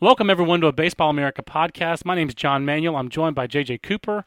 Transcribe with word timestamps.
Welcome, 0.00 0.30
everyone, 0.30 0.60
to 0.60 0.68
a 0.68 0.72
Baseball 0.72 1.10
America 1.10 1.42
podcast. 1.42 2.04
My 2.04 2.14
name 2.14 2.28
is 2.28 2.34
John 2.36 2.64
Manuel. 2.64 2.94
I'm 2.94 3.08
joined 3.08 3.34
by 3.34 3.48
JJ 3.48 3.82
Cooper. 3.82 4.24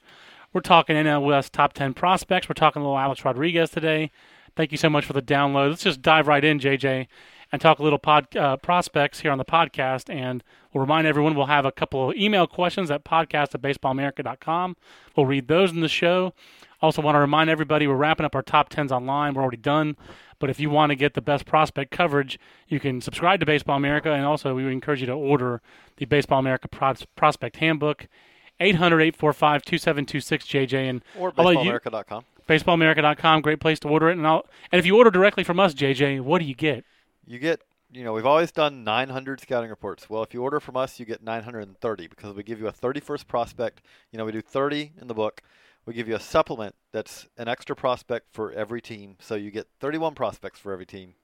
We're 0.52 0.60
talking 0.60 0.98
NL 0.98 1.26
West 1.26 1.54
top 1.54 1.72
10 1.72 1.94
prospects. 1.94 2.50
We're 2.50 2.56
talking 2.56 2.82
a 2.82 2.84
little 2.84 3.00
Alex 3.00 3.24
Rodriguez 3.24 3.70
today. 3.70 4.12
Thank 4.58 4.74
you 4.74 4.78
so 4.78 4.90
much 4.90 5.06
for 5.06 5.14
the 5.14 5.22
download. 5.22 5.70
Let's 5.70 5.84
just 5.84 6.02
dive 6.02 6.28
right 6.28 6.44
in, 6.44 6.60
JJ, 6.60 7.08
and 7.54 7.62
talk 7.62 7.80
a 7.80 7.84
little 7.84 8.00
pod, 8.00 8.36
uh, 8.36 8.58
prospects 8.58 9.22
here 9.22 9.32
on 9.32 9.38
the 9.38 9.46
podcast. 9.46 10.14
And 10.14 10.44
we'll 10.74 10.82
remind 10.82 11.08
everyone 11.08 11.36
we'll 11.36 11.46
have 11.46 11.64
a 11.64 11.72
couple 11.72 12.10
of 12.10 12.18
email 12.18 12.48
questions 12.48 12.92
at 12.92 13.06
podcast 13.06 13.56
at 13.56 13.62
baseballamerica.com. 13.62 14.76
We'll 15.16 15.26
read 15.26 15.48
those 15.48 15.72
in 15.72 15.80
the 15.80 15.88
show. 15.88 16.34
Also, 16.82 17.02
want 17.02 17.16
to 17.16 17.20
remind 17.20 17.50
everybody 17.50 17.86
we're 17.88 17.96
wrapping 17.96 18.26
up 18.26 18.34
our 18.36 18.42
top 18.42 18.70
10s 18.70 18.92
online. 18.92 19.34
We're 19.34 19.42
already 19.44 19.58
done. 19.58 19.96
But 20.40 20.50
if 20.50 20.60
you 20.60 20.70
want 20.72 20.90
to 20.90 20.96
get 20.96 21.14
the 21.14 21.22
best 21.22 21.46
prospect 21.46 21.92
coverage, 21.92 22.40
you 22.68 22.80
can 22.80 23.02
subscribe 23.02 23.40
to 23.42 23.46
Baseball 23.46 23.78
America. 23.78 24.12
And 24.12 24.26
also, 24.26 24.56
we 24.56 24.72
encourage 24.72 25.00
you 25.02 25.06
to 25.06 25.14
order 25.14 25.62
the 25.98 26.06
Baseball 26.06 26.40
America 26.40 26.68
Pros- 26.68 27.06
Prospect 27.16 27.58
Handbook. 27.58 28.08
800 28.60 29.02
845 29.02 29.62
2726 29.64 30.46
JJ. 30.48 30.90
And 30.90 31.04
Or 31.18 31.32
I'll 31.38 31.46
let 31.46 31.64
you- 31.64 31.72
baseballamerica.com. 31.72 32.24
baseballamerica.com, 32.50 33.42
great 33.42 33.60
place 33.60 33.80
to 33.80 33.88
order 33.88 34.10
it. 34.10 34.18
And, 34.18 34.26
I'll, 34.28 34.46
and 34.72 34.80
if 34.80 34.86
you 34.86 34.98
order 34.98 35.12
directly 35.12 35.44
from 35.44 35.60
us, 35.60 35.74
JJ, 35.74 36.22
what 36.22 36.40
do 36.40 36.46
you 36.46 36.56
get? 36.56 36.84
You 37.26 37.40
get, 37.40 37.62
you 37.92 38.04
know, 38.04 38.14
we've 38.14 38.26
always 38.26 38.52
done 38.52 38.84
900 38.84 39.40
scouting 39.42 39.70
reports. 39.70 40.10
Well, 40.10 40.22
if 40.24 40.34
you 40.34 40.42
order 40.44 40.60
from 40.60 40.78
us, 40.78 41.00
you 41.00 41.06
get 41.06 41.24
930 41.24 42.08
because 42.08 42.36
we 42.36 42.44
give 42.44 42.60
you 42.60 42.68
a 42.68 42.72
31st 42.74 43.28
prospect. 43.28 43.82
You 44.12 44.18
know, 44.18 44.26
we 44.26 44.32
do 44.32 44.42
30 44.42 44.92
in 45.00 45.08
the 45.08 45.14
book. 45.14 45.42
We 45.86 45.94
give 45.94 46.08
you 46.08 46.16
a 46.16 46.20
supplement 46.20 46.76
that's 46.92 47.28
an 47.38 47.48
extra 47.48 47.76
prospect 47.76 48.28
for 48.32 48.52
every 48.54 48.82
team. 48.82 49.16
So 49.20 49.36
you 49.36 49.52
get 49.52 49.68
31 49.80 50.14
prospects 50.16 50.60
for 50.60 50.72
every 50.72 50.86
team. 50.86 51.16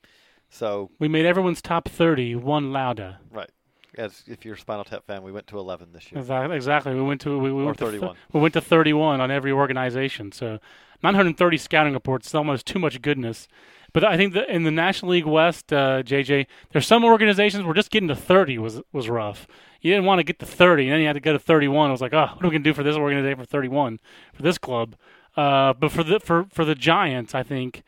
So, 0.49 0.89
We 0.99 1.07
made 1.09 1.25
everyone's 1.25 1.61
top 1.61 1.89
30 1.89 2.35
one 2.35 2.71
Lauda. 2.71 3.19
right. 3.31 3.49
As 3.97 4.23
if 4.27 4.45
you're 4.45 4.53
a 4.53 4.57
Spinal 4.57 4.83
Tap 4.83 5.05
fan, 5.07 5.23
we 5.23 5.31
went 5.31 5.47
to 5.47 5.57
11 5.57 5.91
this 5.91 6.11
year. 6.11 6.19
Exactly. 6.21 6.55
Exactly. 6.55 6.93
We 6.93 7.01
went 7.01 7.19
to 7.21 7.37
we, 7.39 7.51
we 7.51 7.63
Or 7.63 7.65
went 7.67 7.77
to 7.79 7.85
th- 7.85 7.93
31. 8.01 8.15
we 8.33 8.39
went 8.41 8.53
to 8.53 8.61
31 8.61 9.21
on 9.21 9.31
every 9.31 9.51
organization. 9.51 10.31
So 10.31 10.59
930 11.01 11.57
scouting 11.57 11.93
reports. 11.93 12.27
It's 12.27 12.35
almost 12.35 12.65
too 12.67 12.77
much 12.79 13.01
goodness. 13.01 13.47
But 13.93 14.03
I 14.03 14.17
think 14.17 14.33
that 14.33 14.49
in 14.49 14.63
the 14.63 14.71
National 14.71 15.11
League 15.11 15.25
West, 15.25 15.71
uh, 15.73 16.03
JJ, 16.03 16.45
there's 16.71 16.85
some 16.85 17.03
organizations 17.03 17.63
where 17.63 17.73
just 17.73 17.91
getting 17.91 18.09
to 18.09 18.15
30 18.15 18.57
was 18.57 18.81
was 18.91 19.09
rough. 19.09 19.47
You 19.81 19.91
didn't 19.91 20.05
want 20.05 20.19
to 20.19 20.23
get 20.23 20.39
to 20.39 20.45
30, 20.45 20.83
and 20.83 20.93
then 20.93 20.99
you 21.01 21.07
had 21.07 21.13
to 21.13 21.19
go 21.19 21.33
to 21.33 21.39
31. 21.39 21.89
It 21.89 21.91
was 21.93 22.01
like, 22.01 22.13
oh, 22.13 22.27
what 22.33 22.43
are 22.43 22.47
we 22.47 22.51
gonna 22.51 22.63
do 22.63 22.73
for 22.73 22.83
this 22.83 22.95
organization 22.95 23.39
for 23.39 23.45
31 23.45 23.99
for 24.33 24.41
this 24.41 24.57
club? 24.57 24.95
Uh, 25.35 25.73
but 25.73 25.91
for 25.91 26.03
the 26.03 26.19
for 26.19 26.45
for 26.51 26.65
the 26.65 26.75
Giants, 26.75 27.33
I 27.35 27.43
think 27.43 27.83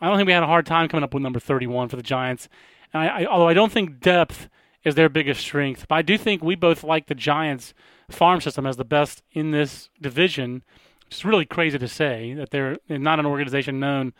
I 0.00 0.08
don't 0.08 0.16
think 0.16 0.26
we 0.26 0.32
had 0.32 0.42
a 0.42 0.46
hard 0.46 0.66
time 0.66 0.88
coming 0.88 1.04
up 1.04 1.14
with 1.14 1.22
number 1.22 1.40
31 1.40 1.88
for 1.88 1.96
the 1.96 2.02
Giants. 2.02 2.48
And 2.92 3.02
I, 3.02 3.22
I, 3.22 3.26
although 3.26 3.48
I 3.48 3.54
don't 3.54 3.72
think 3.72 4.00
depth 4.00 4.48
is 4.84 4.94
their 4.94 5.08
biggest 5.08 5.40
strength, 5.40 5.86
but 5.88 5.96
I 5.96 6.02
do 6.02 6.16
think 6.16 6.42
we 6.42 6.54
both 6.54 6.82
like 6.82 7.06
the 7.06 7.14
Giants 7.14 7.74
farm 8.08 8.40
system 8.40 8.66
as 8.66 8.76
the 8.76 8.84
best 8.84 9.22
in 9.32 9.50
this 9.50 9.90
division. 10.00 10.64
It's 11.06 11.24
really 11.24 11.44
crazy 11.44 11.78
to 11.78 11.88
say 11.88 12.34
that 12.34 12.50
they're, 12.50 12.78
they're 12.88 12.98
not 12.98 13.20
an 13.20 13.26
organization 13.26 13.78
known 13.78 14.14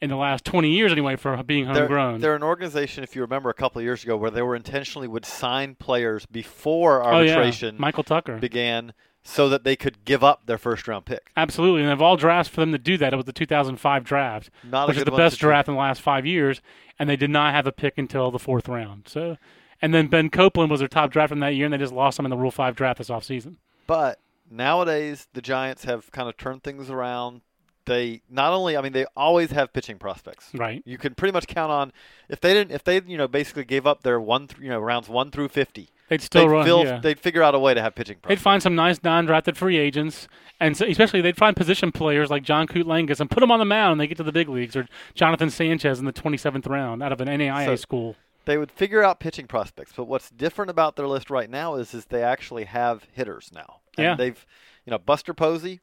in 0.00 0.10
the 0.10 0.16
last 0.16 0.44
20 0.44 0.70
years 0.70 0.92
anyway 0.92 1.16
for 1.16 1.42
being 1.42 1.64
They're, 1.64 1.74
homegrown. 1.74 2.20
they're 2.20 2.36
an 2.36 2.42
organization, 2.42 3.02
if 3.02 3.16
you 3.16 3.22
remember 3.22 3.48
a 3.50 3.54
couple 3.54 3.78
of 3.78 3.84
years 3.84 4.04
ago, 4.04 4.16
where 4.16 4.30
they 4.30 4.42
were 4.42 4.56
intentionally 4.56 5.08
would 5.08 5.24
sign 5.24 5.74
players 5.74 6.26
before 6.26 7.02
arbitration. 7.02 7.68
oh 7.68 7.72
yeah, 7.72 7.80
Michael 7.80 8.04
Tucker. 8.04 8.38
began 8.38 8.92
so 9.22 9.48
that 9.48 9.64
they 9.64 9.74
could 9.74 10.04
give 10.04 10.22
up 10.22 10.46
their 10.46 10.58
first 10.58 10.86
round 10.86 11.04
pick. 11.04 11.30
Absolutely, 11.36 11.82
and 11.82 11.90
of 11.90 12.00
all 12.00 12.16
drafts 12.16 12.52
for 12.52 12.60
them 12.60 12.72
to 12.72 12.78
do 12.78 12.96
that, 12.98 13.12
it 13.12 13.16
was 13.16 13.24
the 13.24 13.32
2005 13.32 14.04
draft, 14.04 14.50
Not 14.62 14.86
which 14.86 14.98
is 14.98 15.04
the 15.04 15.10
best 15.10 15.38
draft 15.40 15.68
in 15.68 15.74
the 15.74 15.80
last 15.80 16.00
five 16.00 16.24
years, 16.24 16.60
and 16.98 17.08
they 17.08 17.16
did 17.16 17.30
not 17.30 17.52
have 17.52 17.66
a 17.66 17.72
pick 17.72 17.98
until 17.98 18.30
the 18.30 18.38
fourth 18.38 18.68
round. 18.68 19.08
So, 19.08 19.36
and 19.82 19.92
then 19.92 20.06
Ben 20.06 20.30
Copeland 20.30 20.70
was 20.70 20.80
their 20.80 20.88
top 20.88 21.10
draft 21.10 21.30
from 21.30 21.40
that 21.40 21.54
year, 21.54 21.64
and 21.66 21.74
they 21.74 21.78
just 21.78 21.92
lost 21.92 22.18
him 22.18 22.26
in 22.26 22.30
the 22.30 22.36
Rule 22.36 22.50
Five 22.52 22.76
draft 22.76 22.98
this 22.98 23.08
offseason. 23.08 23.56
But 23.88 24.20
nowadays, 24.50 25.26
the 25.32 25.42
Giants 25.42 25.84
have 25.84 26.10
kind 26.12 26.28
of 26.28 26.36
turned 26.36 26.62
things 26.62 26.88
around. 26.90 27.40
They 27.86 28.20
not 28.28 28.52
only, 28.52 28.76
I 28.76 28.80
mean, 28.82 28.92
they 28.92 29.06
always 29.16 29.50
have 29.52 29.72
pitching 29.72 29.98
prospects. 29.98 30.50
Right. 30.54 30.82
You 30.84 30.98
can 30.98 31.14
pretty 31.14 31.32
much 31.32 31.46
count 31.46 31.70
on 31.72 31.92
if 32.28 32.40
they 32.40 32.52
didn't, 32.52 32.72
if 32.72 32.84
they, 32.84 33.00
you 33.06 33.16
know, 33.16 33.28
basically 33.28 33.64
gave 33.64 33.86
up 33.86 34.02
their 34.02 34.20
one, 34.20 34.48
th- 34.48 34.60
you 34.60 34.68
know, 34.68 34.78
rounds 34.80 35.08
one 35.08 35.30
through 35.30 35.48
fifty. 35.48 35.88
They'd 36.08 36.22
still 36.22 36.42
they'd, 36.46 36.52
run. 36.52 36.64
fill- 36.64 36.84
yeah. 36.84 37.00
they'd 37.00 37.18
figure 37.18 37.42
out 37.42 37.54
a 37.56 37.58
way 37.58 37.74
to 37.74 37.82
have 37.82 37.94
pitching 37.96 38.18
They'd 38.28 38.40
find 38.40 38.62
some 38.62 38.76
nice 38.76 39.02
non-drafted 39.02 39.56
free 39.56 39.76
agents, 39.76 40.28
and 40.60 40.76
so, 40.76 40.86
especially 40.86 41.20
they'd 41.20 41.36
find 41.36 41.56
position 41.56 41.90
players 41.90 42.30
like 42.30 42.44
John 42.44 42.68
Kutlangus 42.68 43.18
and 43.18 43.28
put 43.28 43.40
them 43.40 43.50
on 43.50 43.58
the 43.58 43.64
mound, 43.64 43.92
and 43.92 44.00
they 44.00 44.06
get 44.06 44.16
to 44.18 44.22
the 44.22 44.30
big 44.30 44.48
leagues, 44.48 44.76
or 44.76 44.86
Jonathan 45.14 45.50
Sanchez 45.50 45.98
in 45.98 46.04
the 46.04 46.12
27th 46.12 46.68
round 46.68 47.02
out 47.02 47.10
of 47.12 47.20
an 47.20 47.26
NAIA 47.28 47.64
So- 47.66 47.76
school. 47.76 48.16
they 48.44 48.56
would 48.56 48.70
figure 48.70 49.02
out 49.02 49.18
pitching 49.18 49.48
prospects. 49.48 49.92
But 49.96 50.04
what's 50.04 50.30
different 50.30 50.70
about 50.70 50.94
their 50.94 51.08
list 51.08 51.28
right 51.30 51.50
now 51.50 51.74
is 51.74 51.92
is 51.94 52.04
they 52.04 52.22
actually 52.22 52.64
have 52.66 53.06
hitters 53.12 53.50
now. 53.52 53.80
And 53.98 54.04
Yeah. 54.04 54.14
They've, 54.14 54.46
you 54.84 54.92
know, 54.92 54.98
Buster 54.98 55.34
Posey 55.34 55.80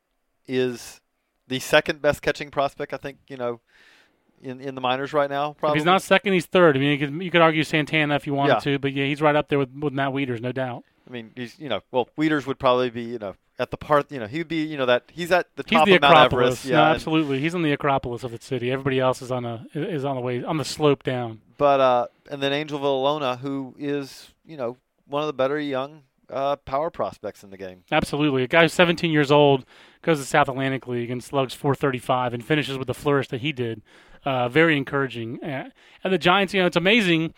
is 0.47 1.01
the 1.47 1.59
second 1.59 2.01
best 2.01 2.21
catching 2.21 2.49
prospect 2.51 2.93
I 2.93 2.97
think 2.97 3.17
you 3.27 3.37
know 3.37 3.59
in 4.41 4.59
in 4.61 4.75
the 4.75 4.81
minors 4.81 5.13
right 5.13 5.29
now. 5.29 5.51
If 5.51 5.57
Probably 5.57 5.79
he's 5.79 5.85
not 5.85 6.01
second, 6.01 6.33
he's 6.33 6.45
third. 6.45 6.75
I 6.75 6.79
mean, 6.79 6.99
you 6.99 7.07
could, 7.07 7.23
you 7.23 7.31
could 7.31 7.41
argue 7.41 7.63
Santana 7.63 8.15
if 8.15 8.27
you 8.27 8.33
wanted 8.33 8.53
Yeah. 8.53 8.59
to, 8.59 8.79
but 8.79 8.93
yeah, 8.93 9.05
he's 9.05 9.21
right 9.21 9.35
up 9.35 9.47
there 9.49 9.59
with, 9.59 9.69
with 9.73 9.93
Matt 9.93 10.11
Wieters, 10.11 10.41
no 10.41 10.51
doubt. 10.51 10.83
I 11.07 11.11
mean, 11.11 11.31
he's 11.35 11.57
you 11.59 11.69
know, 11.69 11.81
well, 11.91 12.09
Wieters 12.17 12.45
would 12.45 12.59
probably 12.59 12.89
be 12.89 13.03
you 13.03 13.19
know 13.19 13.35
at 13.59 13.69
the 13.71 13.77
part 13.77 14.11
you 14.11 14.19
know 14.19 14.25
he'd 14.27 14.47
be 14.47 14.63
you 14.65 14.77
know 14.77 14.85
that 14.85 15.03
he's 15.11 15.31
at 15.31 15.47
the 15.55 15.63
He's 15.67 15.77
top 15.77 15.85
the 15.87 15.95
of 15.95 16.01
Mount 16.01 16.13
Acropolis. 16.13 16.43
Everest. 16.43 16.65
Yeah, 16.65 16.85
and- 16.87 16.95
absolutely. 16.95 17.39
He's 17.39 17.53
on 17.55 17.61
the 17.61 17.71
Acropolis 17.71 18.23
of 18.23 18.31
the 18.31 18.39
city. 18.41 18.71
Everybody 18.71 18.99
else 18.99 19.21
is 19.21 19.31
on 19.31 19.45
a 19.45 19.65
is 19.73 20.03
on 20.05 20.15
the 20.15 20.21
way 20.21 20.43
on 20.43 20.57
the 20.57 20.65
slope 20.65 21.03
down. 21.03 21.39
but 21.57 21.79
uh, 21.79 22.07
and 22.31 22.41
then 22.41 22.51
Angel 22.51 22.79
Villalona, 22.79 23.37
who 23.39 23.75
is 23.77 24.29
you 24.45 24.57
know 24.57 24.77
one 25.07 25.21
of 25.21 25.27
the 25.27 25.33
better 25.33 25.59
young 25.59 26.03
uh, 26.33 26.55
power 26.57 26.89
prospects 26.89 27.43
in 27.43 27.49
the 27.49 27.57
game. 27.57 27.83
Absolutely. 27.91 28.43
A 28.43 28.47
guy 28.47 28.63
who's 28.63 28.73
17 28.73 29.11
years 29.11 29.31
old 29.31 29.65
goes 30.01 30.19
to 30.19 30.25
South 30.25 30.49
Atlantic 30.49 30.87
League 30.87 31.11
and 31.11 31.23
slugs 31.23 31.53
435 31.53 32.33
and 32.33 32.43
finishes 32.43 32.77
with 32.77 32.87
the 32.87 32.93
flourish 32.93 33.27
that 33.29 33.41
he 33.41 33.51
did. 33.51 33.81
Uh, 34.25 34.49
very 34.49 34.77
encouraging. 34.77 35.43
Uh, 35.43 35.69
and 36.03 36.13
the 36.13 36.17
Giants, 36.17 36.53
you 36.53 36.61
know, 36.61 36.67
it's 36.67 36.77
amazing. 36.77 37.33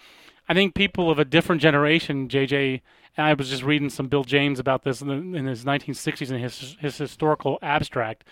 I 0.47 0.53
think 0.53 0.75
people 0.75 1.09
of 1.09 1.19
a 1.19 1.25
different 1.25 1.61
generation, 1.61 2.28
JJ, 2.28 2.81
and 3.17 3.25
I 3.27 3.33
was 3.33 3.49
just 3.49 3.63
reading 3.63 3.89
some 3.89 4.07
Bill 4.07 4.23
James 4.23 4.59
about 4.59 4.84
this 4.84 5.01
in, 5.01 5.07
the, 5.07 5.37
in 5.37 5.45
his 5.45 5.63
1960s 5.66 6.29
and 6.31 6.40
his, 6.41 6.75
his 6.79 6.97
historical 6.97 7.57
abstract. 7.61 8.23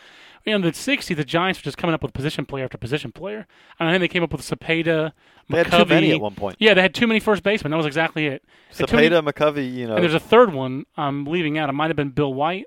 You 0.46 0.52
know, 0.52 0.56
in 0.58 0.62
the 0.62 0.72
60s, 0.72 1.16
the 1.16 1.24
Giants 1.24 1.60
were 1.60 1.64
just 1.64 1.78
coming 1.78 1.94
up 1.94 2.04
with 2.04 2.14
position 2.14 2.46
player 2.46 2.66
after 2.66 2.78
position 2.78 3.12
player. 3.14 3.48
And 3.80 3.88
I 3.88 3.94
think 3.94 4.02
they 4.02 4.08
came 4.10 4.24
up 4.24 4.32
with 4.34 4.42
Cepeda, 4.42 5.14
They 5.50 5.58
had 5.58 5.68
McCovey. 5.68 5.80
too 5.84 5.86
many 5.86 6.12
at 6.12 6.20
one 6.20 6.36
point. 6.36 6.58
Yeah, 6.60 6.74
they 6.74 6.82
had 6.82 6.94
too 6.94 7.08
many 7.08 7.20
first 7.22 7.44
basemen. 7.44 7.72
That 7.72 7.78
was 7.78 7.86
exactly 7.86 8.28
it. 8.28 8.44
Too 8.74 8.86
many- 8.94 9.10
McCovey, 9.10 9.74
you 9.74 9.88
know, 9.88 9.96
and 9.96 10.04
there's 10.04 10.14
a 10.14 10.20
third 10.20 10.54
one 10.54 10.86
I'm 10.98 11.26
leaving 11.26 11.58
out. 11.58 11.70
It 11.70 11.74
might 11.74 11.88
have 11.88 11.96
been 11.96 12.10
Bill 12.10 12.34
White. 12.34 12.66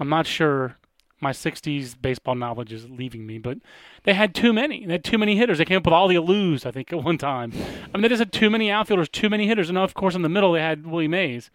I'm 0.00 0.08
not 0.08 0.26
sure. 0.26 0.76
My 1.22 1.30
60s 1.30 1.94
baseball 2.00 2.34
knowledge 2.34 2.72
is 2.72 2.90
leaving 2.90 3.26
me, 3.26 3.38
but 3.38 3.58
they 4.02 4.12
had 4.12 4.34
too 4.34 4.52
many. 4.52 4.84
They 4.84 4.92
had 4.94 5.04
too 5.04 5.18
many 5.18 5.36
hitters. 5.36 5.58
They 5.58 5.64
came 5.64 5.78
up 5.78 5.84
with 5.86 5.94
all 5.94 6.08
the 6.08 6.16
Alous, 6.16 6.66
I 6.66 6.72
think, 6.72 6.92
at 6.92 7.02
one 7.02 7.16
time. 7.16 7.52
I 7.54 7.96
mean, 7.96 8.02
they 8.02 8.08
just 8.08 8.18
had 8.18 8.32
too 8.32 8.50
many 8.50 8.70
outfielders, 8.70 9.08
too 9.08 9.30
many 9.30 9.46
hitters. 9.46 9.68
And 9.68 9.78
of 9.78 9.94
course, 9.94 10.16
in 10.16 10.22
the 10.22 10.28
middle, 10.28 10.52
they 10.52 10.60
had 10.60 10.86
Willie 10.86 11.08
Mays. 11.08 11.50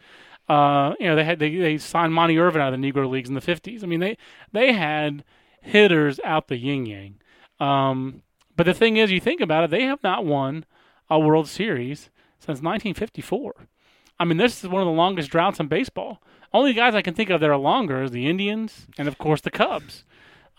Uh, 0.48 0.94
you 1.00 1.08
know, 1.08 1.16
they 1.18 1.26
had 1.26 1.40
they, 1.40 1.54
they 1.58 1.78
signed 1.78 2.14
Monte 2.14 2.40
Irvin 2.40 2.62
out 2.62 2.74
of 2.74 2.80
the 2.80 2.92
Negro 2.92 3.10
Leagues 3.10 3.28
in 3.28 3.36
the 3.36 3.42
50s. 3.42 3.84
I 3.84 3.88
mean, 3.88 4.00
they 4.00 4.18
they 4.54 4.72
had 4.72 5.26
hitters 5.62 6.20
out 6.24 6.48
the 6.48 6.58
yin 6.58 6.86
yang. 6.86 7.16
Um, 7.60 8.24
but 8.56 8.66
the 8.66 8.74
thing 8.74 8.98
is, 8.98 9.12
you 9.12 9.20
think 9.20 9.42
about 9.42 9.66
it, 9.66 9.70
they 9.70 9.84
have 9.84 10.02
not 10.02 10.26
won 10.26 10.66
a 11.10 11.20
World 11.20 11.50
Series 11.50 12.10
since 12.40 12.62
1954. 12.62 13.68
I 14.20 14.26
mean, 14.26 14.38
this 14.38 14.64
is 14.64 14.70
one 14.70 14.82
of 14.82 14.88
the 14.88 14.92
longest 14.94 15.30
droughts 15.30 15.60
in 15.60 15.68
baseball. 15.68 16.22
Only 16.54 16.74
guys 16.74 16.96
I 16.96 17.02
can 17.02 17.14
think 17.14 17.30
of 17.30 17.42
that 17.42 17.50
are 17.50 17.58
longer 17.58 18.04
is 18.04 18.12
the 18.12 18.28
Indians 18.28 18.88
and, 18.98 19.08
of 19.08 19.18
course, 19.18 19.42
the 19.42 19.52
Cubs 19.52 20.04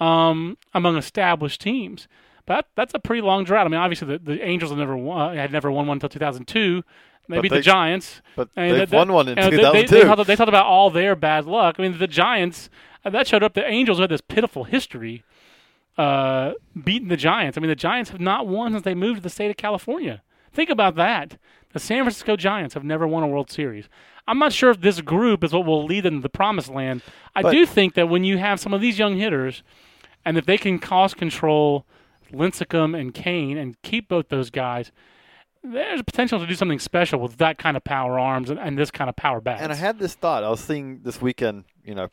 um, 0.01 0.57
among 0.75 0.97
established 0.97 1.61
teams. 1.61 2.09
But 2.47 2.67
that's 2.77 2.95
a 2.95 2.99
pretty 2.99 3.23
long 3.23 3.45
drought. 3.45 3.67
I 3.67 3.69
mean, 3.71 3.81
obviously, 3.81 4.09
the, 4.09 4.19
the 4.19 4.43
Angels 4.45 4.71
had 4.71 4.79
never 4.79 4.97
won, 4.97 5.37
had 5.37 5.53
never 5.53 5.71
won 5.71 5.87
one 5.87 5.97
until 5.97 6.09
2002. 6.09 6.83
Maybe 7.31 7.49
But 7.49 7.55
the 7.57 7.61
they- 7.61 7.63
Giants. 7.63 8.23
but 8.37 8.49
I 8.57 8.63
mean, 8.69 8.79
they've 8.79 8.89
that- 8.91 8.97
won 8.97 9.13
one 9.13 9.29
in 9.29 9.37
you 9.37 9.43
know, 9.45 9.51
they- 9.51 9.57
they- 9.57 9.63
2002. 9.83 9.95
They, 9.95 10.05
talked, 10.05 10.27
they 10.27 10.37
talked 10.37 10.49
about 10.49 10.65
all 10.67 10.91
their 10.91 11.15
bad 11.15 11.45
luck. 11.45 11.77
I 11.79 11.83
mean, 11.83 11.99
the 11.99 12.07
Giants, 12.07 12.71
uh, 13.05 13.11
that 13.11 13.27
showed 13.27 13.43
up. 13.43 13.53
The 13.55 13.67
Angels 13.67 13.99
had 13.99 14.09
this 14.11 14.23
pitiful 14.23 14.65
history 14.65 15.25
uh, 15.99 16.53
beating 16.85 17.09
the 17.09 17.17
Giants. 17.17 17.59
I 17.59 17.61
mean, 17.61 17.69
the 17.69 17.75
Giants 17.77 18.11
have 18.11 18.21
not 18.21 18.47
won 18.47 18.73
since 18.73 18.85
they 18.85 18.95
moved 18.95 19.17
to 19.19 19.23
the 19.23 19.29
state 19.31 19.51
of 19.51 19.57
California. 19.57 20.23
Think 20.53 20.71
about 20.71 20.95
that. 20.97 21.39
The 21.73 21.79
San 21.79 22.03
Francisco 22.05 22.37
Giants 22.37 22.75
have 22.75 22.85
never 22.85 23.07
won 23.07 23.23
a 23.23 23.27
World 23.29 23.51
Series. 23.51 23.89
I'm 24.27 24.39
not 24.39 24.53
sure 24.53 24.71
if 24.71 24.81
this 24.81 25.01
group 25.01 25.43
is 25.45 25.53
what 25.53 25.65
will 25.67 25.85
lead 25.85 26.05
them 26.05 26.17
to 26.17 26.21
the 26.23 26.29
promised 26.29 26.71
land. 26.71 27.03
I 27.35 27.43
But- 27.43 27.53
do 27.53 27.67
think 27.67 27.95
that 27.95 28.09
when 28.09 28.25
you 28.25 28.39
have 28.39 28.61
some 28.61 28.75
of 28.75 28.81
these 28.81 28.99
young 28.99 29.17
hitters, 29.17 29.63
and 30.25 30.37
if 30.37 30.45
they 30.47 30.59
can 30.59 30.79
cost 30.79 31.17
control 31.17 31.87
Lincecum 32.33 32.99
and 32.99 33.15
Cain 33.15 33.57
and 33.57 33.81
keep 33.83 34.09
both 34.09 34.29
those 34.29 34.51
guys, 34.51 34.93
there's 35.63 36.03
potential 36.03 36.39
to 36.39 36.47
do 36.47 36.55
something 36.55 36.79
special 36.79 37.21
with 37.21 37.37
that 37.39 37.59
kind 37.59 37.77
of 37.77 37.85
power 37.85 38.19
arms 38.19 38.51
and, 38.51 38.59
and 38.61 38.79
this 38.79 38.91
kind 38.91 39.09
of 39.09 39.17
power 39.17 39.41
bats. 39.41 39.63
And 39.63 39.73
I 39.73 39.75
had 39.75 39.99
this 39.99 40.15
thought. 40.15 40.45
I 40.45 40.51
was 40.51 40.61
seeing 40.61 41.01
this 41.03 41.21
weekend, 41.21 41.65
you 41.85 41.95
know, 41.95 42.09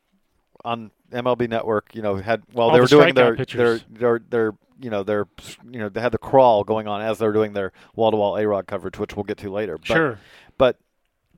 on 0.66 0.92
MLB 1.12 1.48
Network, 1.48 1.96
you 1.96 2.02
know, 2.02 2.16
had 2.16 2.44
while 2.52 2.68
All 2.68 2.74
they 2.74 2.80
the 2.80 2.84
were 2.84 2.88
doing 2.88 3.14
their, 3.14 3.36
their 3.36 3.80
their 3.90 4.20
their 4.30 4.54
you 4.82 4.90
know 4.90 5.04
their 5.04 5.28
you 5.70 5.80
know 5.80 5.88
they 5.88 6.02
had 6.02 6.12
the 6.12 6.18
crawl 6.18 6.64
going 6.64 6.88
on 6.88 7.02
as 7.02 7.20
they're 7.20 7.32
doing 7.32 7.54
their 7.54 7.72
wall 7.96 8.12
to 8.12 8.18
wall 8.18 8.38
A 8.38 8.46
Rod 8.46 8.68
coverage, 8.68 9.00
which 9.00 9.16
we'll 9.16 9.24
get 9.24 9.38
to 9.38 9.50
later. 9.50 9.78
But, 9.78 9.88
sure. 9.88 10.20
but 10.58 10.78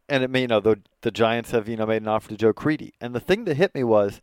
and 0.09 0.23
it 0.23 0.29
may 0.29 0.41
you 0.41 0.47
know 0.47 0.59
the 0.59 0.79
the 1.01 1.11
Giants 1.11 1.51
have 1.51 1.67
you 1.67 1.77
know 1.77 1.85
made 1.85 2.01
an 2.01 2.07
offer 2.07 2.29
to 2.29 2.37
Joe 2.37 2.53
Crede, 2.53 2.93
and 2.99 3.13
the 3.13 3.19
thing 3.19 3.45
that 3.45 3.55
hit 3.55 3.75
me 3.75 3.83
was 3.83 4.21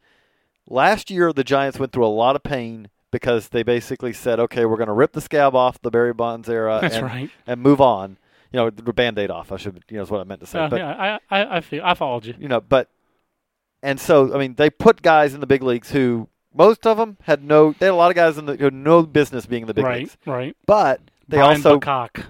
last 0.68 1.10
year 1.10 1.32
the 1.32 1.44
Giants 1.44 1.78
went 1.78 1.92
through 1.92 2.06
a 2.06 2.08
lot 2.08 2.34
of 2.34 2.42
pain 2.42 2.88
because 3.10 3.50
they 3.50 3.62
basically 3.62 4.12
said, 4.12 4.40
okay, 4.40 4.64
we're 4.64 4.76
going 4.76 4.88
to 4.88 4.92
rip 4.92 5.12
the 5.12 5.20
scab 5.20 5.54
off 5.54 5.80
the 5.80 5.90
Barry 5.90 6.12
Bonds 6.12 6.48
era 6.48 6.80
That's 6.82 6.96
and, 6.96 7.06
right. 7.06 7.30
and 7.46 7.60
move 7.60 7.80
on. 7.80 8.18
You 8.50 8.58
know, 8.58 8.70
the 8.70 8.92
band-aid 8.92 9.30
off. 9.30 9.52
I 9.52 9.56
should, 9.56 9.84
you 9.88 9.96
know, 9.96 10.02
is 10.02 10.10
what 10.10 10.20
I 10.20 10.24
meant 10.24 10.40
to 10.40 10.46
say. 10.46 10.58
Uh, 10.58 10.68
but 10.68 10.78
yeah, 10.80 11.18
I, 11.30 11.40
I, 11.40 11.56
I 11.56 11.60
feel 11.60 11.84
I 11.84 11.94
followed 11.94 12.24
you. 12.24 12.34
you 12.38 12.48
know, 12.48 12.60
but 12.60 12.88
and 13.84 14.00
so 14.00 14.34
I 14.34 14.38
mean, 14.38 14.54
they 14.54 14.70
put 14.70 15.02
guys 15.02 15.34
in 15.34 15.40
the 15.40 15.46
big 15.46 15.62
leagues 15.62 15.90
who 15.90 16.28
most 16.54 16.86
of 16.86 16.96
them 16.96 17.18
had 17.22 17.44
no. 17.44 17.74
They 17.78 17.86
had 17.86 17.92
a 17.92 17.96
lot 17.96 18.10
of 18.10 18.16
guys 18.16 18.38
in 18.38 18.46
the 18.46 18.56
who 18.56 18.64
had 18.64 18.74
no 18.74 19.02
business 19.02 19.44
being 19.44 19.62
in 19.62 19.66
the 19.68 19.74
big 19.74 19.84
right, 19.84 19.98
leagues, 20.00 20.16
right. 20.24 20.34
Right. 20.34 20.56
But 20.66 21.00
they 21.28 21.36
Brian 21.36 21.56
also 21.56 21.78
Bocock. 21.78 22.24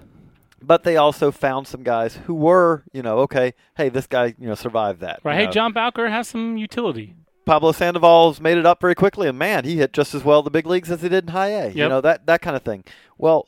but 0.61 0.83
they 0.83 0.97
also 0.97 1.31
found 1.31 1.67
some 1.67 1.81
guys 1.81 2.17
who 2.25 2.33
were 2.33 2.83
you 2.91 3.01
know 3.01 3.19
okay, 3.19 3.53
hey, 3.77 3.89
this 3.89 4.05
guy 4.05 4.35
you 4.37 4.47
know 4.47 4.55
survived 4.55 4.99
that. 4.99 5.21
Right. 5.23 5.37
Hey, 5.37 5.45
know. 5.45 5.51
John 5.51 5.71
Bowker 5.71 6.09
has 6.09 6.27
some 6.27 6.57
utility. 6.57 7.15
Pablo 7.45 7.71
Sandoval's 7.71 8.41
made 8.41 8.57
it 8.57 8.65
up 8.65 8.81
very 8.81 8.95
quickly, 8.95 9.27
and 9.27 9.37
man, 9.37 9.63
he 9.63 9.77
hit 9.77 9.93
just 9.93 10.13
as 10.13 10.23
well 10.23 10.43
the 10.43 10.51
big 10.51 10.65
leagues 10.65 10.91
as 10.91 11.03
he 11.03 11.09
did 11.09 11.25
in 11.25 11.31
high 11.31 11.49
A. 11.49 11.69
You 11.69 11.87
know 11.87 12.01
that 12.01 12.25
that 12.25 12.41
kind 12.41 12.57
of 12.57 12.63
thing. 12.63 12.83
Well, 13.17 13.47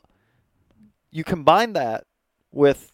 you 1.11 1.25
combine 1.25 1.73
that 1.73 2.05
with 2.51 2.91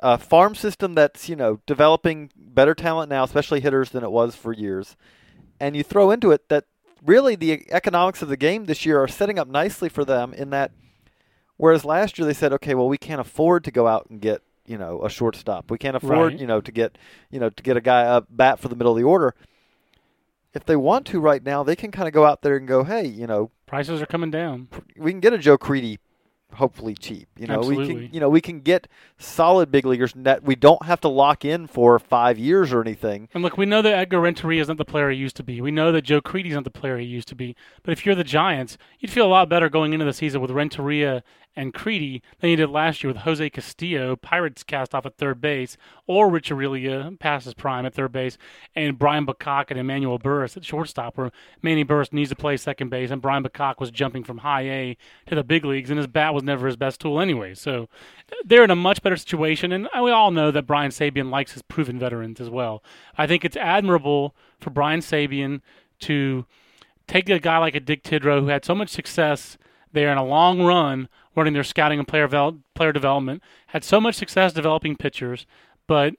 a 0.00 0.18
farm 0.18 0.54
system 0.54 0.94
that's 0.94 1.28
you 1.28 1.36
know 1.36 1.60
developing 1.66 2.30
better 2.36 2.74
talent 2.74 3.08
now, 3.10 3.24
especially 3.24 3.60
hitters 3.60 3.90
than 3.90 4.04
it 4.04 4.10
was 4.10 4.34
for 4.36 4.52
years, 4.52 4.96
and 5.60 5.76
you 5.76 5.82
throw 5.82 6.10
into 6.10 6.30
it 6.30 6.48
that 6.48 6.64
really 7.04 7.34
the 7.36 7.64
economics 7.72 8.22
of 8.22 8.28
the 8.28 8.36
game 8.36 8.64
this 8.64 8.84
year 8.84 9.00
are 9.02 9.08
setting 9.08 9.38
up 9.38 9.48
nicely 9.48 9.88
for 9.88 10.04
them 10.04 10.32
in 10.34 10.50
that. 10.50 10.72
Whereas 11.56 11.84
last 11.84 12.18
year 12.18 12.26
they 12.26 12.34
said, 12.34 12.52
okay, 12.54 12.74
well 12.74 12.88
we 12.88 12.98
can't 12.98 13.20
afford 13.20 13.64
to 13.64 13.70
go 13.70 13.86
out 13.86 14.06
and 14.10 14.20
get 14.20 14.42
you 14.66 14.76
know 14.76 15.02
a 15.02 15.08
shortstop. 15.08 15.70
We 15.70 15.78
can't 15.78 15.96
afford 15.96 16.32
Right. 16.32 16.40
you 16.40 16.46
know 16.46 16.60
to 16.60 16.72
get 16.72 16.98
you 17.30 17.40
know 17.40 17.48
to 17.50 17.62
get 17.62 17.76
a 17.76 17.80
guy 17.80 18.02
up 18.02 18.26
bat 18.28 18.58
for 18.58 18.68
the 18.68 18.76
middle 18.76 18.92
of 18.92 18.98
the 18.98 19.04
order 19.04 19.34
if 20.54 20.64
they 20.64 20.76
want 20.76 21.06
to 21.06 21.20
right 21.20 21.44
now, 21.44 21.62
they 21.62 21.76
can 21.76 21.90
kind 21.90 22.08
of 22.08 22.14
go 22.14 22.24
out 22.24 22.40
there 22.40 22.56
and 22.56 22.66
go, 22.66 22.82
hey, 22.82 23.06
you 23.06 23.26
know, 23.26 23.50
Prices 23.66 24.00
are 24.00 24.06
coming 24.06 24.30
down. 24.30 24.68
we 24.96 25.10
can 25.10 25.20
get 25.20 25.34
a 25.34 25.38
Joe 25.38 25.58
Crede 25.58 25.98
hopefully 26.56 26.94
cheap. 26.94 27.28
You 27.38 27.46
know, 27.46 27.60
we 27.60 27.86
can 27.86 28.10
you 28.12 28.20
know, 28.20 28.28
we 28.28 28.40
can 28.40 28.60
get 28.60 28.88
solid 29.18 29.70
big 29.70 29.86
leaguers 29.86 30.12
that 30.16 30.42
we 30.42 30.56
don't 30.56 30.84
have 30.84 31.00
to 31.02 31.08
lock 31.08 31.44
in 31.44 31.66
for 31.66 31.98
5 31.98 32.38
years 32.38 32.72
or 32.72 32.80
anything. 32.80 33.28
And 33.34 33.42
look, 33.42 33.56
we 33.56 33.66
know 33.66 33.82
that 33.82 33.94
Edgar 33.94 34.20
Renteria 34.20 34.60
is 34.60 34.68
not 34.68 34.76
the 34.76 34.84
player 34.84 35.10
he 35.10 35.16
used 35.16 35.36
to 35.36 35.42
be. 35.42 35.60
We 35.60 35.70
know 35.70 35.92
that 35.92 36.02
Joe 36.02 36.20
Crede's 36.20 36.54
not 36.54 36.64
the 36.64 36.70
player 36.70 36.98
he 36.98 37.06
used 37.06 37.28
to 37.28 37.34
be. 37.34 37.54
But 37.82 37.92
if 37.92 38.04
you're 38.04 38.14
the 38.14 38.24
Giants, 38.24 38.76
you'd 38.98 39.10
feel 39.10 39.26
a 39.26 39.28
lot 39.28 39.48
better 39.48 39.68
going 39.68 39.92
into 39.92 40.04
the 40.04 40.12
season 40.12 40.40
with 40.40 40.50
Renteria 40.50 41.22
and 41.56 41.72
Crede 41.72 42.22
than 42.40 42.50
you 42.50 42.56
did 42.56 42.68
last 42.68 43.02
year 43.02 43.12
with 43.12 43.22
Jose 43.22 43.48
Castillo, 43.50 44.14
Pirates 44.14 44.62
cast 44.62 44.94
off 44.94 45.06
at 45.06 45.16
third 45.16 45.40
base, 45.40 45.76
or 46.06 46.28
Rich 46.28 46.50
Aurilia 46.50 47.18
past 47.18 47.46
his 47.46 47.54
prime 47.54 47.86
at 47.86 47.94
third 47.94 48.12
base, 48.12 48.36
and 48.74 48.98
Brian 48.98 49.26
Bocock 49.26 49.70
and 49.70 49.80
Emmanuel 49.80 50.18
Burriss 50.18 50.56
at 50.56 50.64
shortstop, 50.64 51.16
where 51.16 51.32
Manny 51.62 51.84
Burriss 51.84 52.12
needs 52.12 52.28
to 52.30 52.36
play 52.36 52.56
second 52.56 52.90
base, 52.90 53.10
and 53.10 53.22
Brian 53.22 53.42
Bocock 53.42 53.80
was 53.80 53.90
jumping 53.90 54.22
from 54.22 54.38
high 54.38 54.68
A 54.68 54.96
to 55.26 55.34
the 55.34 55.42
big 55.42 55.64
leagues, 55.64 55.90
and 55.90 55.98
his 55.98 56.06
bat 56.06 56.34
was 56.34 56.42
never 56.42 56.66
his 56.66 56.76
best 56.76 57.00
tool 57.00 57.20
anyway. 57.20 57.54
So 57.54 57.88
they're 58.44 58.64
in 58.64 58.70
a 58.70 58.76
much 58.76 59.02
better 59.02 59.16
situation, 59.16 59.72
and 59.72 59.88
we 60.02 60.10
all 60.10 60.30
know 60.30 60.50
that 60.50 60.66
Brian 60.66 60.90
Sabean 60.90 61.30
likes 61.30 61.52
his 61.52 61.62
proven 61.62 61.98
veterans 61.98 62.40
as 62.40 62.50
well. 62.50 62.84
I 63.16 63.26
think 63.26 63.44
it's 63.44 63.56
admirable 63.56 64.34
for 64.60 64.70
Brian 64.70 65.00
Sabean 65.00 65.62
to 66.00 66.44
take 67.06 67.28
a 67.28 67.38
guy 67.38 67.58
like 67.58 67.74
a 67.74 67.80
Dick 67.80 68.02
Tidrow 68.02 68.40
who 68.40 68.48
had 68.48 68.64
so 68.64 68.74
much 68.74 68.90
success 68.90 69.56
there 69.92 70.10
in 70.10 70.18
a 70.18 70.24
long 70.24 70.62
run 70.62 71.08
running 71.36 71.52
their 71.52 71.64
scouting 71.64 71.98
and 71.98 72.08
player 72.08 72.28
player 72.74 72.92
development, 72.92 73.42
had 73.68 73.84
so 73.84 74.00
much 74.00 74.14
success 74.16 74.52
developing 74.52 74.96
pitchers, 74.96 75.46
but 75.86 76.14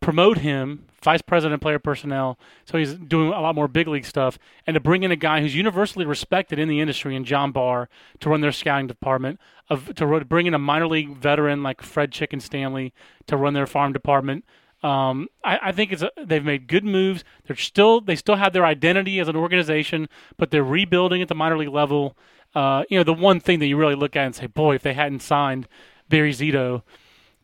promote 0.00 0.38
him, 0.38 0.86
vice 1.02 1.22
president 1.22 1.54
of 1.54 1.60
player 1.60 1.78
personnel, 1.78 2.38
so 2.64 2.78
he's 2.78 2.94
doing 2.94 3.28
a 3.32 3.40
lot 3.40 3.54
more 3.54 3.66
big 3.66 3.88
league 3.88 4.04
stuff, 4.04 4.38
and 4.66 4.74
to 4.74 4.80
bring 4.80 5.02
in 5.02 5.10
a 5.10 5.16
guy 5.16 5.40
who's 5.40 5.54
universally 5.54 6.04
respected 6.04 6.58
in 6.58 6.68
the 6.68 6.80
industry, 6.80 7.16
in 7.16 7.24
John 7.24 7.50
Barr, 7.50 7.88
to 8.20 8.30
run 8.30 8.40
their 8.40 8.52
scouting 8.52 8.86
department, 8.86 9.40
of 9.68 9.94
to 9.96 10.24
bring 10.24 10.46
in 10.46 10.54
a 10.54 10.58
minor 10.58 10.86
league 10.86 11.16
veteran 11.16 11.62
like 11.62 11.82
Fred 11.82 12.12
Chicken 12.12 12.40
Stanley 12.40 12.92
to 13.26 13.36
run 13.36 13.54
their 13.54 13.66
farm 13.66 13.92
department. 13.92 14.44
Um, 14.82 15.28
I, 15.42 15.58
I 15.64 15.72
think 15.72 15.90
it's 15.90 16.02
a, 16.02 16.10
they've 16.22 16.44
made 16.44 16.68
good 16.68 16.84
moves. 16.84 17.24
They're 17.46 17.56
still 17.56 18.00
they 18.00 18.14
still 18.14 18.36
have 18.36 18.52
their 18.52 18.64
identity 18.64 19.18
as 19.18 19.28
an 19.28 19.34
organization, 19.34 20.08
but 20.36 20.50
they're 20.50 20.62
rebuilding 20.62 21.22
at 21.22 21.28
the 21.28 21.34
minor 21.34 21.56
league 21.56 21.70
level. 21.70 22.16
Uh, 22.56 22.82
you 22.88 22.98
know, 22.98 23.04
the 23.04 23.12
one 23.12 23.38
thing 23.38 23.58
that 23.60 23.66
you 23.66 23.76
really 23.76 23.94
look 23.94 24.16
at 24.16 24.24
and 24.24 24.34
say, 24.34 24.46
boy, 24.46 24.74
if 24.76 24.82
they 24.82 24.94
hadn't 24.94 25.20
signed 25.20 25.68
Barry 26.08 26.32
Zito 26.32 26.82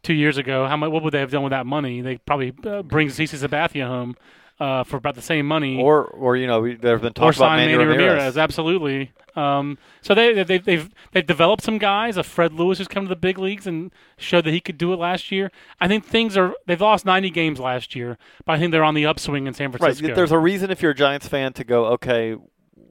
two 0.03 0.15
years 0.15 0.39
ago, 0.39 0.67
how 0.67 0.77
much 0.77 0.91
what 0.91 1.03
would 1.05 1.13
they 1.13 1.21
have 1.21 1.31
done 1.31 1.43
with 1.43 1.51
that 1.51 1.67
money? 1.67 2.01
They 2.01 2.17
probably 2.17 2.53
uh, 2.65 2.83
bring 2.83 3.09
CC 3.09 3.39
Sabathia 3.47 3.87
home 3.87 4.17
uh, 4.59 4.85
for 4.85 4.97
about 4.97 5.15
the 5.15 5.23
same 5.23 5.47
money, 5.47 5.79
Or 5.81 6.05
or 6.05 6.37
you 6.37 6.47
know, 6.47 6.63
there 6.77 6.93
have 6.95 7.03
been 7.03 7.13
talks 7.13 7.37
about 7.37 7.57
Manny, 7.57 7.73
Manny 7.77 7.85
Ramirez. 7.85 8.07
Ramirez. 8.09 8.39
Absolutely. 8.39 9.13
Um, 9.35 9.77
so 10.03 10.15
they 10.15 10.43
they 10.45 10.59
they've 10.59 10.89
they've 11.13 11.27
developed 11.27 11.63
some 11.63 11.79
guys. 11.79 12.17
A 12.17 12.23
Fred 12.23 12.53
Lewis 12.53 12.79
who's 12.79 12.87
come 12.89 13.05
to 13.05 13.09
the 13.09 13.17
big 13.17 13.39
leagues 13.39 13.67
and 13.67 13.91
showed 14.17 14.45
that 14.45 14.51
he 14.53 14.61
could 14.61 14.79
do 14.79 14.93
it 14.93 14.97
last 14.99 15.31
year. 15.33 15.51
I 15.81 15.89
think 15.89 16.05
things 16.07 16.37
are 16.37 16.55
they've 16.67 16.81
lost 16.81 17.05
90 17.07 17.31
games 17.31 17.59
last 17.61 17.95
year, 17.97 18.19
but 18.45 18.53
I 18.53 18.59
think 18.59 18.73
they're 18.73 18.85
on 18.85 18.95
the 18.95 19.05
upswing 19.07 19.47
in 19.47 19.55
San 19.55 19.71
Right. 19.73 19.79
Francisco. 19.79 20.15
There's 20.15 20.33
a 20.33 20.39
reason 20.39 20.71
if 20.71 20.81
you're 20.83 20.93
a 20.93 20.95
Giants 20.95 21.29
fan 21.29 21.53
to 21.55 21.65
go, 21.65 21.87
okay, 21.87 22.37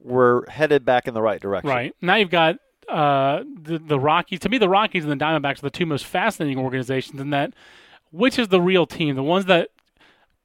we're 0.01 0.49
headed 0.49 0.85
back 0.85 1.07
in 1.07 1.13
the 1.13 1.21
right 1.21 1.41
direction. 1.41 1.69
Right 1.69 1.95
now, 2.01 2.15
you've 2.15 2.29
got 2.29 2.57
uh, 2.89 3.43
the 3.61 3.79
the 3.79 3.99
Rockies. 3.99 4.39
To 4.39 4.49
me, 4.49 4.57
the 4.57 4.69
Rockies 4.69 5.05
and 5.05 5.11
the 5.11 5.23
Diamondbacks 5.23 5.59
are 5.59 5.63
the 5.63 5.69
two 5.69 5.85
most 5.85 6.05
fascinating 6.05 6.57
organizations. 6.57 7.19
In 7.19 7.29
that, 7.31 7.53
which 8.11 8.37
is 8.39 8.49
the 8.49 8.61
real 8.61 8.85
team? 8.85 9.15
The 9.15 9.23
ones 9.23 9.45
that 9.45 9.69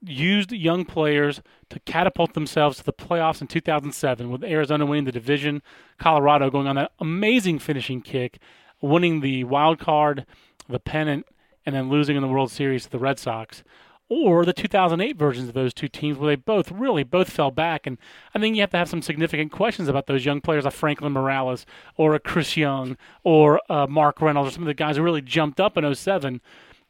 used 0.01 0.51
young 0.51 0.85
players 0.85 1.41
to 1.69 1.79
catapult 1.81 2.33
themselves 2.33 2.77
to 2.77 2.83
the 2.83 2.93
playoffs 2.93 3.41
in 3.41 3.47
2007, 3.47 4.29
with 4.29 4.43
Arizona 4.43 4.85
winning 4.85 5.05
the 5.05 5.11
division, 5.11 5.61
Colorado 5.97 6.49
going 6.49 6.67
on 6.67 6.75
that 6.75 6.91
amazing 6.99 7.59
finishing 7.59 8.01
kick, 8.01 8.39
winning 8.81 9.21
the 9.21 9.43
wild 9.43 9.79
card, 9.79 10.25
the 10.69 10.79
pennant, 10.79 11.25
and 11.65 11.75
then 11.75 11.89
losing 11.89 12.15
in 12.15 12.21
the 12.21 12.27
World 12.27 12.51
Series 12.51 12.83
to 12.83 12.89
the 12.91 12.99
Red 12.99 13.19
Sox 13.19 13.63
or 14.09 14.45
the 14.45 14.53
2008 14.53 15.17
versions 15.17 15.49
of 15.49 15.53
those 15.53 15.73
two 15.73 15.87
teams 15.87 16.17
where 16.17 16.29
they 16.29 16.35
both 16.35 16.71
really 16.71 17.03
both 17.03 17.29
fell 17.29 17.51
back. 17.51 17.85
And 17.85 17.97
I 18.33 18.39
think 18.39 18.55
you 18.55 18.61
have 18.61 18.71
to 18.71 18.77
have 18.77 18.89
some 18.89 19.01
significant 19.01 19.51
questions 19.51 19.89
about 19.89 20.07
those 20.07 20.25
young 20.25 20.41
players 20.41 20.63
like 20.65 20.73
Franklin 20.73 21.11
Morales 21.11 21.65
or 21.97 22.15
a 22.15 22.19
Chris 22.19 22.55
Young 22.55 22.97
or 23.23 23.61
uh, 23.69 23.87
Mark 23.87 24.21
Reynolds 24.21 24.49
or 24.49 24.51
some 24.53 24.63
of 24.63 24.67
the 24.67 24.73
guys 24.73 24.97
who 24.97 25.03
really 25.03 25.21
jumped 25.21 25.59
up 25.59 25.77
in 25.77 25.95
07. 25.95 26.41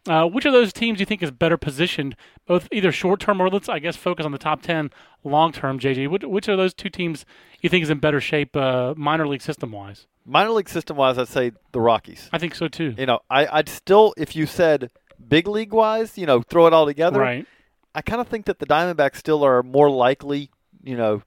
Uh, 0.08 0.26
which 0.26 0.46
of 0.46 0.54
those 0.54 0.72
teams 0.72 0.98
do 0.98 1.02
you 1.02 1.06
think 1.06 1.22
is 1.22 1.32
better 1.32 1.58
positioned, 1.58 2.16
both 2.46 2.70
either 2.72 2.94
short 2.94 3.20
term 3.20 3.42
or 3.42 3.50
let's, 3.50 3.68
I 3.68 3.80
guess, 3.80 3.98
focus 3.98 4.26
on 4.26 4.32
the 4.32 4.38
top 4.38 4.62
10 4.62 4.90
long 5.26 5.52
term, 5.52 5.80
JJ? 5.80 6.10
Which, 6.10 6.24
which 6.24 6.48
of 6.48 6.58
those 6.58 6.74
two 6.74 6.90
teams 6.90 7.26
you 7.62 7.70
think 7.70 7.84
is 7.84 7.90
in 7.90 8.00
better 8.00 8.22
shape 8.22 8.56
uh, 8.56 8.94
minor 8.96 9.28
league 9.28 9.42
system 9.42 9.72
wise? 9.74 10.08
Minor 10.26 10.52
league 10.52 10.70
system 10.70 10.96
wise, 10.96 11.18
I'd 11.18 11.28
say 11.28 11.52
the 11.74 11.82
Rockies. 11.82 12.30
I 12.32 12.38
think 12.38 12.56
so 12.56 12.70
too. 12.70 12.96
You 12.98 13.06
know, 13.06 13.20
I, 13.30 13.48
I'd 13.48 13.68
still, 13.68 14.14
if 14.18 14.34
you 14.34 14.46
said 14.46 14.92
big 15.26 15.48
league 15.48 15.74
wise, 15.74 16.18
you 16.18 16.26
know, 16.26 16.42
throw 16.42 16.68
it 16.68 16.74
all 16.74 16.86
together. 16.86 17.20
Right. 17.20 17.46
I 17.96 18.02
kind 18.02 18.22
of 18.22 18.28
think 18.28 18.46
that 18.46 18.60
the 18.60 18.66
Diamondbacks 18.66 19.16
still 19.18 19.44
are 19.44 19.64
more 19.64 19.90
likely, 19.90 20.52
you 20.84 20.96
know, 20.96 21.24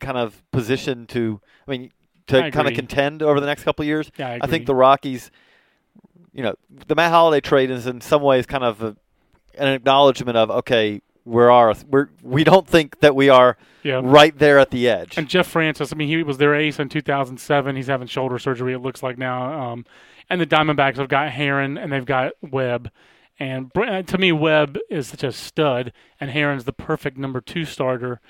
kind 0.00 0.18
of 0.18 0.42
positioned 0.52 1.08
to, 1.10 1.40
I 1.66 1.70
mean, 1.70 1.90
to 2.28 2.44
I 2.44 2.50
kind 2.50 2.68
of 2.68 2.74
contend 2.74 3.22
over 3.22 3.40
the 3.40 3.46
next 3.46 3.64
couple 3.64 3.82
of 3.82 3.86
years. 3.86 4.10
Yeah, 4.18 4.30
I, 4.30 4.38
I 4.42 4.46
think 4.46 4.66
the 4.66 4.74
Rockies, 4.74 5.30
you 6.32 6.42
know, 6.42 6.54
the 6.86 6.94
Matt 6.94 7.10
Holliday 7.10 7.40
trade 7.40 7.70
is 7.70 7.86
in 7.86 8.00
some 8.00 8.22
ways 8.22 8.46
kind 8.46 8.64
of 8.64 8.82
a, 8.82 8.96
an 9.56 9.68
acknowledgement 9.68 10.36
of 10.36 10.50
okay, 10.50 11.00
we're 11.24 11.50
our 11.50 11.74
we're 11.88 12.08
we 12.22 12.42
don't 12.44 12.66
think 12.66 13.00
that 13.00 13.14
we 13.14 13.28
are 13.28 13.56
Yeah. 13.82 14.00
right 14.02 14.36
there 14.36 14.58
at 14.58 14.70
the 14.70 14.88
edge. 14.88 15.16
And 15.18 15.28
Jeff 15.28 15.46
Francis, 15.46 15.92
I 15.92 15.96
mean, 15.96 16.08
he 16.08 16.22
was 16.22 16.38
their 16.38 16.54
ace 16.54 16.78
in 16.78 16.88
2007. 16.88 17.76
He's 17.76 17.86
having 17.86 18.08
shoulder 18.08 18.38
surgery, 18.38 18.72
it 18.74 18.78
looks 18.80 19.02
like 19.02 19.18
now. 19.18 19.72
Um, 19.72 19.84
and 20.30 20.40
the 20.40 20.46
Diamondbacks 20.46 20.96
have 20.96 21.08
got 21.08 21.30
Haren 21.32 21.82
and 21.82 21.92
they've 21.92 22.04
got 22.04 22.32
Webb. 22.42 22.90
And 23.38 23.70
uh, 23.76 24.02
to 24.02 24.18
me, 24.18 24.32
Webb 24.32 24.78
is 24.90 25.08
such 25.08 25.22
a 25.22 25.32
stud, 25.32 25.92
and 26.20 26.30
Haren's 26.30 26.64
the 26.64 26.72
perfect 26.72 27.16
number 27.16 27.40
two 27.40 27.64
starter. 27.64 28.20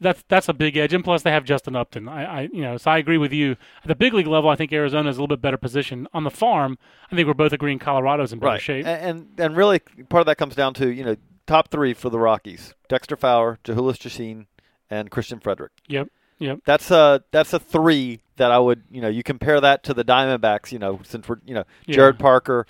That's 0.00 0.22
that's 0.28 0.48
a 0.48 0.52
big 0.52 0.76
edge, 0.76 0.92
and 0.92 1.02
plus 1.02 1.22
they 1.22 1.30
have 1.30 1.44
Justin 1.44 1.74
Upton. 1.74 2.08
I, 2.08 2.24
I 2.24 2.40
you 2.52 2.62
know, 2.62 2.76
so 2.76 2.90
I 2.90 2.98
agree 2.98 3.18
with 3.18 3.32
you. 3.32 3.52
At 3.82 3.88
the 3.88 3.94
big 3.96 4.14
league 4.14 4.26
level, 4.28 4.48
I 4.48 4.56
think 4.56 4.72
Arizona 4.72 5.10
is 5.10 5.16
a 5.16 5.20
little 5.20 5.36
bit 5.36 5.42
better 5.42 5.56
position. 5.56 6.06
On 6.12 6.24
the 6.24 6.30
farm, 6.30 6.78
I 7.10 7.16
think 7.16 7.26
we're 7.26 7.34
both 7.34 7.52
agreeing 7.52 7.78
Colorado's 7.78 8.32
in 8.32 8.38
better 8.38 8.52
right. 8.52 8.60
shape. 8.60 8.86
And, 8.86 9.02
and 9.02 9.40
and 9.40 9.56
really 9.56 9.80
part 10.08 10.20
of 10.20 10.26
that 10.26 10.36
comes 10.36 10.54
down 10.54 10.74
to 10.74 10.88
you 10.88 11.04
know 11.04 11.16
top 11.46 11.68
three 11.70 11.94
for 11.94 12.10
the 12.10 12.18
Rockies: 12.18 12.74
Dexter 12.88 13.16
Fowler, 13.16 13.58
Jhoulys 13.64 13.98
Chacin, 13.98 14.46
and 14.90 15.10
Christian 15.10 15.40
Friedrich. 15.40 15.72
Yep, 15.88 16.08
yep. 16.38 16.60
That's 16.64 16.90
a 16.92 17.24
that's 17.32 17.52
a 17.52 17.58
three 17.58 18.20
that 18.36 18.52
I 18.52 18.58
would 18.58 18.84
you 18.90 19.00
know 19.00 19.08
you 19.08 19.24
compare 19.24 19.60
that 19.60 19.82
to 19.84 19.94
the 19.94 20.04
Diamondbacks. 20.04 20.70
You 20.70 20.78
know 20.78 21.00
since 21.02 21.28
we're 21.28 21.38
you 21.44 21.54
know 21.54 21.64
Yeah. 21.86 21.96
Jarrod 21.96 22.18
Parker, 22.20 22.66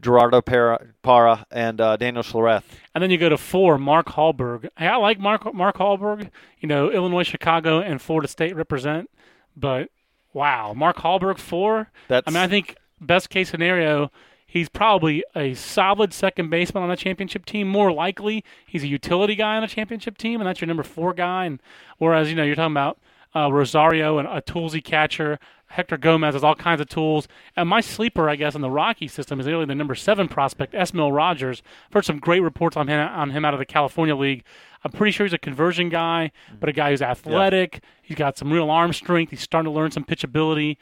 Gerardo 0.00 0.40
Parra, 0.40 0.86
Parra 1.02 1.46
and 1.50 1.80
uh, 1.80 1.96
Daniel 1.96 2.22
Schlereth. 2.22 2.64
And 2.94 3.02
then 3.02 3.10
you 3.10 3.18
go 3.18 3.28
to 3.28 3.36
four, 3.36 3.78
Mark 3.78 4.06
Hallberg. 4.08 4.68
Hey, 4.76 4.86
I 4.86 4.96
like 4.96 5.18
Mark 5.18 5.52
Mark 5.54 5.76
Hallberg. 5.76 6.30
You 6.60 6.68
know, 6.68 6.90
Illinois, 6.90 7.22
Chicago, 7.22 7.80
and 7.80 8.00
Florida 8.00 8.28
State 8.28 8.54
represent. 8.56 9.10
But 9.56 9.90
wow, 10.32 10.72
Mark 10.74 10.98
Hallberg 10.98 11.38
four. 11.38 11.90
That's 12.08 12.26
I 12.26 12.30
mean, 12.30 12.42
I 12.42 12.48
think 12.48 12.76
best 13.00 13.30
case 13.30 13.50
scenario, 13.50 14.10
he's 14.46 14.68
probably 14.68 15.24
a 15.34 15.54
solid 15.54 16.12
second 16.12 16.50
baseman 16.50 16.82
on 16.82 16.90
a 16.90 16.96
championship 16.96 17.44
team. 17.44 17.68
More 17.68 17.92
likely, 17.92 18.44
he's 18.66 18.82
a 18.82 18.88
utility 18.88 19.34
guy 19.34 19.56
on 19.56 19.64
a 19.64 19.68
championship 19.68 20.18
team, 20.18 20.40
and 20.40 20.48
that's 20.48 20.60
your 20.60 20.68
number 20.68 20.82
four 20.82 21.12
guy. 21.12 21.44
And 21.44 21.60
whereas 21.98 22.30
you 22.30 22.36
know 22.36 22.44
you're 22.44 22.56
talking 22.56 22.72
about 22.72 22.98
uh, 23.34 23.52
Rosario 23.52 24.18
and 24.18 24.28
a 24.28 24.40
toolsy 24.42 24.82
catcher. 24.82 25.38
Hector 25.70 25.96
Gomez 25.96 26.34
has 26.34 26.42
all 26.42 26.56
kinds 26.56 26.80
of 26.80 26.88
tools. 26.88 27.28
And 27.56 27.68
my 27.68 27.80
sleeper, 27.80 28.28
I 28.28 28.36
guess, 28.36 28.54
in 28.54 28.60
the 28.60 28.70
Rocky 28.70 29.06
system 29.08 29.38
is 29.38 29.46
really 29.46 29.66
the 29.66 29.74
number 29.74 29.94
seven 29.94 30.26
prospect, 30.28 30.74
Esmil 30.74 31.14
Rogers. 31.14 31.62
I've 31.86 31.94
heard 31.94 32.04
some 32.04 32.18
great 32.18 32.40
reports 32.40 32.76
on 32.76 32.88
him 32.88 32.98
on 32.98 33.30
him 33.30 33.44
out 33.44 33.54
of 33.54 33.58
the 33.60 33.66
California 33.66 34.16
League. 34.16 34.44
I'm 34.84 34.90
pretty 34.90 35.12
sure 35.12 35.26
he's 35.26 35.32
a 35.32 35.38
conversion 35.38 35.88
guy, 35.88 36.32
but 36.58 36.68
a 36.68 36.72
guy 36.72 36.90
who's 36.90 37.02
athletic. 37.02 37.82
He's 38.02 38.16
got 38.16 38.36
some 38.36 38.52
real 38.52 38.68
arm 38.70 38.92
strength. 38.92 39.30
He's 39.30 39.42
starting 39.42 39.70
to 39.70 39.74
learn 39.76 39.90
some 39.90 40.04
pitchability. 40.04 40.76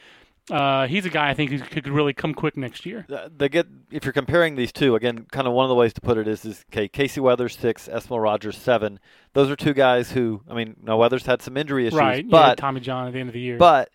Uh, 0.51 0.87
he's 0.87 1.05
a 1.05 1.11
guy 1.11 1.29
I 1.29 1.35
think 1.35 1.51
who 1.51 1.59
could 1.59 1.87
really 1.89 2.15
come 2.15 2.33
quick 2.33 2.57
next 2.57 2.87
year. 2.87 3.05
They 3.37 3.51
get 3.51 3.67
if 3.91 4.05
you're 4.05 4.15
comparing 4.15 4.55
these 4.57 4.73
two 4.73 4.95
again. 4.95 5.27
Kind 5.31 5.47
of 5.47 5.53
one 5.53 5.65
of 5.65 5.69
the 5.69 5.75
ways 5.75 5.93
to 5.93 6.01
put 6.01 6.17
it 6.17 6.27
is 6.27 6.45
is 6.47 6.65
okay. 6.73 6.89
Casey 6.89 7.21
Weathers 7.21 7.59
six, 7.59 7.87
Esmil 7.89 8.23
Rogers 8.23 8.57
seven. 8.57 8.99
Those 9.35 9.51
are 9.51 9.57
two 9.57 9.75
guys 9.75 10.13
who 10.13 10.41
I 10.49 10.55
mean, 10.55 10.77
now 10.83 10.97
Weathers 10.97 11.27
had 11.27 11.43
some 11.43 11.59
injury 11.59 11.87
issues, 11.87 11.99
right. 11.99 12.25
yeah, 12.25 12.31
but 12.31 12.57
Tommy 12.57 12.81
John 12.81 13.07
at 13.07 13.13
the 13.13 13.21
end 13.21 13.29
of 13.29 13.35
the 13.35 13.41
year. 13.41 13.59
but 13.59 13.91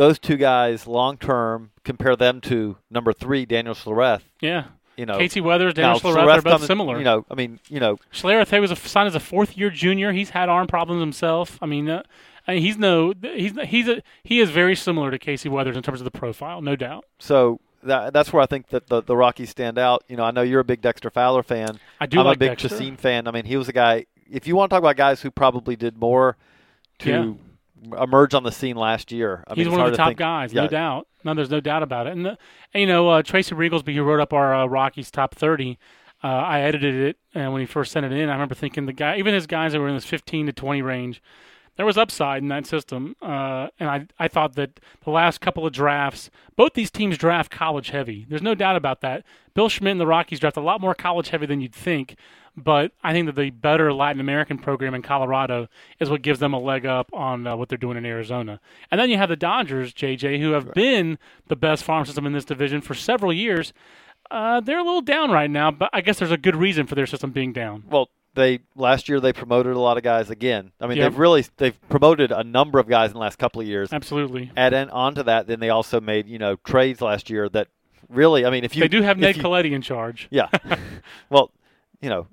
those 0.00 0.18
two 0.18 0.38
guys 0.38 0.86
long 0.86 1.18
term 1.18 1.72
compare 1.84 2.16
them 2.16 2.40
to 2.40 2.78
number 2.90 3.12
three 3.12 3.44
Daniel 3.44 3.74
Schlereth. 3.74 4.22
yeah. 4.40 4.64
You 4.96 5.06
know, 5.06 5.16
Casey 5.16 5.40
Weathers, 5.40 5.74
now, 5.76 5.94
Daniel 5.94 6.00
Schlereth, 6.00 6.26
they're 6.26 6.42
both 6.42 6.52
comes- 6.58 6.66
similar. 6.66 6.98
You 6.98 7.04
know, 7.04 7.24
I 7.30 7.34
mean, 7.34 7.58
you 7.68 7.80
know, 7.80 7.96
Schlereth 8.12 8.58
was 8.60 8.70
a, 8.70 8.76
signed 8.76 9.06
as 9.06 9.14
a 9.14 9.20
fourth 9.20 9.56
year 9.56 9.70
junior. 9.70 10.12
He's 10.12 10.30
had 10.30 10.50
arm 10.50 10.66
problems 10.66 11.00
himself. 11.00 11.58
I 11.62 11.66
mean, 11.66 11.88
uh, 11.88 12.02
I 12.46 12.54
mean, 12.54 12.62
he's 12.62 12.76
no 12.76 13.14
he's 13.22 13.52
he's 13.64 13.88
a, 13.88 14.02
he 14.24 14.40
is 14.40 14.50
very 14.50 14.76
similar 14.76 15.10
to 15.10 15.18
Casey 15.18 15.48
Weathers 15.48 15.74
in 15.76 15.82
terms 15.82 16.00
of 16.00 16.04
the 16.04 16.10
profile, 16.10 16.60
no 16.60 16.76
doubt. 16.76 17.06
so 17.18 17.60
that, 17.82 18.12
that's 18.12 18.30
where 18.30 18.42
I 18.42 18.46
think 18.46 18.68
that 18.68 18.88
the, 18.88 19.02
the 19.02 19.16
Rockies 19.16 19.48
stand 19.48 19.78
out. 19.78 20.04
You 20.06 20.16
know, 20.16 20.24
I 20.24 20.32
know 20.32 20.42
you're 20.42 20.60
a 20.60 20.64
big 20.64 20.82
Dexter 20.82 21.08
Fowler 21.08 21.42
fan. 21.42 21.80
I 21.98 22.04
do 22.04 22.20
I'm 22.20 22.26
like 22.26 22.36
a 22.36 22.38
big 22.38 22.58
Dexter. 22.58 22.94
Fan. 22.96 23.26
I 23.26 23.30
mean, 23.30 23.46
he 23.46 23.56
was 23.56 23.68
a 23.70 23.72
guy. 23.72 24.04
If 24.30 24.46
you 24.46 24.54
want 24.54 24.68
to 24.68 24.74
talk 24.74 24.82
about 24.82 24.96
guys 24.96 25.22
who 25.22 25.30
probably 25.30 25.76
did 25.76 25.96
more 25.96 26.36
to 27.00 27.38
emerge 27.98 28.34
on 28.34 28.42
the 28.42 28.52
scene 28.52 28.76
last 28.76 29.12
year, 29.12 29.44
I 29.46 29.54
mean, 29.54 29.66
He's 29.66 29.68
one 29.68 29.80
of 29.80 29.86
the 29.86 29.92
to 29.92 29.96
top 29.96 30.16
guys, 30.16 30.52
yeah, 30.52 30.62
no 30.62 30.68
doubt. 30.68 31.06
No, 31.24 31.34
there's 31.34 31.50
no 31.50 31.60
doubt 31.60 31.82
about 31.82 32.06
it. 32.06 32.12
And, 32.12 32.24
the, 32.24 32.38
and 32.72 32.80
you 32.80 32.86
know, 32.86 33.08
uh, 33.08 33.22
Tracy 33.22 33.54
Ringolsby, 33.54 33.94
who 33.94 34.02
wrote 34.02 34.20
up 34.20 34.32
our 34.32 34.54
uh, 34.54 34.66
Rockies 34.66 35.10
top 35.10 35.34
30, 35.34 35.78
uh, 36.22 36.26
I 36.26 36.60
edited 36.60 36.94
it, 36.94 37.16
and 37.34 37.52
when 37.52 37.60
he 37.60 37.66
first 37.66 37.92
sent 37.92 38.04
it 38.06 38.12
in, 38.12 38.28
I 38.28 38.32
remember 38.32 38.54
thinking 38.54 38.86
the 38.86 38.92
guy, 38.92 39.16
even 39.16 39.34
his 39.34 39.46
guys 39.46 39.72
that 39.72 39.80
were 39.80 39.88
in 39.88 39.94
this 39.94 40.04
15 40.04 40.46
to 40.46 40.52
20 40.52 40.82
range, 40.82 41.22
there 41.76 41.86
was 41.86 41.96
upside 41.96 42.42
in 42.42 42.48
that 42.48 42.66
system. 42.66 43.16
Uh, 43.22 43.68
and 43.78 43.88
I, 43.88 44.06
I 44.18 44.28
thought 44.28 44.54
that 44.56 44.80
the 45.04 45.10
last 45.10 45.40
couple 45.40 45.66
of 45.66 45.72
drafts, 45.72 46.28
both 46.54 46.74
these 46.74 46.90
teams 46.90 47.16
draft 47.16 47.50
college 47.50 47.88
heavy. 47.88 48.26
There's 48.28 48.42
no 48.42 48.54
doubt 48.54 48.76
about 48.76 49.00
that. 49.00 49.24
Bill 49.54 49.70
Schmidt 49.70 49.92
and 49.92 50.00
the 50.00 50.06
Rockies 50.06 50.40
draft 50.40 50.58
a 50.58 50.60
lot 50.60 50.82
more 50.82 50.94
college 50.94 51.30
heavy 51.30 51.46
than 51.46 51.62
you'd 51.62 51.74
think. 51.74 52.16
But 52.62 52.92
I 53.02 53.12
think 53.12 53.26
that 53.26 53.34
the 53.36 53.50
better 53.50 53.92
Latin 53.92 54.20
American 54.20 54.58
program 54.58 54.94
in 54.94 55.02
Colorado 55.02 55.68
is 55.98 56.10
what 56.10 56.22
gives 56.22 56.38
them 56.40 56.52
a 56.54 56.58
leg 56.58 56.86
up 56.86 57.10
on 57.12 57.46
uh, 57.46 57.56
what 57.56 57.68
they're 57.68 57.78
doing 57.78 57.96
in 57.96 58.04
Arizona. 58.06 58.60
And 58.90 59.00
then 59.00 59.10
you 59.10 59.16
have 59.16 59.28
the 59.28 59.36
Dodgers, 59.36 59.92
JJ, 59.92 60.40
who 60.40 60.52
have 60.52 60.72
been 60.74 61.18
the 61.48 61.56
best 61.56 61.84
farm 61.84 62.04
system 62.06 62.26
in 62.26 62.32
this 62.32 62.44
division 62.44 62.80
for 62.80 62.94
several 62.94 63.32
years. 63.32 63.72
Uh, 64.30 64.60
they're 64.60 64.78
a 64.78 64.84
little 64.84 65.00
down 65.00 65.30
right 65.30 65.50
now, 65.50 65.70
but 65.70 65.90
I 65.92 66.00
guess 66.02 66.18
there's 66.18 66.30
a 66.30 66.36
good 66.36 66.54
reason 66.56 66.86
for 66.86 66.94
their 66.94 67.06
system 67.06 67.30
being 67.32 67.52
down. 67.52 67.84
Well, 67.88 68.10
they 68.34 68.60
last 68.76 69.08
year 69.08 69.18
they 69.18 69.32
promoted 69.32 69.74
a 69.74 69.78
lot 69.80 69.96
of 69.96 70.04
guys 70.04 70.30
again. 70.30 70.70
I 70.80 70.86
mean, 70.86 70.98
Yep. 70.98 71.10
they've 71.10 71.18
really 71.18 71.44
they've 71.56 71.88
promoted 71.88 72.30
a 72.30 72.44
number 72.44 72.78
of 72.78 72.86
guys 72.88 73.10
in 73.10 73.14
the 73.14 73.18
last 73.18 73.38
couple 73.40 73.60
of 73.60 73.66
years. 73.66 73.92
Absolutely. 73.92 74.52
Add 74.56 74.72
in 74.72 74.88
onto 74.90 75.24
that, 75.24 75.48
then 75.48 75.58
they 75.58 75.70
also 75.70 76.00
made 76.00 76.28
you 76.28 76.38
know 76.38 76.54
trades 76.56 77.00
last 77.00 77.28
year 77.28 77.48
that 77.48 77.66
really. 78.08 78.46
I 78.46 78.50
mean, 78.50 78.62
if 78.62 78.76
you 78.76 78.82
They 78.82 78.88
do 78.88 79.02
have 79.02 79.18
Ned 79.18 79.36
you- 79.36 79.42
Colletti 79.42 79.72
in 79.72 79.82
charge. 79.82 80.28
Yeah. 80.30 80.46
well, 81.28 81.50
you 82.00 82.08
know, 82.08 82.28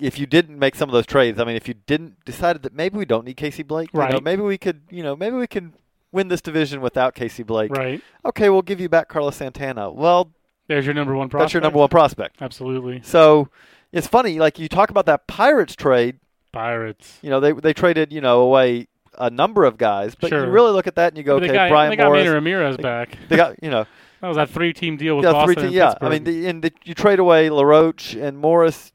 if 0.00 0.18
you 0.18 0.26
didn't 0.26 0.58
make 0.58 0.74
some 0.74 0.88
of 0.88 0.92
those 0.92 1.06
trades, 1.06 1.38
I 1.40 1.44
mean, 1.44 1.56
if 1.56 1.68
you 1.68 1.74
didn't 1.86 2.24
decided 2.24 2.62
that 2.62 2.74
maybe 2.74 2.98
we 2.98 3.04
don't 3.04 3.24
need 3.24 3.36
Casey 3.36 3.62
Blake, 3.62 3.90
you 3.92 3.98
know, 4.00 4.06
Right. 4.06 4.22
maybe 4.22 4.42
we 4.42 4.58
could, 4.58 4.82
you 4.90 5.02
know, 5.02 5.16
maybe 5.16 5.36
we 5.36 5.46
can 5.46 5.72
win 6.12 6.28
this 6.28 6.40
division 6.40 6.80
without 6.80 7.14
Casey 7.14 7.42
Blake. 7.42 7.70
Right. 7.70 8.00
Okay, 8.24 8.48
we'll 8.50 8.62
give 8.62 8.80
you 8.80 8.88
back 8.88 9.08
Carlos 9.08 9.36
Santana. 9.36 9.90
Well, 9.90 10.32
There's 10.68 10.84
your 10.84 10.94
number 10.94 11.14
one 11.14 11.28
prospect. 11.28 11.44
that's 11.44 11.54
your 11.54 11.60
number 11.62 11.78
one 11.78 11.88
prospect. 11.88 12.36
Absolutely. 12.42 13.00
So 13.04 13.48
it's 13.92 14.06
funny, 14.06 14.38
like 14.38 14.58
you 14.58 14.68
talk 14.68 14.90
about 14.90 15.06
that 15.06 15.26
Pirates 15.26 15.74
trade. 15.76 16.18
Pirates. 16.52 17.18
You 17.22 17.30
know, 17.30 17.40
they 17.40 17.52
they 17.52 17.72
traded, 17.74 18.12
you 18.12 18.20
know, 18.20 18.40
away 18.40 18.88
a 19.18 19.30
number 19.30 19.64
of 19.64 19.78
guys, 19.78 20.14
but 20.14 20.28
Sure. 20.28 20.44
you 20.44 20.50
really 20.50 20.72
look 20.72 20.86
at 20.86 20.94
that 20.96 21.08
and 21.08 21.18
you 21.18 21.22
go, 21.24 21.36
But 21.38 21.44
okay, 21.44 21.54
got, 21.54 21.68
Brian 21.70 21.90
they 21.90 21.96
got 21.96 22.06
Morris. 22.06 22.20
Manny 22.24 22.34
Ramirez 22.34 22.76
back. 22.76 23.16
they 23.28 23.36
got, 23.36 23.62
you 23.62 23.70
know, 23.70 23.86
That 24.22 24.28
was 24.28 24.36
that 24.38 24.48
three-team 24.48 24.96
deal 24.96 25.16
with 25.16 25.24
yeah, 25.26 25.32
Boston 25.32 25.54
three 25.54 25.62
and 25.64 25.72
te- 25.72 25.76
yeah. 25.76 25.94
I 26.00 26.08
mean, 26.08 26.24
the, 26.24 26.46
and 26.48 26.62
the, 26.62 26.72
you 26.84 26.94
trade 26.94 27.18
away 27.18 27.50
LaRoche 27.50 28.14
and 28.14 28.38
Morris. 28.38 28.90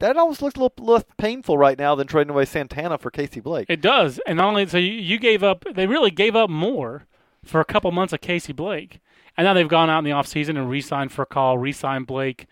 That 0.00 0.16
almost 0.16 0.42
looks 0.42 0.56
a 0.56 0.60
little 0.60 0.84
less 0.84 1.04
painful 1.16 1.56
right 1.56 1.78
now 1.78 1.94
than 1.94 2.08
trading 2.08 2.30
away 2.30 2.44
Santana 2.44 2.98
for 2.98 3.10
Casey 3.10 3.38
Blake. 3.38 3.66
It 3.68 3.80
does, 3.80 4.20
and 4.26 4.38
not 4.38 4.48
only 4.48 4.66
so 4.66 4.78
you, 4.78 4.92
you 4.92 5.18
gave 5.18 5.44
up. 5.44 5.64
They 5.74 5.86
really 5.86 6.10
gave 6.10 6.34
up 6.34 6.50
more 6.50 7.06
for 7.44 7.60
a 7.60 7.64
couple 7.64 7.92
months 7.92 8.12
of 8.12 8.20
Casey 8.20 8.52
Blake, 8.52 8.98
and 9.36 9.44
now 9.44 9.54
they've 9.54 9.68
gone 9.68 9.88
out 9.88 9.98
in 9.98 10.04
the 10.04 10.10
offseason 10.10 10.50
and 10.50 10.68
re-signed 10.68 11.12
for 11.12 11.22
a 11.22 11.26
call, 11.26 11.56
re-signed 11.56 12.08
Blake, 12.08 12.46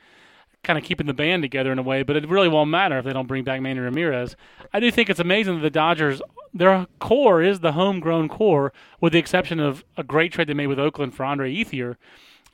kind 0.63 0.79
of 0.79 0.85
keeping 0.85 1.09
the 1.09 1.15
band 1.15 1.43
together 1.43 1.73
in 1.73 1.79
a 1.81 1.83
way. 1.83 2.05
But 2.05 2.17
it 2.17 2.29
really 2.29 2.49
won't 2.49 2.71
matter 2.71 2.99
if 2.99 3.05
they 3.05 3.13
don't 3.13 3.27
bring 3.27 3.43
back 3.43 3.61
Manny 3.61 3.81
Ramirez. 3.81 4.37
I 4.73 4.79
do 4.79 4.91
think 4.93 5.11
it's 5.11 5.19
amazing 5.19 5.57
that 5.57 5.63
the 5.63 5.71
Dodgers, 5.71 6.23
their 6.55 6.87
core 7.01 7.43
is 7.43 7.61
the 7.61 7.73
homegrown 7.73 8.29
core, 8.29 8.73
with 9.01 9.13
the 9.13 9.19
exception 9.19 9.59
of 9.59 9.85
a 9.97 10.05
great 10.05 10.31
trade 10.33 10.47
they 10.47 10.55
made 10.55 10.69
with 10.69 10.79
Oakland 10.79 11.15
for 11.15 11.25
Andre 11.25 11.53
Ethier, 11.53 11.97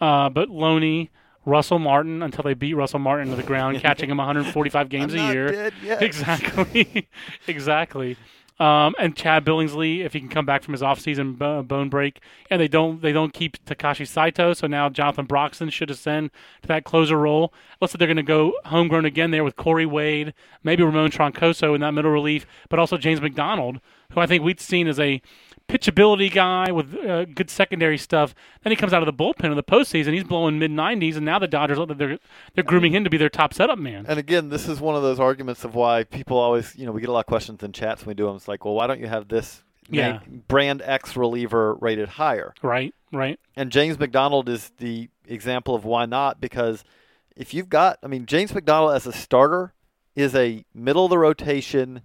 uh, 0.01 0.31
but 0.31 0.49
Loney. 0.49 1.11
Russell 1.47 1.79
Martin 1.79 2.23
until 2.23 2.43
they 2.43 2.55
beat 2.55 2.75
Russell 2.75 2.99
Martin 3.01 3.29
to 3.31 3.37
the 3.37 3.43
ground, 3.43 3.81
catching 3.83 4.11
him 4.11 4.17
145 4.19 4.89
games 4.89 5.15
a 5.15 5.19
year. 5.19 5.73
Exactly, 6.01 7.09
exactly. 7.47 8.17
Um, 8.61 8.95
and 9.01 9.17
Chad 9.17 9.45
Billingsley, 9.45 10.05
if 10.05 10.13
he 10.13 10.21
can 10.21 10.29
come 10.29 10.47
back 10.47 10.63
from 10.63 10.73
his 10.73 10.81
offseason 10.81 11.37
bo- 11.37 11.65
bone 11.65 11.89
break, 11.89 12.21
and 12.51 12.61
they 12.61 12.69
don't 12.69 13.03
they 13.03 13.11
don't 13.13 13.33
keep 13.33 13.63
Takashi 13.65 14.07
Saito, 14.07 14.53
so 14.53 14.69
now 14.69 14.89
Jonathan 14.89 15.25
Broxton 15.27 15.71
should 15.71 15.91
ascend 15.91 16.31
to 16.63 16.69
that 16.69 16.85
closer 16.85 17.17
role. 17.19 17.53
Looks 17.81 17.95
like 17.95 17.99
they're 17.99 18.07
going 18.07 18.17
to 18.17 18.23
go 18.23 18.53
homegrown 18.67 19.07
again 19.07 19.33
there 19.33 19.43
with 19.43 19.57
Corey 19.57 19.87
Wade, 19.87 20.35
maybe 20.63 20.85
Ramon 20.85 21.11
Troncoso 21.11 21.75
in 21.75 21.81
that 21.81 21.95
middle 21.95 22.13
relief, 22.13 22.47
but 22.69 22.79
also 22.79 22.97
James 22.97 23.21
McDonald, 23.21 23.81
who 24.13 24.21
I 24.21 24.27
think 24.27 24.45
we'd 24.45 24.61
seen 24.61 24.87
as 24.87 25.01
a 25.01 25.21
pitchability 25.69 26.33
guy 26.33 26.71
with 26.71 26.95
uh, 26.95 27.25
good 27.25 27.51
secondary 27.51 27.99
stuff. 27.99 28.35
Then 28.63 28.71
he 28.71 28.77
comes 28.77 28.93
out 28.93 29.03
of 29.03 29.07
the 29.07 29.13
bullpen 29.13 29.45
in 29.47 29.57
the 29.57 29.63
postseason. 29.63 30.13
He's 30.13 30.25
blowing 30.25 30.59
mid 30.59 30.71
90s, 30.71 31.17
and 31.17 31.25
now 31.25 31.39
the 31.39 31.49
Dodgers 31.49 31.79
look 31.79 31.97
they're 31.97 32.19
they're 32.55 32.65
grooming 32.65 32.93
him 32.95 33.05
to 33.05 33.11
be 33.11 33.17
their 33.17 33.29
top 33.31 33.55
setup 33.55 33.79
man. 33.79 34.05
And 34.09 34.19
again, 34.19 34.49
this 34.49 34.69
is 34.69 34.81
one 34.81 34.95
of 34.97 35.03
those 35.03 35.19
arguments 35.21 35.65
of 35.65 35.75
why 35.75 36.05
people 36.05 36.37
always, 36.39 36.75
you 36.77 36.87
know, 36.87 36.93
we 36.93 37.01
get 37.01 37.11
a 37.11 37.13
lot 37.13 37.21
of 37.21 37.27
questions 37.27 37.63
in 37.63 37.73
chats 37.73 38.03
when 38.03 38.09
we 38.09 38.15
do 38.15 38.27
them. 38.27 38.37
It's 38.37 38.49
like, 38.49 38.65
well, 38.65 38.75
why 38.75 38.87
don't 38.87 39.01
you 39.01 39.07
have 39.07 39.29
this 39.29 39.63
Yeah. 39.91 40.21
brand 40.49 40.83
X 40.85 41.17
reliever 41.17 41.75
rated 41.75 42.09
higher? 42.11 42.55
Right, 42.63 42.95
right. 43.13 43.39
And 43.57 43.71
James 43.73 43.99
McDonald 43.99 44.49
is 44.49 44.71
the 44.79 45.09
example 45.27 45.75
of 45.75 45.85
why 45.85 46.07
not 46.07 46.41
because 46.41 46.85
if 47.37 47.53
you've 47.55 47.69
got, 47.69 47.99
I 48.03 48.07
mean, 48.07 48.27
James 48.27 48.55
McDonald 48.55 48.95
as 48.95 49.07
a 49.07 49.13
starter 49.13 49.73
is 50.15 50.35
a 50.37 50.65
middle 50.75 51.07
of 51.07 51.11
the 51.11 51.19
rotation 51.19 52.03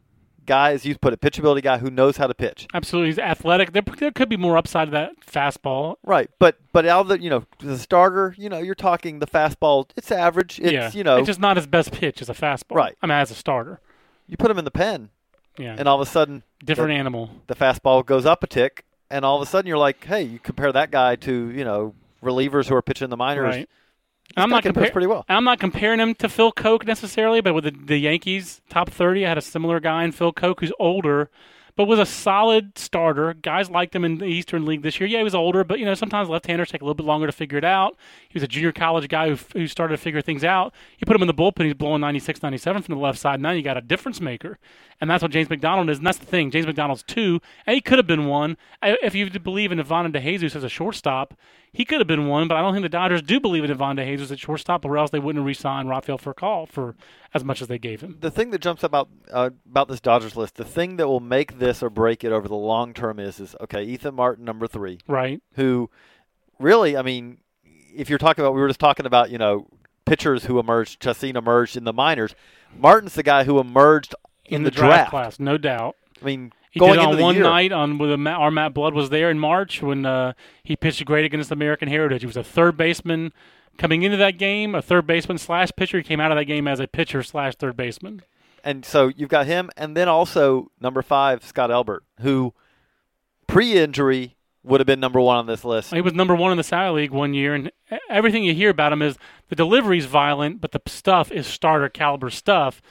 guy, 0.50 0.74
as 0.74 0.84
you 0.86 0.98
put 0.98 1.14
it, 1.14 1.22
pitchability 1.22 1.62
guy 1.64 1.78
who 1.78 1.90
knows 1.90 2.18
how 2.18 2.28
to 2.28 2.34
pitch. 2.34 2.68
Absolutely, 2.74 3.10
he's 3.12 3.20
athletic. 3.20 3.72
There, 3.72 3.84
there 3.98 4.12
could 4.12 4.28
be 4.28 4.36
more 4.36 4.58
upside 4.58 4.88
to 4.88 4.92
that 4.92 5.12
fastball. 5.26 5.96
Right, 6.04 6.30
but 6.40 6.58
but 6.74 6.86
out 6.86 7.02
of 7.02 7.08
the 7.08 7.22
you 7.22 7.30
know 7.30 7.46
the 7.60 7.78
starter, 7.78 8.36
you 8.38 8.50
know 8.50 8.58
you're 8.60 8.76
talking 8.76 9.20
the 9.20 9.28
fastball. 9.28 9.90
It's 9.96 10.12
average. 10.12 10.60
It's 10.60 10.72
yeah, 10.74 10.92
you 10.94 11.04
know 11.06 11.18
it's 11.18 11.28
just 11.28 11.40
not 11.40 11.56
his 11.56 11.68
best 11.68 11.92
pitch 11.94 12.22
as 12.22 12.30
a 12.30 12.34
fastball. 12.34 12.76
Right. 12.76 12.98
I 13.02 13.06
mean, 13.08 13.18
as 13.18 13.32
a 13.32 13.36
starter. 13.36 13.80
you 14.28 14.36
put 14.36 14.52
him 14.52 14.58
in 14.60 14.66
the 14.66 14.72
pen, 14.72 15.10
Yeah. 15.58 15.76
and 15.78 15.88
all 15.88 16.02
of 16.02 16.06
a 16.08 16.10
sudden 16.12 16.44
Different 16.66 16.90
the, 16.90 16.96
animal. 16.96 17.30
the 17.48 17.56
fastball 17.56 18.06
goes 18.06 18.26
up 18.26 18.44
a 18.44 18.48
tick, 18.48 18.84
and 19.10 19.24
all 19.24 19.38
of 19.38 19.42
a 19.42 19.46
sudden 19.46 19.68
you're 19.68 19.78
like, 19.78 20.04
hey, 20.06 20.24
you 20.24 20.40
compare 20.40 20.72
that 20.74 20.92
guy 20.92 21.16
to 21.18 21.50
you 21.52 21.64
know 21.64 21.94
relievers 22.24 22.68
who 22.68 22.76
are 22.76 22.82
pitching 22.82 23.10
the 23.10 23.18
minors. 23.18 23.56
Right. 23.56 23.70
I'm 24.38 24.50
not 24.50 24.64
comparing. 24.64 24.92
pretty 24.92 25.08
well. 25.08 25.26
I'm 25.28 25.44
not 25.44 25.60
comparing 25.60 26.00
him 26.00 26.16
to 26.16 26.30
Phil 26.30 26.52
Coke 26.52 26.86
necessarily, 26.86 27.42
but 27.42 27.54
with 27.54 27.64
the, 27.64 27.72
the 27.72 27.98
Yankees 27.98 28.62
top 28.70 28.90
30, 28.90 29.26
I 29.26 29.30
had 29.30 29.38
a 29.38 29.42
similar 29.42 29.80
guy 29.80 30.04
in 30.04 30.12
Phil 30.12 30.32
Coke 30.32 30.62
who's 30.62 30.72
older, 30.80 31.30
but 31.76 31.86
was 31.86 32.00
a 32.00 32.06
solid 32.06 32.78
starter. 32.78 33.34
Guys 33.34 33.70
liked 33.70 33.96
him 33.96 34.04
in 34.04 34.18
the 34.18 34.26
Eastern 34.26 34.66
League 34.66 34.82
this 34.82 35.00
year. 35.00 35.08
Yeah, 35.08 35.20
he 35.20 35.24
was 35.24 35.36
older, 35.36 35.64
but 35.64 35.80
you 35.80 35.86
know 35.86 35.94
sometimes 35.94 36.30
left-handers 36.30 36.70
take 36.70 36.82
a 36.82 36.84
little 36.84 36.96
bit 36.96 37.06
longer 37.06 37.26
to 37.26 37.32
figure 37.32 37.58
it 37.58 37.64
out. 37.64 37.98
He 38.28 38.36
was 38.36 38.44
a 38.44 38.48
junior 38.48 38.72
college 38.72 39.08
guy 39.08 39.30
who, 39.30 39.38
who 39.54 39.68
started 39.68 39.96
to 39.96 40.02
figure 40.02 40.22
things 40.22 40.44
out. 40.44 40.74
You 40.98 41.06
put 41.06 41.16
him 41.16 41.22
in 41.22 41.28
the 41.28 41.34
bullpen, 41.34 41.66
he's 41.66 41.74
blowing 41.74 42.02
96, 42.02 42.44
97 42.44 42.82
from 42.84 42.96
the 42.96 43.02
left 43.02 43.18
side. 43.18 43.40
Now 43.40 43.52
you 43.52 43.62
got 43.62 43.78
a 43.78 43.82
difference 43.82 44.20
maker, 44.20 44.60
and 45.02 45.10
that's 45.10 45.22
what 45.22 45.32
James 45.32 45.50
McDonald 45.50 45.90
is. 45.90 45.98
And 45.98 46.08
that's 46.08 46.18
the 46.18 46.26
thing. 46.26 46.52
James 46.52 46.66
McDonald's 46.66 47.04
two, 47.04 47.40
and 47.66 47.74
he 47.76 47.82
could 47.82 47.98
have 47.98 48.08
been 48.08 48.26
one 48.28 48.58
if 48.82 49.16
you 49.16 49.30
believe 49.30 49.72
in 49.72 49.80
Ivan 49.80 50.12
DeJesus 50.12 50.56
as 50.56 50.64
a 50.64 50.70
shortstop. 50.70 51.34
He 51.72 51.86
could 51.86 52.00
have 52.00 52.08
been 52.08 52.28
one, 52.28 52.48
but 52.48 52.58
I 52.58 52.62
don't 52.62 52.74
think 52.74 52.82
the 52.84 52.90
Dodgers 52.90 53.22
do 53.22 53.40
believe 53.40 53.64
in 53.64 53.70
Ivan 53.72 53.98
DeJesus 53.98 54.32
at 54.32 54.40
shortstop, 54.40 54.86
or 54.86 54.98
else 54.98 55.12
they 55.12 55.20
wouldn't 55.20 55.42
have 55.42 55.46
re-signed 55.46 55.88
Rafael 55.88 56.18
Furcal 56.18 56.68
for 56.68 56.96
as 57.34 57.44
much 57.44 57.62
as 57.62 57.68
they 57.68 57.78
gave 57.78 58.02
him. 58.02 58.18
the 58.20 58.32
thing 58.32 58.50
that 58.52 58.60
jumps 58.62 58.84
about 58.84 59.08
uh, 59.32 59.52
about 59.70 59.88
this 59.88 60.00
Dodgers 60.02 60.36
list, 60.36 60.56
the 60.56 60.66
thing 60.66 60.96
that 60.98 61.08
will 61.08 61.20
make 61.20 61.60
this 61.60 61.84
or 61.84 61.90
break 61.90 62.24
it 62.24 62.32
over 62.32 62.48
the 62.48 62.56
long 62.56 62.94
term 62.94 63.20
is 63.20 63.40
is 63.40 63.56
okay, 63.62 63.84
Ethan 63.84 64.16
Martin 64.16 64.46
number 64.46 64.66
three, 64.68 64.98
Right. 65.08 65.42
who 65.54 65.90
really, 66.60 66.98
I 66.98 67.02
mean, 67.04 67.38
if 67.96 68.10
you're 68.10 68.18
talking 68.20 68.44
about, 68.44 68.54
we 68.54 68.62
were 68.62 68.68
just 68.68 68.80
talking 68.80 69.06
about, 69.06 69.30
you 69.30 69.38
know, 69.38 69.68
pitchers 70.06 70.46
who 70.46 70.60
emerged, 70.60 71.00
Chacin 71.02 71.36
emerged 71.36 71.78
in 71.78 71.84
the 71.84 71.94
minors. 71.94 72.34
Martin's 72.78 73.14
the 73.16 73.24
guy 73.24 73.44
who 73.44 73.60
emerged 73.60 74.14
in, 74.52 74.64
the, 74.64 74.70
the, 74.70 74.76
draft. 74.76 75.10
class, 75.10 75.40
no 75.40 75.58
doubt. 75.58 75.96
I 76.22 76.26
mean, 76.26 76.52
He 76.72 76.80
going 76.80 77.00
did 77.00 77.06
on 77.06 77.20
one 77.20 77.36
year, 77.36 77.44
night 77.44 77.72
on 77.72 77.98
with 77.98 78.12
our 78.28 78.52
Matt 78.52 78.74
Blood 78.74 78.94
was 78.94 79.10
there 79.10 79.30
in 79.30 79.40
March 79.40 79.82
when 79.82 80.06
uh, 80.06 80.34
he 80.64 80.76
pitched 80.76 81.04
great 81.06 81.26
against 81.26 81.52
American 81.52 81.88
Heritage. 81.88 82.22
He 82.22 82.28
was 82.28 82.38
a 82.38 82.44
third 82.44 82.78
baseman 82.78 83.32
coming 83.78 84.04
into 84.04 84.18
that 84.18 84.38
game, 84.38 84.76
a 84.76 84.82
third 84.82 85.08
baseman 85.08 85.38
slash 85.38 85.70
pitcher. 85.76 85.98
He 85.98 86.04
came 86.04 86.20
out 86.20 86.32
of 86.32 86.38
that 86.38 86.46
game 86.46 86.68
as 86.68 86.80
a 86.80 86.88
pitcher 86.88 87.24
slash 87.24 87.56
third 87.56 87.78
baseman. 87.78 88.22
and 88.64 88.84
so 88.84 89.08
you've 89.16 89.30
got 89.30 89.46
him, 89.46 89.70
and 89.78 89.96
then 89.96 90.08
also 90.10 90.70
number 90.82 91.02
five, 91.02 91.44
Scott 91.46 91.72
Elbert, 91.72 92.04
who 92.20 92.54
pre-injury 93.48 94.36
would 94.64 94.80
have 94.80 94.88
been 94.88 95.00
number 95.00 95.22
one 95.22 95.38
on 95.38 95.48
this 95.48 95.64
list. 95.64 95.94
He 95.94 96.02
was 96.02 96.14
number 96.14 96.36
one 96.36 96.52
in 96.52 96.58
the 96.58 96.64
Sally 96.64 97.04
League 97.04 97.12
one 97.12 97.34
year, 97.34 97.56
and 97.56 97.72
everything 98.10 98.44
you 98.44 98.54
hear 98.54 98.70
about 98.70 98.92
him 98.92 99.02
is 99.02 99.18
the 99.48 99.56
delivery's 99.56 100.06
violent, 100.06 100.62
but 100.62 100.72
the 100.74 100.82
stuff 100.86 101.32
is 101.32 101.48
starter 101.48 101.90
caliber 101.90 102.30
stuff. 102.30 102.82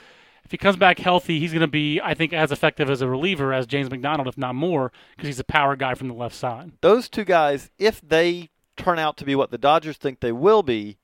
If 0.49 0.53
he 0.53 0.57
comes 0.57 0.77
back 0.77 0.97
healthy, 0.97 1.39
he's 1.39 1.51
going 1.51 1.61
to 1.61 1.67
be, 1.67 2.01
I 2.01 2.15
think, 2.15 2.33
as 2.33 2.51
effective 2.51 2.89
as 2.89 3.03
a 3.03 3.07
reliever 3.07 3.53
as 3.53 3.67
James 3.67 3.87
McDonald, 3.91 4.27
if 4.27 4.35
not 4.35 4.55
more, 4.55 4.91
because 5.15 5.27
he's 5.27 5.39
a 5.39 5.43
power 5.43 5.75
guy 5.75 5.93
from 5.93 6.07
the 6.07 6.15
left 6.15 6.33
side. 6.33 6.71
Those 6.81 7.07
two 7.07 7.23
guys, 7.23 7.69
if 7.77 8.01
they 8.01 8.49
turn 8.75 8.97
out 8.97 9.15
to 9.17 9.25
be 9.25 9.35
what 9.35 9.51
the 9.51 9.59
Dodgers 9.59 9.97
think 9.97 10.21
they 10.21 10.31
will 10.31 10.63
be, 10.63 10.97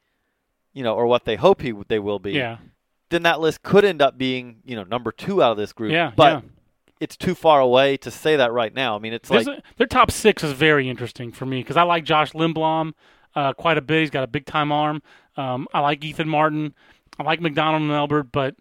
you 0.74 0.82
know, 0.82 0.96
or 0.96 1.06
what 1.06 1.26
they 1.26 1.36
hope 1.36 1.62
he 1.62 1.72
they 1.88 2.00
will 2.00 2.18
be, 2.18 2.32
Yeah, 2.32 2.58
then 3.12 3.22
that 3.22 3.40
list 3.40 3.62
could 3.62 3.86
end 3.86 4.02
up 4.02 4.18
being, 4.18 4.64
you 4.66 4.76
know, 4.76 4.84
number 4.84 5.12
two 5.12 5.44
out 5.44 5.52
of 5.52 5.58
this 5.58 5.74
group. 5.74 5.92
yeah, 5.92 6.12
but 6.16 6.44
yeah. 6.44 6.50
it's 7.00 7.16
too 7.16 7.36
far 7.36 7.60
away 7.60 7.98
to 7.98 8.10
say 8.10 8.38
that 8.38 8.52
right 8.52 8.74
now. 8.74 8.96
I 8.96 9.00
mean, 9.00 9.14
it's 9.14 9.30
There's 9.30 9.46
like 9.46 9.60
a- 9.60 9.64
their 9.78 9.86
top 9.86 10.10
six 10.10 10.44
is 10.44 10.54
very 10.54 10.90
interesting 10.90 11.32
for 11.32 11.46
me 11.46 11.60
because 11.62 11.78
I 11.78 11.84
like 11.84 12.04
Josh 12.04 12.32
Lindblom 12.32 12.94
uh, 13.36 13.54
quite 13.54 13.78
a 13.78 13.82
bit. 13.82 14.00
He's 14.00 14.10
got 14.10 14.24
a 14.24 14.28
big 14.28 14.48
time 14.48 14.72
arm. 14.72 15.04
Um, 15.38 15.68
I 15.72 15.82
like 15.82 16.04
Ethan 16.04 16.28
Martin. 16.28 16.74
I 17.20 17.24
like 17.24 17.42
McDonald 17.42 17.84
and 17.84 17.92
Elbert, 17.92 18.32
but 18.32 18.56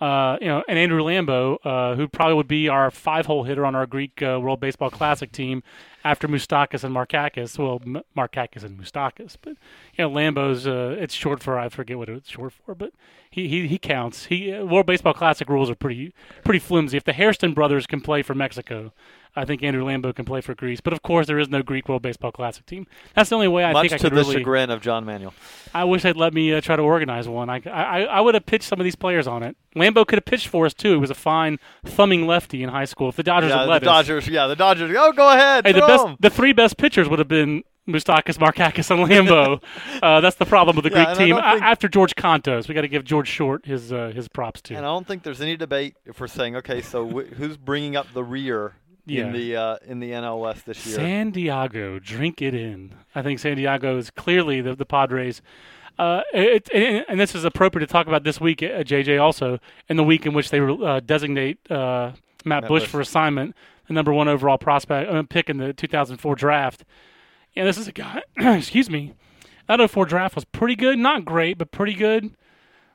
uh, 0.00 0.36
you 0.40 0.46
know, 0.46 0.62
and 0.68 0.78
Andrew 0.78 1.02
Lambo, 1.02 1.56
uh, 1.64 1.94
who 1.94 2.06
probably 2.06 2.34
would 2.34 2.48
be 2.48 2.68
our 2.68 2.90
five 2.90 3.26
hole 3.26 3.44
hitter 3.44 3.64
on 3.64 3.74
our 3.74 3.86
Greek 3.86 4.22
uh, 4.22 4.38
World 4.40 4.60
Baseball 4.60 4.90
Classic 4.90 5.32
team 5.32 5.62
after 6.04 6.28
Moustakas 6.28 6.84
and 6.84 6.94
Markakis. 6.94 7.58
Well, 7.58 7.80
M- 7.84 8.02
Markakis 8.16 8.62
and 8.62 8.78
Moustakas, 8.78 9.36
but 9.40 9.54
you 9.94 10.04
know, 10.04 10.10
Lambo's 10.10 10.66
uh, 10.66 10.96
it's 10.98 11.14
short 11.14 11.42
for 11.42 11.58
I 11.58 11.70
forget 11.70 11.96
what 11.96 12.10
it's 12.10 12.28
short 12.30 12.52
for, 12.52 12.74
but 12.74 12.92
he 13.30 13.48
he, 13.48 13.66
he 13.68 13.78
counts. 13.78 14.26
He 14.26 14.52
uh, 14.52 14.64
World 14.64 14.86
Baseball 14.86 15.14
Classic 15.14 15.48
rules 15.48 15.70
are 15.70 15.74
pretty 15.74 16.12
pretty 16.44 16.60
flimsy. 16.60 16.98
If 16.98 17.04
the 17.04 17.14
Hairston 17.14 17.54
brothers 17.54 17.86
can 17.86 18.02
play 18.02 18.20
for 18.22 18.34
Mexico, 18.34 18.92
I 19.36 19.44
think 19.44 19.62
Andrew 19.62 19.84
Lambo 19.84 20.14
can 20.14 20.24
play 20.24 20.40
for 20.40 20.54
Greece. 20.54 20.80
But 20.80 20.92
of 20.92 21.02
course, 21.02 21.26
there 21.26 21.38
is 21.38 21.48
no 21.48 21.62
Greek 21.62 21.88
World 21.88 22.02
Baseball 22.02 22.32
Classic 22.32 22.64
team. 22.66 22.86
That's 23.14 23.28
the 23.30 23.36
only 23.36 23.48
way 23.48 23.64
I 23.64 23.72
much 23.72 23.90
think 23.90 23.92
I 24.04 24.08
to 24.08 24.14
the 24.14 24.24
chagrin 24.24 24.70
of 24.70 24.80
John 24.80 25.04
Manuel. 25.04 25.34
I 25.74 25.84
wish 25.84 26.02
they'd 26.02 26.16
let 26.16 26.32
me 26.34 26.54
uh, 26.54 26.60
try 26.60 26.76
to 26.76 26.82
organize 26.82 27.28
one. 27.28 27.50
I, 27.50 27.60
I, 27.66 28.02
I 28.04 28.20
would 28.20 28.34
have 28.34 28.46
pitched 28.46 28.64
some 28.68 28.80
of 28.80 28.84
these 28.84 28.96
players 28.96 29.26
on 29.26 29.42
it. 29.42 29.56
Lambo 29.76 30.06
could 30.06 30.16
have 30.16 30.24
pitched 30.24 30.48
for 30.48 30.64
us 30.66 30.72
too. 30.74 30.92
He 30.92 30.96
was 30.98 31.10
a 31.10 31.14
fine 31.14 31.58
thumbing 31.84 32.26
lefty 32.26 32.62
in 32.62 32.70
high 32.70 32.86
school. 32.86 33.10
If 33.10 33.16
the 33.16 33.22
Dodgers 33.22 33.50
Yeah, 33.50 33.58
had 33.58 33.64
the 33.66 33.70
let 33.70 33.82
us, 33.82 33.86
Dodgers. 33.86 34.26
Yeah, 34.28 34.46
the 34.46 34.56
Dodgers. 34.56 34.94
Oh, 34.98 35.12
go 35.12 35.28
ahead. 35.30 35.66
hey, 35.66 35.72
the 35.72 35.80
best, 35.80 36.06
the 36.20 36.30
three 36.30 36.52
best 36.52 36.78
pitchers 36.78 37.08
would 37.08 37.18
have 37.18 37.28
been 37.28 37.62
Moustakas, 37.86 38.36
Markakis, 38.38 38.90
and 38.90 39.06
Lambo. 39.08 39.62
uh, 40.02 40.20
that's 40.20 40.36
the 40.36 40.46
problem 40.46 40.74
with 40.76 40.84
the 40.84 40.90
Yeah, 40.90 41.04
Greek 41.04 41.08
I 41.08 41.14
team. 41.14 41.36
think- 41.36 41.62
after 41.62 41.88
George 41.88 42.16
Kontos, 42.16 42.66
we 42.68 42.74
got 42.74 42.80
to 42.80 42.88
give 42.88 43.04
George 43.04 43.28
Short 43.28 43.64
his 43.66 43.92
uh, 43.92 44.10
his 44.14 44.26
props 44.28 44.60
too. 44.62 44.74
And 44.74 44.84
I 44.84 44.88
don't 44.88 45.06
think 45.06 45.22
there's 45.22 45.40
any 45.42 45.56
debate 45.56 45.94
if 46.06 46.18
we're 46.20 46.26
saying, 46.26 46.56
okay, 46.56 46.80
so 46.80 47.06
wh- 47.06 47.32
who's 47.34 47.56
bringing 47.56 47.94
up 47.96 48.06
the 48.14 48.24
rear 48.24 48.74
Yeah. 49.06 49.26
in 49.26 49.32
the 49.32 49.56
uh, 49.56 49.76
in 49.86 50.00
the 50.00 50.10
NL 50.10 50.40
West 50.40 50.66
this 50.66 50.84
year? 50.84 50.96
San 50.96 51.30
Diego, 51.30 51.98
drink 51.98 52.42
it 52.42 52.54
in. 52.54 52.94
I 53.14 53.22
think 53.22 53.38
San 53.38 53.56
Diego 53.56 53.96
is 53.96 54.10
clearly 54.10 54.60
the, 54.60 54.74
the 54.74 54.84
Padres. 54.84 55.40
Uh, 55.98 56.22
it, 56.34 56.68
and, 56.74 57.04
and 57.08 57.20
this 57.20 57.34
is 57.34 57.44
appropriate 57.44 57.86
to 57.86 57.90
talk 57.90 58.06
about 58.06 58.24
this 58.24 58.40
week, 58.40 58.62
uh, 58.62 58.82
JJ, 58.82 59.20
also, 59.20 59.58
in 59.88 59.96
the 59.96 60.04
week 60.04 60.26
in 60.26 60.34
which 60.34 60.50
they 60.50 60.60
uh, 60.60 61.00
designate 61.00 61.58
uh, 61.70 62.12
Matt, 62.44 62.62
Matt 62.62 62.68
Bush, 62.68 62.82
Bush. 62.82 62.90
for 62.90 63.00
assignment, 63.00 63.54
the 63.86 63.94
number 63.94 64.12
one 64.12 64.28
overall 64.28 64.58
prospect 64.58 65.10
uh, 65.10 65.22
pick 65.22 65.48
in 65.48 65.56
the 65.56 65.72
2004 65.72 66.34
draft. 66.34 66.84
And 67.54 67.66
this 67.66 67.78
is 67.78 67.88
a 67.88 67.92
guy, 67.92 68.22
excuse 68.36 68.90
me, 68.90 69.14
that 69.68 69.90
04 69.90 70.04
draft 70.04 70.34
was 70.34 70.44
pretty 70.44 70.76
good. 70.76 70.98
Not 70.98 71.24
great, 71.24 71.56
but 71.56 71.70
pretty 71.70 71.94
good. 71.94 72.34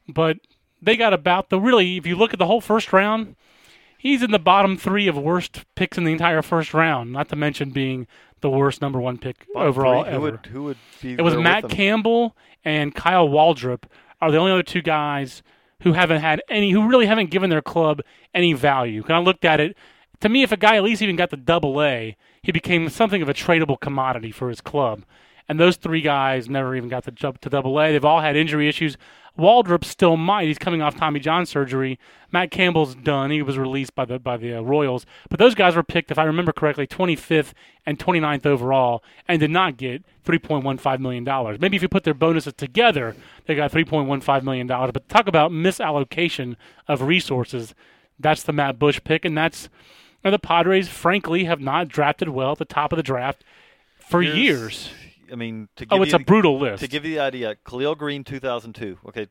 But 0.07 0.37
they 0.81 0.95
got 0.95 1.13
about 1.13 1.49
the 1.49 1.59
really, 1.59 1.97
if 1.97 2.05
you 2.05 2.15
look 2.15 2.33
at 2.33 2.39
the 2.39 2.45
whole 2.45 2.61
first 2.61 2.93
round, 2.93 3.35
he's 4.01 4.23
in 4.23 4.31
the 4.31 4.39
bottom 4.39 4.77
three 4.77 5.07
of 5.07 5.15
worst 5.15 5.63
picks 5.75 5.95
in 5.95 6.05
the 6.05 6.11
entire 6.11 6.41
first 6.41 6.73
round. 6.73 7.11
Not 7.11 7.29
to 7.29 7.35
mention 7.35 7.69
being 7.69 8.07
the 8.41 8.49
worst 8.49 8.81
number 8.81 8.99
one 8.99 9.19
pick 9.19 9.45
Bottom 9.53 9.69
overall 9.69 10.03
three, 10.03 10.13
ever. 10.13 10.25
Who 10.25 10.31
would, 10.31 10.45
who 10.47 10.63
would 10.63 10.77
be 11.01 11.13
it 11.13 11.21
was 11.21 11.35
Matt? 11.35 11.69
Campbell 11.69 12.35
and 12.65 12.95
Kyle 12.95 13.29
Waldrop 13.29 13.83
are 14.19 14.31
the 14.31 14.37
only 14.37 14.51
other 14.51 14.63
two 14.63 14.81
guys 14.81 15.43
who 15.83 15.93
haven't 15.93 16.21
had 16.21 16.41
any, 16.49 16.71
who 16.71 16.87
really 16.87 17.05
haven't 17.05 17.29
given 17.29 17.51
their 17.51 17.61
club 17.61 18.01
any 18.33 18.53
value. 18.53 19.03
When 19.03 19.15
I 19.15 19.19
looked 19.19 19.45
at 19.45 19.59
it, 19.59 19.77
to 20.21 20.29
me, 20.29 20.41
if 20.43 20.51
a 20.51 20.57
guy 20.57 20.75
at 20.75 20.83
least 20.83 21.01
even 21.01 21.15
got 21.15 21.29
the 21.29 21.37
double 21.37 21.81
A, 21.81 22.17
he 22.41 22.51
became 22.51 22.89
something 22.89 23.21
of 23.21 23.29
a 23.29 23.33
tradable 23.33 23.79
commodity 23.79 24.31
for 24.31 24.49
his 24.49 24.61
club. 24.61 25.03
And 25.47 25.59
those 25.59 25.75
three 25.75 26.01
guys 26.01 26.49
never 26.49 26.75
even 26.75 26.89
got 26.89 27.03
to 27.05 27.11
jump 27.11 27.41
to 27.41 27.49
double 27.49 27.79
A. 27.79 27.91
They've 27.91 28.05
all 28.05 28.21
had 28.21 28.35
injury 28.35 28.69
issues. 28.69 28.97
Waldrop 29.39 29.83
still 29.85 30.17
might. 30.17 30.47
He's 30.47 30.57
coming 30.57 30.81
off 30.81 30.95
Tommy 30.95 31.19
John 31.19 31.45
surgery. 31.45 31.97
Matt 32.31 32.51
Campbell's 32.51 32.95
done. 32.95 33.31
He 33.31 33.41
was 33.41 33.57
released 33.57 33.95
by 33.95 34.05
the 34.05 34.19
by 34.19 34.37
the 34.37 34.55
uh, 34.55 34.61
Royals. 34.61 35.05
But 35.29 35.39
those 35.39 35.55
guys 35.55 35.75
were 35.75 35.83
picked, 35.83 36.11
if 36.11 36.17
I 36.19 36.23
remember 36.25 36.51
correctly, 36.51 36.85
25th 36.85 37.53
and 37.85 37.97
29th 37.97 38.45
overall, 38.45 39.03
and 39.27 39.39
did 39.39 39.49
not 39.51 39.77
get 39.77 40.03
3.15 40.25 40.99
million 40.99 41.23
dollars. 41.23 41.59
Maybe 41.59 41.77
if 41.77 41.81
you 41.81 41.87
put 41.89 42.03
their 42.03 42.13
bonuses 42.13 42.53
together, 42.53 43.15
they 43.45 43.55
got 43.55 43.71
3.15 43.71 44.43
million 44.43 44.67
dollars. 44.67 44.91
But 44.91 45.07
talk 45.09 45.27
about 45.27 45.51
misallocation 45.51 46.55
of 46.87 47.01
resources. 47.01 47.73
That's 48.19 48.43
the 48.43 48.53
Matt 48.53 48.77
Bush 48.77 48.99
pick, 49.03 49.25
and 49.25 49.37
that's 49.37 49.69
and 50.23 50.33
the 50.33 50.39
Padres. 50.39 50.87
Frankly, 50.89 51.45
have 51.45 51.59
not 51.61 51.87
drafted 51.87 52.29
well 52.29 52.51
at 52.51 52.57
the 52.59 52.65
top 52.65 52.91
of 52.91 52.97
the 52.97 53.03
draft 53.03 53.43
for 53.97 54.21
Here's- 54.21 54.37
years. 54.37 54.89
I 55.31 55.35
mean, 55.35 55.69
to 55.77 55.85
oh, 55.85 55.87
give 55.87 55.99
Oh, 55.99 56.03
it's 56.03 56.11
you 56.11 56.17
a 56.17 56.23
brutal 56.23 56.59
list. 56.59 56.81
to 56.81 56.87
give 56.87 57.05
you 57.05 57.15
the 57.15 57.19
idea. 57.21 57.55
Khalil 57.65 57.95
Greene, 57.95 58.23
2002. 58.23 58.99
Okay, 59.07 59.27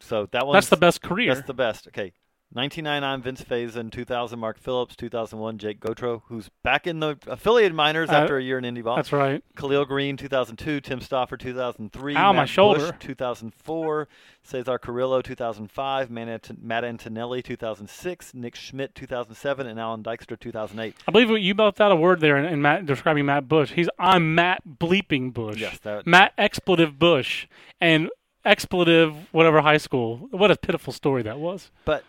so 0.00 0.26
that 0.32 0.46
one 0.46 0.54
That's 0.54 0.68
the 0.68 0.76
best 0.76 1.02
career. 1.02 1.34
That's 1.34 1.46
the 1.46 1.54
best. 1.54 1.88
Okay. 1.88 2.12
1999, 2.54 3.22
Vince 3.22 3.42
Faison. 3.42 3.90
2000, 3.90 4.38
Mark 4.38 4.58
Phillips. 4.58 4.94
2001, 4.96 5.58
Jake 5.58 5.80
Gautreau, 5.80 6.22
who's 6.26 6.50
back 6.62 6.86
in 6.86 7.00
the 7.00 7.16
affiliated 7.26 7.74
minors 7.74 8.10
Uh, 8.10 8.14
after 8.14 8.36
a 8.36 8.42
year 8.42 8.58
in 8.58 8.64
Indy 8.64 8.82
ball. 8.82 8.96
That's 8.96 9.12
right. 9.12 9.42
Khalil 9.56 9.84
Greene, 9.86 10.16
2002. 10.16 10.80
Tim 10.80 11.00
Stauffer, 11.00 11.36
2003. 11.36 12.14
Ow, 12.16 12.32
my 12.32 12.40
Matt 12.40 12.48
shoulder. 12.48 12.92
Bush, 12.92 13.00
2004. 13.00 14.08
Cesar 14.44 14.78
Carrillo, 14.78 15.22
2005. 15.22 16.10
Matt 16.10 16.28
Ant- 16.28 16.62
Matt 16.62 16.84
Antonelli, 16.84 17.42
2006. 17.42 18.34
Nick 18.34 18.54
Schmidt, 18.54 18.94
2007. 18.94 19.66
And 19.66 19.80
Allan 19.80 20.02
Dykstra, 20.02 20.38
2008. 20.38 20.94
I 21.08 21.10
believe 21.10 21.30
you 21.42 21.54
both 21.54 21.80
out 21.80 21.90
a 21.92 21.96
word 21.96 22.20
there 22.20 22.36
in, 22.36 22.44
in 22.44 22.60
Matt 22.60 22.84
describing 22.86 23.24
Matt 23.26 23.48
Bush. 23.48 23.72
He's 23.72 23.88
I'm 23.98 24.34
Matt 24.34 24.62
bleeping 24.78 25.32
Bush. 25.32 25.58
Yes, 25.60 25.78
that- 25.80 26.06
Matt 26.06 26.32
expletive 26.36 26.98
Bush 26.98 27.46
and 27.80 28.10
expletive 28.44 29.14
whatever 29.32 29.60
high 29.62 29.76
school. 29.78 30.28
What 30.30 30.50
a 30.50 30.56
pitiful 30.56 30.92
story 30.92 31.22
that 31.22 31.38
was. 31.38 31.70
But 31.84 32.02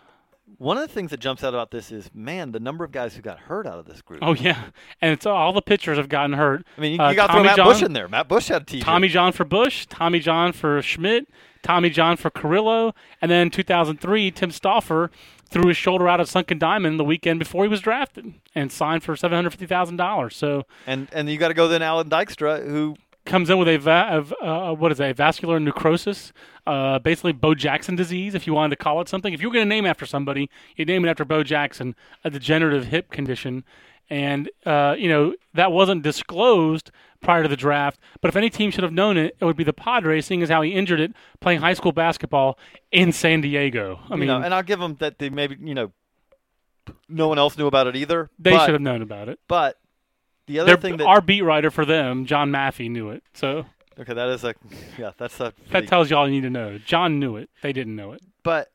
one 0.57 0.77
of 0.77 0.87
the 0.87 0.93
things 0.93 1.11
that 1.11 1.19
jumps 1.19 1.43
out 1.43 1.53
about 1.53 1.71
this 1.71 1.91
is, 1.91 2.09
man, 2.13 2.51
the 2.51 2.59
number 2.59 2.83
of 2.83 2.91
guys 2.91 3.15
who 3.15 3.21
got 3.21 3.39
hurt 3.39 3.65
out 3.65 3.79
of 3.79 3.85
this 3.85 4.01
group. 4.01 4.19
Oh 4.21 4.33
yeah, 4.33 4.65
and 5.01 5.11
it's 5.11 5.25
all 5.25 5.53
the 5.53 5.61
pitchers 5.61 5.97
have 5.97 6.09
gotten 6.09 6.33
hurt. 6.33 6.65
I 6.77 6.81
mean, 6.81 6.93
you, 6.93 6.99
Uh, 7.01 7.13
got 7.13 7.27
to 7.27 7.33
Tommy 7.33 7.43
Matt 7.45 7.55
John- 7.57 7.67
Bush 7.67 7.81
in 7.81 7.93
there. 7.93 8.07
Matt 8.07 8.27
Bush 8.27 8.47
had 8.49 8.71
a 8.73 8.79
Tommy 8.79 9.07
John 9.07 9.31
for 9.31 9.45
Bush, 9.45 9.85
Tommy 9.87 10.19
John 10.19 10.51
for 10.51 10.81
Schmidt, 10.81 11.27
Tommy 11.61 11.89
John 11.89 12.17
for 12.17 12.29
Carrillo, 12.29 12.93
and 13.21 13.31
then 13.31 13.49
2003, 13.49 14.31
Tim 14.31 14.51
Stauffer 14.51 15.09
threw 15.49 15.67
his 15.67 15.77
shoulder 15.77 16.07
out 16.09 16.19
of 16.19 16.27
Sunken 16.29 16.57
Diamond 16.59 16.99
the 16.99 17.03
weekend 17.03 17.39
before 17.39 17.63
he 17.63 17.69
was 17.69 17.79
drafted 17.81 18.33
and 18.55 18.71
signed 18.71 19.03
for 19.03 19.15
$750,000. 19.15 20.33
So 20.33 20.63
and 20.87 21.07
and 21.13 21.29
you 21.29 21.37
got 21.37 21.49
to 21.49 21.53
go 21.53 21.67
then 21.67 21.81
Allan 21.81 22.09
Dykstra, 22.09 22.67
who 22.67 22.95
comes 23.25 23.49
in 23.49 23.57
with 23.57 23.67
a, 23.67 23.77
va- 23.77 24.09
of, 24.11 24.33
uh, 24.41 24.73
what 24.73 24.91
is 24.91 24.99
it, 24.99 25.11
a 25.11 25.13
vascular 25.13 25.59
necrosis, 25.59 26.33
uh, 26.67 26.99
basically 26.99 27.31
Bo 27.31 27.55
Jackson 27.55 27.95
disease, 27.95 28.35
if 28.35 28.45
you 28.45 28.53
wanted 28.53 28.75
to 28.75 28.83
call 28.83 29.01
it 29.01 29.09
something. 29.09 29.33
If 29.33 29.41
you 29.41 29.49
were 29.49 29.53
going 29.53 29.65
to 29.65 29.69
name 29.69 29.85
after 29.85 30.05
somebody, 30.05 30.49
you 30.75 30.85
name 30.85 31.05
it 31.05 31.09
after 31.09 31.25
Bo 31.25 31.43
Jackson, 31.43 31.95
a 32.23 32.29
degenerative 32.29 32.87
hip 32.87 33.11
condition. 33.11 33.63
And, 34.09 34.49
uh, 34.65 34.95
you 34.97 35.07
know, 35.07 35.33
that 35.53 35.71
wasn't 35.71 36.03
disclosed 36.03 36.91
prior 37.21 37.43
to 37.43 37.49
the 37.49 37.55
draft. 37.55 37.99
But 38.21 38.29
if 38.29 38.35
any 38.35 38.49
team 38.49 38.69
should 38.69 38.83
have 38.83 38.91
known 38.91 39.17
it, 39.17 39.35
it 39.39 39.45
would 39.45 39.55
be 39.55 39.63
the 39.63 39.73
Padres, 39.73 40.25
seeing 40.25 40.43
as 40.43 40.49
how 40.49 40.61
he 40.61 40.73
injured 40.73 40.99
it 40.99 41.13
playing 41.39 41.61
high 41.61 41.73
school 41.73 41.93
basketball 41.93 42.59
in 42.91 43.11
San 43.13 43.41
Diego. 43.41 43.99
I 44.09 44.13
you 44.13 44.19
mean, 44.19 44.27
know, 44.27 44.41
and 44.41 44.53
I'll 44.53 44.63
give 44.63 44.79
them 44.79 44.95
that 44.99 45.19
they 45.19 45.29
maybe 45.29 45.57
you 45.61 45.73
know, 45.73 45.93
no 47.07 47.29
one 47.29 47.39
else 47.39 47.57
knew 47.57 47.67
about 47.67 47.87
it 47.87 47.95
either. 47.95 48.29
they 48.37 48.51
but, 48.51 48.65
should 48.65 48.73
have 48.73 48.81
known 48.81 49.01
about 49.01 49.29
it. 49.29 49.39
But 49.47 49.79
the 50.47 50.59
other 50.59 50.67
Their, 50.67 50.77
thing 50.77 50.97
that 50.97 51.05
our 51.05 51.21
beat 51.21 51.41
writer 51.41 51.71
for 51.71 51.85
them, 51.85 52.25
John 52.25 52.51
Maffey, 52.51 52.89
knew 52.89 53.09
it. 53.09 53.23
So 53.33 53.65
okay, 53.99 54.13
that 54.13 54.29
is 54.29 54.43
a 54.43 54.55
yeah, 54.97 55.11
that's 55.17 55.39
a 55.39 55.53
that 55.71 55.87
tells 55.87 56.09
you 56.09 56.17
all 56.17 56.27
you 56.27 56.35
need 56.35 56.47
to 56.47 56.49
know. 56.49 56.77
John 56.77 57.19
knew 57.19 57.37
it. 57.37 57.49
They 57.61 57.73
didn't 57.73 57.95
know 57.95 58.13
it. 58.13 58.21
But 58.43 58.71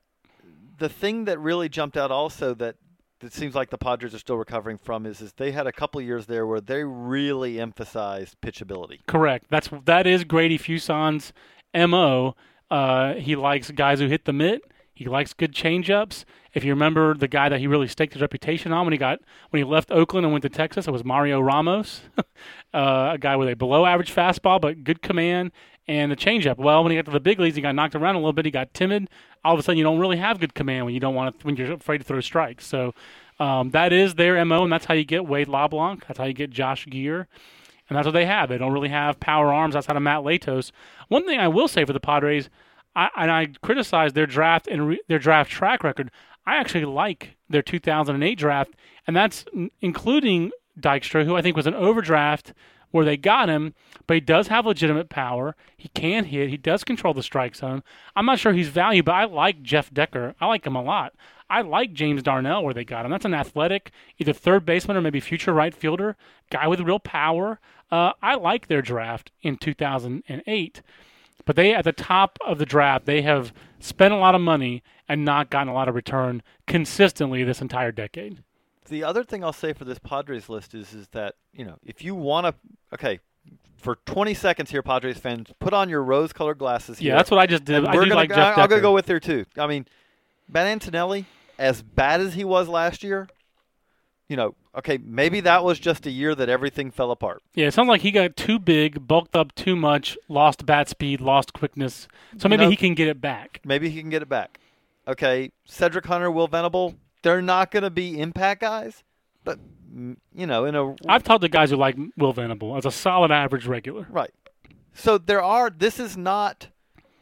the 0.79 0.89
thing 0.89 1.25
that 1.27 1.39
really 1.39 1.69
jumped 1.69 1.97
out 1.97 2.11
also 2.11 2.55
that 2.55 2.77
that 3.21 3.33
seems 3.33 3.55
like 3.55 3.71
the 3.71 3.79
Padres 3.79 4.15
are 4.15 4.19
still 4.19 4.37
recovering 4.37 4.79
from 4.79 5.05
is 5.05 5.21
is 5.21 5.33
they 5.35 5.53
had 5.53 5.67
a 5.67 5.73
couple 5.73 6.01
years 6.01 6.27
there 6.27 6.47
where 6.47 6.61
they 6.61 6.85
really 6.85 7.61
emphasized 7.61 8.37
pitchability. 8.41 9.01
Correct. 9.07 9.47
That's 9.51 9.69
that 9.85 10.07
is 10.07 10.25
Grady 10.25 10.59
Fuson's 10.59 11.33
mo. 11.75 12.35
Uh, 12.71 13.15
he 13.15 13.35
likes 13.35 13.71
guys 13.71 13.99
who 13.99 14.07
hit 14.09 14.25
the 14.25 14.33
mitt. 14.33 14.63
He 14.95 15.07
likes 15.07 15.33
good 15.33 15.55
changeups. 15.55 16.25
If 16.59 16.65
you 16.65 16.73
remember 16.73 17.15
the 17.15 17.29
guy 17.29 17.49
that 17.49 17.61
he 17.61 17.69
really 17.69 17.87
staked 17.87 18.15
his 18.15 18.21
reputation 18.21 18.73
on 18.73 18.85
when 18.85 18.93
he 18.93 18.99
got 18.99 19.21
when 19.51 19.61
he 19.61 19.65
left 19.65 19.93
Oakland 19.93 20.27
and 20.27 20.33
went 20.33 20.43
to 20.43 20.49
Texas, 20.49 20.89
it 20.89 20.91
was 20.91 21.05
Mario 21.05 21.39
Ramos, 21.39 22.01
uh, 22.75 23.11
a 23.13 23.19
guy 23.19 23.37
with 23.37 23.49
a 23.49 23.55
below 23.55 23.87
average 23.87 24.13
fastball 24.13 24.61
but 24.61 24.83
good 24.83 25.01
command 25.01 25.53
and 25.87 26.11
a 26.11 26.17
changeup. 26.17 26.59
Well, 26.59 26.83
when 26.83 26.91
he 26.91 26.99
got 26.99 27.05
to 27.05 27.13
the 27.13 27.21
big 27.21 27.39
leagues, 27.39 27.55
he 27.55 27.63
got 27.63 27.77
knocked 27.77 27.95
around 27.95 28.17
a 28.17 28.19
little 28.19 28.33
bit. 28.33 28.45
He 28.45 28.51
got 28.51 28.75
timid. 28.75 29.09
All 29.45 29.55
of 29.55 29.61
a 29.61 29.63
sudden, 29.63 29.79
you 29.79 29.85
don't 29.85 30.01
really 30.01 30.17
have 30.17 30.41
good 30.41 30.53
command 30.53 30.85
when 30.85 30.95
you 30.95 31.01
don't 31.01 31.15
want 31.15 31.39
to, 31.39 31.47
when 31.47 31.55
you're 31.55 31.75
afraid 31.75 31.99
to 31.99 32.05
throw 32.05 32.21
strikes. 32.21 32.67
So 32.67 32.93
um, 33.39 33.71
that 33.71 33.93
is 33.93 34.17
their 34.17 34.45
mo, 34.45 34.65
and 34.65 34.73
that's 34.73 34.87
how 34.87 34.95
you 34.95 35.05
get 35.05 35.27
Wade 35.27 35.47
LeBlanc. 35.47 36.07
That's 36.09 36.19
how 36.19 36.25
you 36.25 36.33
get 36.33 36.51
Josh 36.51 36.87
Geer. 36.87 37.29
And 37.89 37.97
that's 37.97 38.05
what 38.05 38.13
they 38.13 38.27
have. 38.27 38.49
They 38.49 38.59
don't 38.59 38.73
really 38.73 38.89
have 38.89 39.21
power 39.21 39.53
arms 39.53 39.77
outside 39.77 39.97
of 39.97 40.03
Matt 40.03 40.23
Latos. 40.23 40.73
One 41.07 41.25
thing 41.25 41.39
I 41.39 41.49
will 41.49 41.69
say 41.69 41.85
for 41.85 41.93
the 41.93 42.01
Padres, 42.01 42.51
I, 42.95 43.11
and 43.17 43.31
I 43.31 43.49
criticize 43.63 44.13
their 44.13 44.27
draft 44.27 44.67
and 44.67 44.89
re, 44.89 45.01
their 45.09 45.21
draft 45.21 45.51
track 45.51 45.85
record. 45.85 46.11
I 46.49 46.57
actually 46.57 46.87
like 46.87 47.37
their 47.51 47.61
2008 47.61 48.39
draft, 48.39 48.71
and 49.07 49.15
that's 49.15 49.45
including 49.83 50.51
Dykstra, 50.81 51.27
who 51.27 51.37
I 51.37 51.43
think 51.43 51.59
was 51.59 51.67
an 51.67 51.75
overdraft 51.75 52.55
where 52.91 53.05
they 53.05 53.19
got 53.19 53.51
him, 53.51 53.75
but 54.07 54.15
he 54.15 54.21
does 54.23 54.49
have 54.49 54.65
legitimate 54.65 55.11
power. 55.11 55.55
He 55.77 55.89
can 55.89 56.25
hit. 56.25 56.49
He 56.49 56.57
does 56.57 56.85
control 56.85 57.13
the 57.13 57.23
strike 57.23 57.55
zone. 57.55 57.83
I'm 58.17 58.25
not 58.25 58.39
sure 58.39 58.55
he's 58.55 58.71
valued, 58.71 59.05
but 59.05 59.15
I 59.15 59.27
like 59.27 59.63
Jeff 59.63 59.93
Decker. 59.93 60.35
I 60.41 60.47
like 60.47 60.67
him 60.67 60.75
a 60.75 60.83
lot. 60.83 61.13
I 61.51 61.61
like 61.61 61.93
James 61.93 62.23
Darnell 62.23 62.65
where 62.65 62.73
they 62.73 62.83
got 62.83 63.05
him. 63.05 63.11
That's 63.11 63.27
an 63.27 63.35
athletic, 63.35 63.91
either 64.17 64.33
third 64.33 64.65
baseman 64.65 64.97
or 64.97 65.03
maybe 65.03 65.21
future 65.21 65.53
right 65.53 65.75
fielder, 65.75 66.17
guy 66.51 66.67
with 66.67 66.81
real 66.81 66.99
power. 66.99 67.61
Uh, 67.91 68.13
I 68.23 68.37
like 68.37 68.69
their 68.69 68.81
draft 68.81 69.33
in 69.43 69.59
2008, 69.59 70.83
but 71.49 71.57
they 71.57 71.75
at 71.75 71.83
the 71.83 71.93
top 71.93 72.39
of 72.47 72.59
the 72.59 72.67
draft 72.67 73.07
they 73.07 73.23
have 73.23 73.55
spent 73.81 74.13
a 74.13 74.17
lot 74.19 74.35
of 74.35 74.41
money 74.43 74.83
and 75.09 75.25
not 75.25 75.49
gotten 75.49 75.69
a 75.69 75.73
lot 75.73 75.89
of 75.89 75.95
return 75.95 76.43
consistently 76.67 77.43
this 77.43 77.63
entire 77.63 77.91
decade. 77.91 78.43
The 78.87 79.03
other 79.03 79.25
thing 79.25 79.43
I'll 79.43 79.55
say 79.55 79.73
for 79.73 79.87
this 79.87 79.99
Padres 79.99 80.51
list 80.51 80.75
is 80.75 80.93
is 80.93 81.09
that 81.13 81.37
you 81.55 81.65
know 81.65 81.77
if 81.83 82.05
you 82.05 82.15
want 82.15 82.47
to 82.47 82.55
okay 82.93 83.21
for 83.79 83.97
20 84.05 84.35
seconds 84.35 84.71
here, 84.71 84.83
Padres 84.83 85.17
fans, 85.17 85.47
put 85.59 85.73
on 85.73 85.89
your 85.89 86.03
rose-colored 86.03 86.59
glasses. 86.59 87.01
Yeah, 87.01 87.13
here, 87.13 87.17
that's 87.17 87.31
what 87.31 87.41
I 87.41 87.47
just 87.47 87.65
did. 87.65 87.83
I 87.87 87.95
we're 87.95 88.05
like 88.05 88.29
go, 88.29 88.35
Jeff 88.35 88.59
I'm 88.59 88.69
gonna 88.69 88.83
go 88.83 88.93
with 88.93 89.07
there 89.07 89.21
too. 89.21 89.47
I 89.57 89.67
mean, 89.67 89.87
Ben 90.51 90.67
Antonelli, 90.67 91.25
as 91.59 91.81
bad 91.81 92.21
as 92.21 92.35
he 92.35 92.45
was 92.45 92.69
last 92.69 93.03
year, 93.03 93.27
you 94.29 94.37
know, 94.37 94.55
okay, 94.77 94.99
maybe 95.03 95.41
that 95.41 95.65
was 95.65 95.79
just 95.79 96.07
a 96.07 96.11
year 96.11 96.35
that 96.35 96.49
everything 96.49 96.91
fell 96.91 97.11
apart. 97.11 97.43
Yeah, 97.55 97.67
it 97.69 97.75
sounds 97.75 97.89
like 97.89 98.03
he 98.03 98.11
got 98.11 98.37
too 98.37 98.59
big, 98.59 99.07
bulked 99.07 99.35
up 99.35 99.55
too 99.55 99.75
much, 99.75 100.17
lost 100.29 100.67
bat 100.67 100.89
speed, 100.89 101.21
lost 101.21 101.53
quickness. 101.53 102.07
So 102.37 102.49
maybe 102.49 102.65
know- 102.65 102.71
he 102.71 102.77
can 102.77 102.95
get 102.95 103.09
it 103.09 103.21
back. 103.21 103.61
Maybe 103.65 103.89
he 103.91 104.01
can 104.01 104.11
get 104.11 104.23
it 104.23 104.29
back. 104.29 104.61
Okay, 105.07 105.51
Cedric 105.65 106.05
Hunter, 106.05 106.31
Will 106.31 106.49
Venable, 106.49 106.95
they're 107.23 107.41
not 107.41 107.71
going 107.71 107.83
to 107.83 107.91
be 107.91 108.21
impact 108.21 108.61
guys, 108.61 109.03
but 109.43 109.59
mm, 109.91 110.17
you 110.35 110.47
know, 110.47 110.67
in 110.67 110.75
a 110.75 110.95
I've 111.09 111.23
talked 111.23 111.41
to 111.41 111.49
guys 111.49 111.71
who 111.71 111.77
like 111.77 111.97
Will 112.19 112.35
Venable 112.35 112.77
as 112.77 112.85
a 112.85 112.91
solid 112.91 113.31
average 113.31 113.67
regular. 113.67 114.07
right. 114.11 114.31
So 114.93 115.17
there 115.17 115.41
are. 115.43 115.71
This 115.71 115.99
is 116.01 116.17
not 116.17 116.69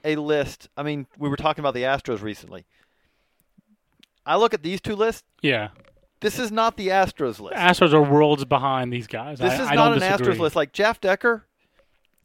a 0.02 0.16
list. 0.16 0.68
I 0.76 0.82
mean, 0.82 1.06
we 1.18 1.28
were 1.28 1.36
talking 1.36 1.60
about 1.62 1.74
the 1.74 1.82
Astros 1.82 2.22
recently. 2.22 2.64
I 4.24 4.36
look 4.36 4.54
at 4.54 4.62
these 4.62 4.80
two 4.80 4.96
lists. 4.96 5.22
Yeah, 5.42 5.68
This 6.20 6.38
is 6.38 6.50
not 6.50 6.76
the 6.76 6.88
Astros 6.88 7.40
list. 7.40 7.56
Astros 7.56 7.92
are 7.92 8.02
worlds 8.02 8.44
behind 8.44 8.92
these 8.92 9.06
guys. 9.06 9.38
This 9.38 9.52
I, 9.52 9.62
is 9.62 9.68
I 9.68 9.74
not 9.74 9.92
an 9.92 9.98
disagree. 10.00 10.34
Astros 10.34 10.38
list. 10.38 10.56
Like 10.56 10.72
Jeff 10.72 11.00
Decker 11.00 11.46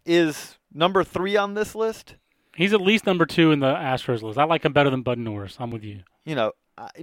is 0.05 0.57
number 0.73 1.03
three 1.03 1.35
on 1.37 1.53
this 1.53 1.75
list. 1.75 2.15
He's 2.55 2.73
at 2.73 2.81
least 2.81 3.05
number 3.05 3.25
two 3.25 3.51
in 3.51 3.59
the 3.59 3.73
Astros 3.73 4.21
list. 4.21 4.37
I 4.37 4.43
like 4.43 4.63
him 4.65 4.73
better 4.73 4.89
than 4.89 5.01
Bud 5.03 5.17
Norris. 5.17 5.57
I'm 5.59 5.71
with 5.71 5.83
you. 5.83 6.01
You 6.25 6.35
know, 6.35 6.51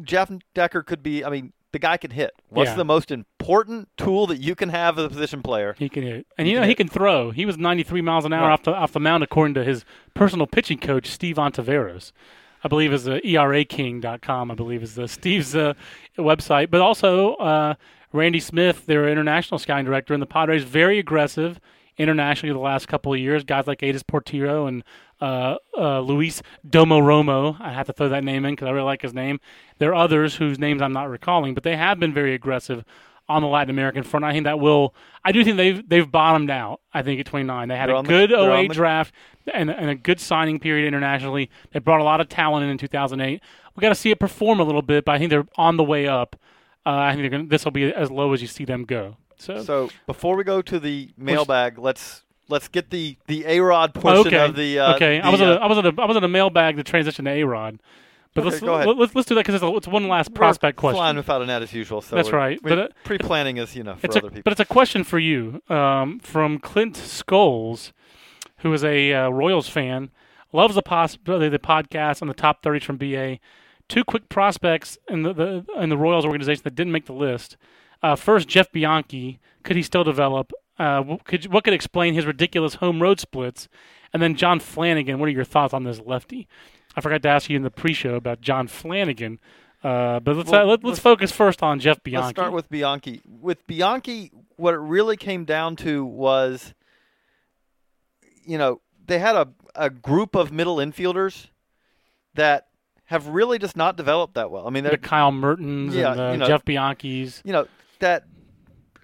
Jeff 0.02 0.30
Decker 0.54 0.82
could 0.82 1.02
be. 1.02 1.24
I 1.24 1.30
mean, 1.30 1.52
the 1.72 1.78
guy 1.78 1.96
can 1.96 2.10
hit. 2.10 2.32
What's 2.48 2.70
Yeah. 2.70 2.76
the 2.76 2.84
most 2.84 3.10
important 3.10 3.88
tool 3.96 4.26
that 4.28 4.38
you 4.38 4.54
can 4.54 4.68
have 4.70 4.98
as 4.98 5.04
a 5.04 5.08
position 5.08 5.42
player? 5.42 5.74
He 5.78 5.88
can 5.88 6.02
hit, 6.02 6.26
and 6.36 6.46
He 6.46 6.52
you 6.52 6.58
know 6.58 6.62
can 6.62 6.68
he 6.70 6.74
can 6.74 6.88
throw. 6.88 7.30
He 7.30 7.44
was 7.46 7.56
93 7.58 8.00
miles 8.02 8.24
an 8.24 8.32
hour 8.32 8.46
Right. 8.48 8.52
off 8.52 8.62
the 8.62 8.74
off 8.74 8.92
the 8.92 9.00
mound, 9.00 9.22
according 9.22 9.54
to 9.54 9.64
his 9.64 9.84
personal 10.14 10.46
pitching 10.46 10.78
coach 10.78 11.06
Steve 11.08 11.36
Ontiveros. 11.36 12.12
I 12.62 12.68
believe 12.68 12.92
is 12.92 13.04
the 13.04 13.20
ERAKing.com. 13.20 14.50
I 14.50 14.54
believe 14.54 14.82
is 14.82 14.94
the 14.94 15.08
Steve's 15.08 15.54
uh, 15.54 15.74
website, 16.16 16.70
but 16.70 16.80
also 16.80 17.34
uh, 17.34 17.74
Randy 18.12 18.40
Smith, 18.40 18.86
their 18.86 19.08
international 19.08 19.58
scouting 19.58 19.84
director, 19.84 20.14
and 20.14 20.22
the 20.22 20.26
Padres 20.26 20.64
very 20.64 20.98
aggressive 20.98 21.60
internationally 21.98 22.52
the 22.52 22.58
last 22.58 22.86
couple 22.86 23.12
of 23.12 23.18
years. 23.18 23.44
Guys 23.44 23.66
like 23.66 23.82
Adys 23.82 24.02
Portillo 24.02 24.66
and 24.66 24.84
uh, 25.20 25.56
uh, 25.76 26.00
Luis 26.00 26.42
Domoromo. 26.66 27.60
I 27.60 27.72
have 27.72 27.86
to 27.86 27.92
throw 27.92 28.08
that 28.08 28.24
name 28.24 28.44
in 28.44 28.52
because 28.54 28.68
I 28.68 28.70
really 28.70 28.84
like 28.84 29.02
his 29.02 29.14
name. 29.14 29.40
There 29.78 29.90
are 29.90 29.94
others 29.94 30.36
whose 30.36 30.58
names 30.58 30.80
I'm 30.80 30.92
not 30.92 31.10
recalling, 31.10 31.54
but 31.54 31.64
they 31.64 31.76
have 31.76 31.98
been 31.98 32.14
very 32.14 32.34
aggressive 32.34 32.84
on 33.28 33.42
the 33.42 33.48
Latin 33.48 33.70
American 33.70 34.02
front. 34.02 34.24
I 34.24 34.32
think 34.32 34.44
that 34.44 34.58
will. 34.58 34.94
I 35.24 35.32
do 35.32 35.44
think 35.44 35.56
they've 35.56 35.86
they've 35.88 36.10
bottomed 36.10 36.50
out. 36.50 36.80
I 36.92 37.02
think 37.02 37.20
at 37.20 37.26
29 37.26 37.68
they 37.68 37.76
had 37.76 37.88
They're 37.88 37.96
a 37.96 38.02
the- 38.02 38.08
good 38.08 38.30
they're 38.30 38.50
08 38.50 38.68
the- 38.68 38.74
draft 38.74 39.14
and, 39.52 39.70
and 39.70 39.90
a 39.90 39.94
good 39.94 40.20
signing 40.20 40.58
period 40.58 40.86
internationally. 40.86 41.50
They 41.72 41.78
brought 41.80 42.00
a 42.00 42.04
lot 42.04 42.20
of 42.20 42.28
talent 42.28 42.64
in 42.64 42.70
in 42.70 42.78
2008. 42.78 43.40
We 43.76 43.80
got 43.80 43.90
to 43.90 43.94
see 43.94 44.10
it 44.10 44.18
perform 44.18 44.60
a 44.60 44.64
little 44.64 44.82
bit, 44.82 45.04
but 45.04 45.14
I 45.14 45.18
think 45.18 45.30
they're 45.30 45.46
on 45.56 45.76
the 45.76 45.84
way 45.84 46.06
up. 46.08 46.36
Uh, 46.84 46.90
I 46.90 47.10
think 47.12 47.22
they're 47.22 47.30
gonna, 47.30 47.46
this 47.48 47.64
will 47.64 47.72
be 47.72 47.92
as 47.92 48.10
low 48.10 48.32
as 48.32 48.40
you 48.42 48.48
see 48.48 48.64
them 48.64 48.84
go. 48.84 49.16
So, 49.36 49.62
So 49.62 49.90
before 50.06 50.36
we 50.36 50.42
go 50.44 50.62
to 50.62 50.80
the 50.80 51.10
mailbag, 51.16 51.78
let's 51.78 52.24
let's 52.48 52.66
get 52.68 52.90
the 52.90 53.16
the 53.26 53.44
A 53.46 53.60
Rod 53.60 53.94
portion 53.94 54.26
okay, 54.26 54.44
of 54.44 54.56
the. 54.56 54.78
Uh, 54.80 54.94
okay. 54.96 55.20
I 55.20 55.28
was 55.28 55.40
at 55.40 55.48
a, 55.48 55.60
uh, 55.60 55.64
I 55.64 55.66
was 55.66 55.78
at 55.78 55.86
a, 55.86 55.94
I 56.02 56.06
was 56.06 56.16
at 56.16 56.24
a 56.24 56.28
mailbag 56.28 56.76
to 56.76 56.82
transition 56.82 57.26
to 57.26 57.30
A 57.30 57.42
Rod, 57.44 57.78
but 58.42 58.46
Okay, 58.46 58.50
let's, 58.50 58.60
go 58.60 58.74
ahead. 58.74 58.86
let- 58.88 58.96
let's 58.98 59.14
let's 59.14 59.28
do 59.28 59.34
that 59.34 59.46
because 59.46 59.62
it's, 59.62 59.76
it's 59.76 59.88
one 59.88 60.08
last 60.08 60.30
we're 60.30 60.34
prospect 60.36 60.76
question. 60.76 60.96
Flying 60.96 61.16
without 61.16 61.42
a 61.42 61.46
net 61.46 61.62
as 61.62 61.72
usual. 61.72 62.00
So 62.00 62.16
That's 62.16 62.30
right, 62.32 62.58
but, 62.62 62.78
uh, 62.78 62.88
pre-planning 63.04 63.56
is 63.58 63.74
you 63.76 63.82
know 63.84 63.94
for 63.96 64.06
it's 64.06 64.16
a, 64.16 64.18
other 64.20 64.28
people. 64.30 64.42
But 64.44 64.52
it's 64.52 64.60
a 64.60 64.64
question 64.64 65.04
for 65.04 65.18
you 65.18 65.62
um, 65.68 66.18
from 66.20 66.58
Clint 66.58 66.94
Scholes, 66.94 67.92
who 68.58 68.72
is 68.72 68.84
a 68.84 69.12
uh, 69.12 69.28
Royals 69.30 69.68
fan, 69.68 70.10
loves 70.52 70.74
the, 70.74 70.82
pos- 70.82 71.18
the 71.24 71.48
the 71.48 71.58
podcast 71.58 72.20
and 72.20 72.30
the 72.30 72.34
top 72.34 72.62
30s 72.62 72.82
from 72.84 72.96
BA. 72.96 73.38
Two 73.88 74.04
quick 74.04 74.28
prospects 74.28 74.98
in 75.08 75.22
the, 75.22 75.32
the 75.32 75.64
in 75.80 75.88
the 75.88 75.96
Royals 75.96 76.24
organization 76.26 76.62
that 76.64 76.74
didn't 76.74 76.92
make 76.92 77.06
the 77.06 77.14
list. 77.14 77.56
Uh, 78.02 78.16
first, 78.16 78.48
Jeff 78.48 78.70
Bianchi. 78.70 79.40
Could 79.64 79.76
he 79.76 79.82
still 79.82 80.04
develop? 80.04 80.52
Uh, 80.78 81.16
could, 81.24 81.46
what 81.52 81.64
could 81.64 81.74
explain 81.74 82.14
his 82.14 82.24
ridiculous 82.26 82.74
home 82.74 83.02
road 83.02 83.18
splits? 83.18 83.68
And 84.12 84.22
then 84.22 84.36
John 84.36 84.60
Flanagan. 84.60 85.18
What 85.18 85.28
are 85.28 85.32
your 85.32 85.44
thoughts 85.44 85.74
on 85.74 85.84
this 85.84 86.00
lefty? 86.00 86.46
I 86.98 87.00
forgot 87.00 87.22
to 87.22 87.28
ask 87.28 87.48
you 87.48 87.56
in 87.56 87.62
the 87.62 87.70
pre-show 87.70 88.16
about 88.16 88.40
John 88.40 88.66
Flanagan. 88.66 89.38
Uh, 89.84 90.18
but 90.18 90.34
let's 90.34 90.50
Well, 90.50 90.62
uh, 90.62 90.64
let, 90.64 90.70
let's 90.80 90.84
let's- 90.84 90.98
focus 90.98 91.30
first 91.30 91.62
on 91.62 91.78
Jeff 91.78 92.02
Bianchi. 92.02 92.24
Let's 92.24 92.30
start 92.36 92.52
with 92.52 92.68
Bianchi. 92.68 93.20
With 93.40 93.64
Bianchi, 93.68 94.32
what 94.56 94.74
it 94.74 94.78
really 94.78 95.16
came 95.16 95.44
down 95.44 95.76
to 95.76 96.04
was, 96.04 96.74
you 98.44 98.58
know, 98.58 98.80
they 99.06 99.20
had 99.20 99.36
a, 99.36 99.48
a 99.76 99.90
group 99.90 100.34
of 100.34 100.50
middle 100.50 100.76
infielders 100.78 101.46
that 102.34 102.66
have 103.04 103.28
really 103.28 103.60
just 103.60 103.76
not 103.76 103.96
developed 103.96 104.34
that 104.34 104.50
well. 104.50 104.66
I 104.66 104.70
mean, 104.70 104.82
The 104.82 104.98
Kyle 104.98 105.30
Mertens 105.30 105.94
Yeah, 105.94 106.10
and 106.10 106.18
the 106.18 106.30
you 106.32 106.36
know- 106.38 106.46
Jeff 106.46 106.64
Bianchi's. 106.64 107.40
you 107.44 107.52
know 107.52 107.68
that 108.00 108.24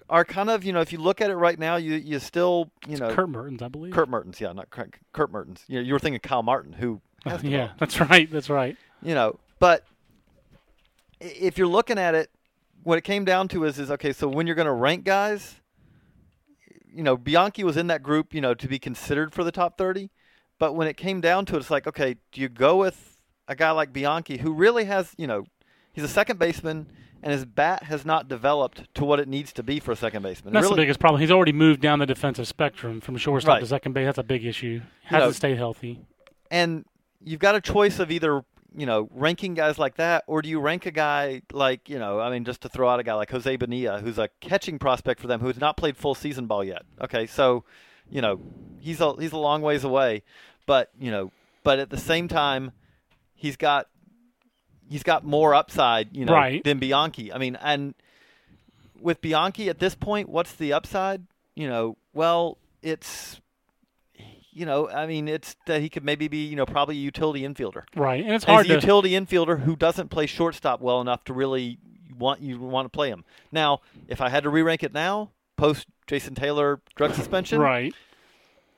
are 0.09 0.23
kind 0.25 0.49
of 0.49 0.63
you 0.63 0.71
know 0.73 0.81
if 0.81 0.91
you 0.93 0.99
look 0.99 1.21
at 1.21 1.29
it 1.31 1.35
right 1.35 1.57
now, 1.57 1.77
you 1.77 1.95
you 1.95 2.19
still 2.19 2.69
you 2.87 2.97
know 2.97 3.13
Kurt 3.15 3.29
Mertins, 3.29 3.61
I 3.61 3.69
believe. 3.69 3.93
Kurt 3.93 4.09
Mertins, 4.09 4.39
yeah, 4.41 4.51
not 4.51 4.69
Kurt, 4.69 4.93
Kurt 5.13 5.31
Mertins. 5.31 5.63
You 5.67 5.77
know, 5.79 5.81
you 5.87 5.93
were 5.93 5.99
thinking 5.99 6.19
Kyle 6.19 6.43
Martin, 6.43 6.73
who 6.73 7.01
has 7.25 7.43
yeah, 7.43 7.71
that's 7.79 7.99
right. 7.99 8.31
That's 8.31 8.49
right. 8.49 8.77
you 9.01 9.13
know, 9.15 9.39
but 9.59 9.83
if 11.19 11.57
you're 11.57 11.67
looking 11.67 11.97
at 11.97 12.15
it, 12.15 12.29
what 12.83 12.97
it 12.97 13.03
came 13.03 13.25
down 13.25 13.47
to 13.49 13.63
is 13.65 13.79
is 13.79 13.89
okay. 13.91 14.13
So 14.13 14.27
when 14.27 14.47
you're 14.47 14.55
going 14.55 14.67
to 14.67 14.71
rank 14.73 15.03
guys, 15.05 15.55
you 16.93 17.03
know, 17.03 17.17
Bianchi 17.17 17.63
was 17.63 17.77
in 17.77 17.87
that 17.87 18.03
group, 18.03 18.33
you 18.33 18.41
know, 18.41 18.53
to 18.53 18.67
be 18.67 18.79
considered 18.79 19.33
for 19.33 19.43
the 19.43 19.51
top 19.51 19.77
thirty. 19.77 20.11
But 20.57 20.73
when 20.73 20.87
it 20.87 20.95
came 20.95 21.19
down 21.19 21.45
to 21.47 21.55
it, 21.55 21.59
it's 21.59 21.69
like, 21.71 21.85
okay, 21.87 22.15
do 22.31 22.39
you 22.39 22.47
go 22.47 22.77
with 22.77 23.17
a 23.47 23.55
guy 23.55 23.71
like 23.71 23.91
Bianchi 23.91 24.37
who 24.37 24.53
really 24.53 24.85
has, 24.85 25.13
you 25.17 25.27
know, 25.27 25.43
he's 25.91 26.03
a 26.05 26.07
second 26.07 26.39
baseman 26.39 26.87
and 27.21 27.33
his 27.33 27.43
bat 27.43 27.83
has 27.83 28.05
not 28.05 28.27
developed 28.29 28.93
to 28.95 29.03
what 29.03 29.19
it 29.19 29.27
needs 29.27 29.51
to 29.53 29.63
be 29.63 29.79
for 29.81 29.91
a 29.91 29.95
second 29.95 30.21
baseman. 30.21 30.53
That's 30.53 30.63
really, 30.63 30.75
the 30.75 30.81
biggest 30.83 30.99
problem. 30.99 31.19
He's 31.19 31.31
already 31.31 31.51
moved 31.51 31.81
down 31.81 31.99
the 31.99 32.05
defensive 32.05 32.47
spectrum 32.47 33.01
from 33.01 33.17
shortstop 33.17 33.55
Right. 33.55 33.59
to 33.61 33.65
second 33.65 33.93
base. 33.93 34.05
That's 34.05 34.17
a 34.17 34.23
big 34.23 34.45
issue. 34.45 34.81
Hasn't 35.03 35.29
know- 35.29 35.31
stayed 35.33 35.57
healthy. 35.57 35.99
and 36.49 36.85
you've 37.25 37.39
got 37.41 37.55
a 37.55 37.61
choice 37.61 37.99
of 37.99 38.09
either 38.11 38.43
you 38.77 38.85
know 38.85 39.09
ranking 39.13 39.53
guys 39.53 39.77
like 39.79 39.95
that 39.95 40.23
or 40.27 40.41
do 40.41 40.47
you 40.49 40.59
rank 40.59 40.85
a 40.85 40.91
guy 40.91 41.41
like 41.53 41.89
you 41.89 41.97
know 41.97 42.19
i 42.19 42.29
mean 42.29 42.43
just 42.43 42.59
to 42.61 42.67
throw 42.69 42.89
out 42.89 42.99
a 42.99 43.03
guy 43.03 43.13
like 43.13 43.31
jose 43.31 43.55
bonilla 43.55 43.99
who's 44.01 44.17
a 44.17 44.27
catching 44.41 44.77
prospect 44.77 45.19
for 45.21 45.27
them 45.27 45.39
who 45.39 45.47
has 45.47 45.57
not 45.57 45.75
played 45.77 45.95
full 45.97 46.13
season 46.15 46.45
ball 46.45 46.63
yet. 46.63 46.83
Okay 47.01 47.25
so 47.25 47.63
you 48.09 48.21
know 48.21 48.39
he's 48.79 48.99
a 49.01 49.13
he's 49.19 49.31
a 49.31 49.37
long 49.37 49.61
ways 49.61 49.83
away 49.83 50.23
but 50.65 50.91
you 50.99 51.09
know 51.09 51.31
but 51.63 51.79
at 51.79 51.89
the 51.89 51.97
same 51.97 52.27
time 52.27 52.71
he's 53.33 53.55
got 53.55 53.87
he's 54.89 55.03
got 55.03 55.23
more 55.23 55.55
upside 55.55 56.15
you 56.15 56.25
know 56.25 56.33
Right. 56.33 56.63
than 56.63 56.77
bianchi. 56.79 57.31
I 57.33 57.37
mean 57.37 57.55
and 57.61 57.95
with 59.01 59.21
bianchi 59.21 59.69
at 59.69 59.79
this 59.79 59.95
point 59.95 60.27
what's 60.29 60.53
the 60.53 60.73
upside? 60.73 61.23
You 61.55 61.69
know 61.69 61.97
well 62.13 62.57
it's 62.81 63.39
you 64.55 64.65
know, 64.65 64.89
I 64.89 65.05
mean, 65.05 65.27
it's 65.27 65.55
that 65.67 65.81
he 65.81 65.89
could 65.89 66.03
maybe 66.03 66.27
be, 66.27 66.45
you 66.45 66.55
know, 66.55 66.65
probably 66.65 66.95
a 66.95 66.99
utility 66.99 67.41
infielder. 67.41 67.83
Right, 67.95 68.23
and 68.23 68.33
it's 68.33 68.45
And 68.45 68.53
hard 68.53 68.65
he's 68.65 68.75
a 68.75 68.79
to. 68.79 68.85
utility 68.87 69.11
infielder 69.11 69.59
who 69.61 69.75
doesn't 69.75 70.09
play 70.09 70.25
shortstop 70.25 70.81
well 70.81 71.01
enough 71.01 71.23
to 71.25 71.33
really 71.33 71.77
want 72.17 72.41
you 72.41 72.59
want 72.59 72.85
to 72.85 72.89
play 72.89 73.09
him. 73.09 73.25
Now, 73.51 73.81
if 74.07 74.21
I 74.21 74.29
had 74.29 74.43
to 74.43 74.49
re-rank 74.49 74.81
it 74.83 74.93
now, 74.93 75.31
post 75.57 75.87
Jason 76.07 76.33
Taylor 76.35 76.81
drug 76.95 77.13
suspension, 77.13 77.59
Right, 77.59 77.93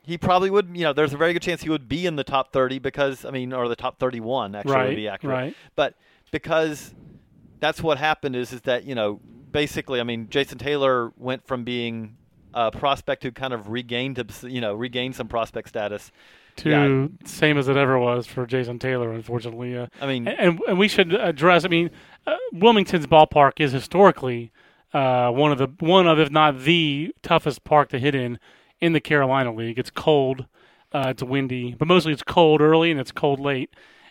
he 0.01 0.17
probably 0.17 0.49
would. 0.49 0.69
You 0.73 0.83
know, 0.85 0.93
there's 0.93 1.13
a 1.13 1.17
very 1.17 1.33
good 1.33 1.41
chance 1.43 1.61
he 1.61 1.69
would 1.69 1.87
be 1.87 2.05
in 2.07 2.15
the 2.15 2.23
top 2.23 2.51
30 2.51 2.79
because 2.79 3.23
I 3.23 3.29
mean, 3.31 3.53
or 3.53 3.67
the 3.67 3.75
top 3.75 3.99
31 3.99 4.55
actually 4.55 4.73
right, 4.73 4.87
would 4.87 4.95
be 4.95 5.07
accurate. 5.07 5.33
right. 5.33 5.55
But 5.75 5.93
because 6.31 6.93
that's 7.59 7.81
what 7.83 7.97
happened 7.97 8.35
is 8.35 8.51
is 8.53 8.61
that 8.61 8.83
you 8.85 8.95
know 8.95 9.19
basically 9.51 9.99
I 9.99 10.03
mean 10.03 10.27
Jason 10.29 10.57
Taylor 10.57 11.11
went 11.17 11.45
from 11.47 11.63
being 11.63 12.17
a 12.53 12.71
prospect 12.71 13.23
who 13.23 13.31
kind 13.31 13.53
of 13.53 13.69
regained 13.69 14.21
you 14.43 14.61
know 14.61 14.73
regained 14.73 15.15
some 15.15 15.27
prospect 15.27 15.69
status. 15.69 16.11
To 16.57 16.69
Yeah. 16.69 17.07
same 17.25 17.57
as 17.59 17.67
it 17.67 17.77
ever 17.77 17.99
was 17.99 18.25
for 18.25 18.47
Jason 18.47 18.79
Taylor, 18.79 19.11
unfortunately. 19.13 19.77
Uh, 19.77 19.87
I 20.01 20.07
mean, 20.07 20.27
and, 20.27 20.59
and 20.67 20.77
we 20.79 20.87
should 20.87 21.13
address. 21.13 21.63
I 21.65 21.67
mean, 21.67 21.91
uh, 22.25 22.35
Wilmington's 22.51 23.05
ballpark 23.05 23.59
is 23.59 23.73
historically 23.73 24.51
uh, 24.91 25.29
one 25.29 25.51
of 25.51 25.59
the 25.59 25.67
one 25.79 26.07
of, 26.07 26.19
if 26.19 26.31
not 26.31 26.59
the 26.61 27.13
toughest 27.21 27.63
park 27.63 27.89
to 27.89 27.99
hit 27.99 28.15
in 28.15 28.39
in 28.81 28.93
the 28.93 28.99
Carolina 28.99 29.53
League. 29.53 29.77
It's 29.77 29.91
cold, 29.91 30.45
uh, 30.93 31.05
it's 31.09 31.21
windy, 31.21 31.75
but 31.77 31.87
mostly 31.87 32.11
it's 32.13 32.23
cold 32.23 32.59
early 32.61 32.89
and 32.89 32.99
it's 32.99 33.11
cold 33.11 33.39
late. 33.39 33.69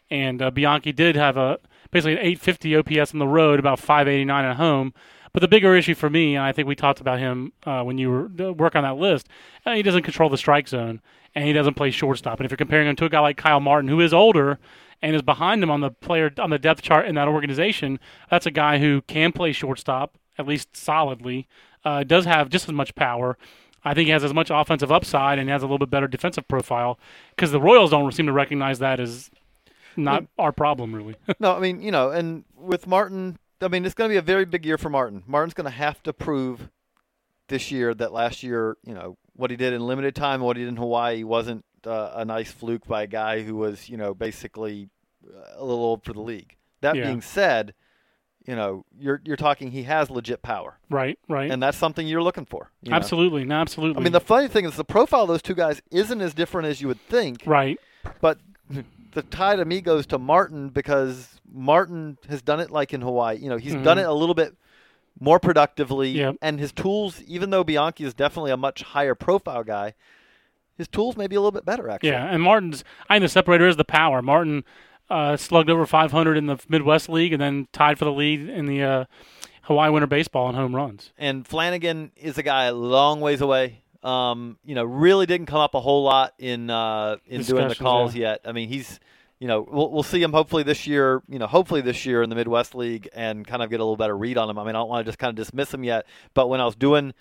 And 0.09 0.40
uh, 0.40 0.53
Bianchi 0.53 0.92
did 0.92 1.16
have 1.16 1.37
a 1.37 1.59
basically 1.90 2.12
an 2.12 2.18
850 2.18 2.77
OPS 2.77 3.12
on 3.12 3.18
the 3.18 3.27
road, 3.27 3.59
about 3.59 3.81
589 3.81 4.44
at 4.44 4.57
home. 4.57 4.94
But 5.37 5.42
the 5.42 5.49
bigger 5.49 5.77
issue 5.77 5.94
for 5.94 6.09
me, 6.09 6.35
and 6.35 6.42
I 6.42 6.53
think 6.53 6.66
we 6.66 6.75
talked 6.75 6.99
about 6.99 7.18
him 7.18 7.53
uh, 7.66 7.83
when 7.83 7.99
you 7.99 8.09
were 8.09 8.31
uh, 8.40 8.55
work 8.55 8.75
on 8.75 8.85
that 8.85 8.96
list, 8.96 9.29
uh, 9.66 9.75
he 9.75 9.83
doesn't 9.83 10.05
control 10.05 10.31
the 10.31 10.38
strike 10.38 10.66
zone 10.66 11.03
and 11.35 11.44
he 11.44 11.53
doesn't 11.53 11.75
play 11.75 11.90
shortstop. 11.90 12.40
And 12.40 12.46
if 12.46 12.51
you're 12.51 12.57
comparing 12.57 12.88
him 12.88 12.96
to 12.96 13.05
a 13.05 13.11
guy 13.11 13.20
like 13.20 13.37
Kyle 13.37 13.61
Martin, 13.61 13.90
who 13.90 14.01
is 14.01 14.14
older 14.14 14.59
and 15.03 15.14
is 15.14 15.20
behind 15.20 15.62
him 15.62 15.70
on 15.70 15.83
the 15.83 15.90
player 15.90 16.33
on 16.38 16.49
the 16.49 16.59
depth 16.59 16.81
chart 16.81 17.05
in 17.05 17.16
that 17.16 17.29
organization, 17.29 18.01
that's 18.31 18.46
a 18.46 18.51
guy 18.51 18.79
who 18.79 19.03
can 19.03 19.31
play 19.31 19.53
shortstop 19.53 20.16
at 20.38 20.46
least 20.46 20.75
solidly. 20.75 21.46
Uh, 21.85 22.03
does 22.03 22.25
have 22.25 22.49
just 22.49 22.66
as 22.66 22.72
much 22.72 22.94
power. 22.94 23.37
I 23.85 23.92
think 23.92 24.07
he 24.07 24.12
has 24.12 24.25
as 24.25 24.33
much 24.33 24.51
offensive 24.51 24.90
upside 24.90 25.38
and 25.38 25.51
has 25.51 25.62
a 25.62 25.66
little 25.66 25.77
bit 25.77 25.90
better 25.90 26.09
defensive 26.09 26.49
profile 26.49 26.99
because 27.35 27.53
the 27.53 27.61
Royals 27.61 27.90
don't 27.90 28.11
seem 28.14 28.25
to 28.25 28.33
recognize 28.33 28.79
that 28.79 29.01
as 29.01 29.31
not 29.99 30.25
our 30.38 30.51
problem 30.51 30.94
really. 30.94 31.16
no, 31.38 31.55
I 31.55 31.61
mean, 31.61 31.83
you 31.83 31.90
know, 31.90 32.09
and 32.09 32.44
with 32.57 32.87
Martin, 32.87 33.38
I 33.61 33.69
mean, 33.69 33.85
it's 33.85 33.95
going 33.95 34.09
to 34.11 34.12
be 34.12 34.19
a 34.19 34.23
very 34.23 34.45
big 34.45 34.66
year 34.66 34.79
for 34.79 34.90
Martin. 34.90 35.23
Martin's 35.27 35.55
going 35.55 35.64
to 35.64 35.71
have 35.71 36.03
to 36.05 36.12
prove 36.12 36.69
this 37.49 37.71
year 37.71 37.95
that 37.95 38.12
last 38.12 38.42
year, 38.42 38.77
you 38.85 38.95
know, 38.95 39.16
what 39.35 39.51
he 39.51 39.57
did 39.57 39.73
in 39.73 39.87
limited 39.87 40.14
time, 40.14 40.40
what 40.40 40.57
he 40.57 40.62
did 40.64 40.69
in 40.69 40.77
Hawaii 40.77 41.23
wasn't 41.25 41.64
uh, 41.87 42.12
a 42.14 42.25
nice 42.25 42.51
fluke 42.51 42.87
by 42.87 43.03
a 43.03 43.07
guy 43.07 43.42
who 43.42 43.57
was, 43.57 43.88
you 43.88 43.97
know, 43.97 44.14
basically 44.14 44.88
uh, 45.27 45.38
a 45.57 45.64
little 45.64 45.85
old 45.85 46.05
for 46.05 46.12
the 46.12 46.21
league. 46.21 46.57
That 46.81 46.97
Yeah. 46.97 47.05
being 47.07 47.21
said, 47.23 47.75
you 48.47 48.55
know, 48.55 48.85
you're 48.97 49.21
you're 49.25 49.37
talking 49.37 49.71
he 49.73 49.83
has 49.85 50.09
legit 50.09 50.40
power, 50.40 50.79
right, 50.88 51.19
right. 51.29 51.51
and 51.51 51.61
that's 51.61 51.77
something 51.77 52.07
you're 52.07 52.23
looking 52.23 52.45
for. 52.45 52.71
you 52.83 52.92
absolutely, 52.92 53.45
no, 53.45 53.57
absolutely. 53.57 54.01
I 54.01 54.05
mean, 54.05 54.12
the 54.12 54.21
funny 54.21 54.47
thing 54.47 54.64
is 54.64 54.77
the 54.77 54.85
profile 54.85 55.23
of 55.23 55.29
those 55.29 55.42
two 55.42 55.55
guys 55.55 55.83
isn't 55.90 56.21
as 56.21 56.33
different 56.33 56.69
as 56.69 56.81
you 56.81 56.87
would 56.87 57.01
think. 57.01 57.42
right, 57.45 57.79
But 58.21 58.38
the 59.16 59.22
tie 59.22 59.57
to 59.57 59.64
me 59.64 59.81
goes 59.81 60.07
to 60.09 60.18
Martin 60.18 60.68
because 60.68 61.40
Martin 61.50 62.18
has 62.29 62.42
done 62.42 62.61
it 62.61 62.70
like 62.70 62.92
in 62.92 63.00
Hawaii. 63.00 63.38
You 63.38 63.48
know, 63.48 63.57
he's 63.57 63.74
done 63.74 63.96
Mhm. 63.96 64.02
it 64.02 64.07
a 64.07 64.12
little 64.12 64.35
bit 64.35 64.55
more 65.18 65.40
productively, 65.40 66.11
Yep. 66.11 66.37
and 66.42 66.61
his 66.61 66.70
tools, 66.72 67.22
even 67.22 67.48
though 67.48 67.64
Bianchi 67.64 68.05
is 68.05 68.12
definitely 68.12 68.50
a 68.50 68.57
much 68.59 68.83
higher 68.83 69.14
profile 69.14 69.64
guy, 69.64 69.94
his 70.76 70.87
tools 70.87 71.16
may 71.16 71.26
be 71.26 71.35
a 71.35 71.40
little 71.40 71.50
bit 71.52 71.64
better. 71.64 71.88
Actually, 71.88 72.11
yeah. 72.11 72.26
And 72.26 72.42
Martin's, 72.42 72.85
I 73.09 73.14
think 73.14 73.22
the 73.22 73.29
separator 73.31 73.66
is 73.66 73.76
the 73.76 73.85
power. 73.85 74.20
Martin 74.20 74.62
uh, 75.09 75.37
slugged 75.37 75.70
over 75.70 75.87
500 75.87 76.37
in 76.37 76.46
the 76.46 76.59
Midwest 76.68 77.09
League 77.09 77.33
and 77.33 77.40
then 77.40 77.68
tied 77.72 77.98
for 77.98 78.05
the 78.05 78.12
lead 78.12 78.48
in 78.48 78.66
the 78.66 78.83
uh, 78.83 79.05
Hawaii 79.62 79.88
Winter 79.90 80.07
Baseball 80.09 80.48
in 80.50 80.55
home 80.57 80.76
runs. 80.76 81.12
and 81.16 81.46
Flanagan 81.46 82.11
is 82.16 82.37
a 82.37 82.42
guy 82.42 82.64
a 82.64 82.74
long 82.74 83.20
ways 83.20 83.40
away. 83.40 83.83
Um, 84.02 84.59
you 84.64 84.74
know, 84.74 84.85
really 84.85 85.26
didn't 85.26 85.46
come 85.46 85.61
up 85.61 85.74
a 85.74 85.80
whole 85.80 86.02
lot 86.02 86.35
in 86.38 86.70
uh, 86.70 87.16
in 87.26 87.42
doing 87.42 87.68
the 87.68 87.74
calls 87.74 88.14
yeah. 88.14 88.30
yet. 88.30 88.40
I 88.44 88.52
mean, 88.52 88.68
he's 88.68 89.00
you 89.38 89.48
know 89.48 89.66
we'll 89.70 89.90
we'll 89.90 90.02
see 90.02 90.22
him 90.22 90.32
hopefully 90.32 90.62
this 90.62 90.87
year. 90.87 91.22
You 91.28 91.38
know, 91.38 91.46
hopefully 91.46 91.80
this 91.80 92.06
year 92.06 92.22
in 92.22 92.30
the 92.30 92.37
Midwest 92.37 92.74
League 92.74 93.09
and 93.14 93.46
kind 93.46 93.62
of 93.62 93.70
get 93.70 93.80
a 93.80 93.85
little 93.85 93.96
better 93.96 94.16
read 94.16 94.38
on 94.38 94.48
him. 94.50 94.59
I 94.59 94.62
mean, 94.62 94.70
I 94.76 94.78
don't 94.78 94.88
want 94.88 95.04
to 95.04 95.09
just 95.09 95.18
kind 95.18 95.30
of 95.30 95.37
dismiss 95.37 95.72
him 95.72 95.85
yet, 95.85 96.06
but 96.35 96.48
when 96.48 96.61
I 96.61 96.64
was 96.64 96.76
doing. 96.76 97.14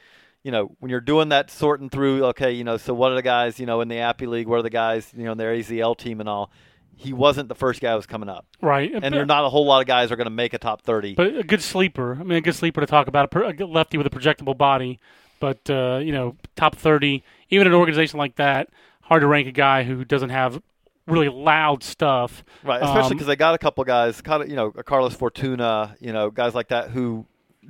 You 0.43 0.51
know, 0.51 0.75
when 0.77 0.91
you're 0.91 1.01
doing 1.01 1.29
that 1.29 1.49
sorting 1.49 1.89
through, 1.89 2.23
okay, 2.25 2.51
you 2.51 2.63
know, 2.63 2.77
so 2.77 2.93
what 2.93 3.11
are 3.11 3.15
the 3.15 3.23
guys, 3.23 3.59
you 3.59 3.65
know, 3.65 3.81
in 3.81 3.87
the 3.87 3.97
Appy 3.97 4.27
League? 4.27 4.45
What 4.45 4.59
are 4.59 4.61
the 4.61 4.69
guys, 4.69 5.11
you 5.17 5.23
know, 5.23 5.31
in 5.31 5.39
their 5.39 5.51
AZL 5.55 5.97
team 5.97 6.19
and 6.19 6.29
all? 6.29 6.51
He 6.95 7.13
wasn't 7.13 7.49
the 7.49 7.55
first 7.55 7.81
guy 7.81 7.89
who 7.89 7.95
was 7.95 8.05
coming 8.05 8.29
up, 8.29 8.45
Right. 8.61 8.91
and 8.91 9.01
but, 9.01 9.11
there 9.11 9.23
are 9.23 9.25
not 9.25 9.43
a 9.43 9.49
whole 9.49 9.65
lot 9.65 9.81
of 9.81 9.87
guys 9.87 10.11
are 10.11 10.15
going 10.15 10.27
to 10.27 10.29
make 10.29 10.53
a 10.53 10.59
top 10.59 10.83
thirty. 10.83 11.15
but 11.15 11.35
a 11.35 11.43
good 11.43 11.63
sleeper. 11.63 12.15
I 12.19 12.21
mean, 12.21 12.37
a 12.37 12.41
good 12.41 12.53
sleeper 12.53 12.79
to 12.79 12.85
talk 12.85 13.07
about. 13.07 13.25
A, 13.25 13.27
pro- 13.27 13.47
a 13.47 13.53
good 13.53 13.69
lefty 13.69 13.97
with 13.97 14.05
a 14.05 14.11
projectable 14.11 14.55
body. 14.55 14.99
But, 15.45 15.69
uh, 15.69 15.99
you 16.01 16.11
know, 16.11 16.35
top 16.55 16.75
30, 16.75 17.23
even 17.51 17.67
an 17.67 17.73
organization 17.73 18.17
like 18.17 18.35
that, 18.37 18.69
hard 19.01 19.21
to 19.21 19.27
rank 19.27 19.47
a 19.47 19.51
guy 19.51 19.83
who 19.83 20.03
doesn't 20.03 20.31
have 20.31 20.59
really 21.05 21.29
loud 21.29 21.83
stuff. 21.83 22.43
Right, 22.63 22.81
especially 22.81 23.01
Um, 23.03 23.09
because 23.09 23.27
they 23.27 23.35
got 23.35 23.53
a 23.53 23.59
couple 23.59 23.83
guys, 23.83 24.21
kind 24.21 24.41
of, 24.41 24.49
you 24.49 24.55
know, 24.55 24.73
a 24.75 24.81
Carlos 24.83 25.13
Fortuna, 25.13 25.95
you 25.99 26.11
know, 26.11 26.31
guys 26.31 26.55
like 26.55 26.69
that 26.69 26.89
who 26.89 27.27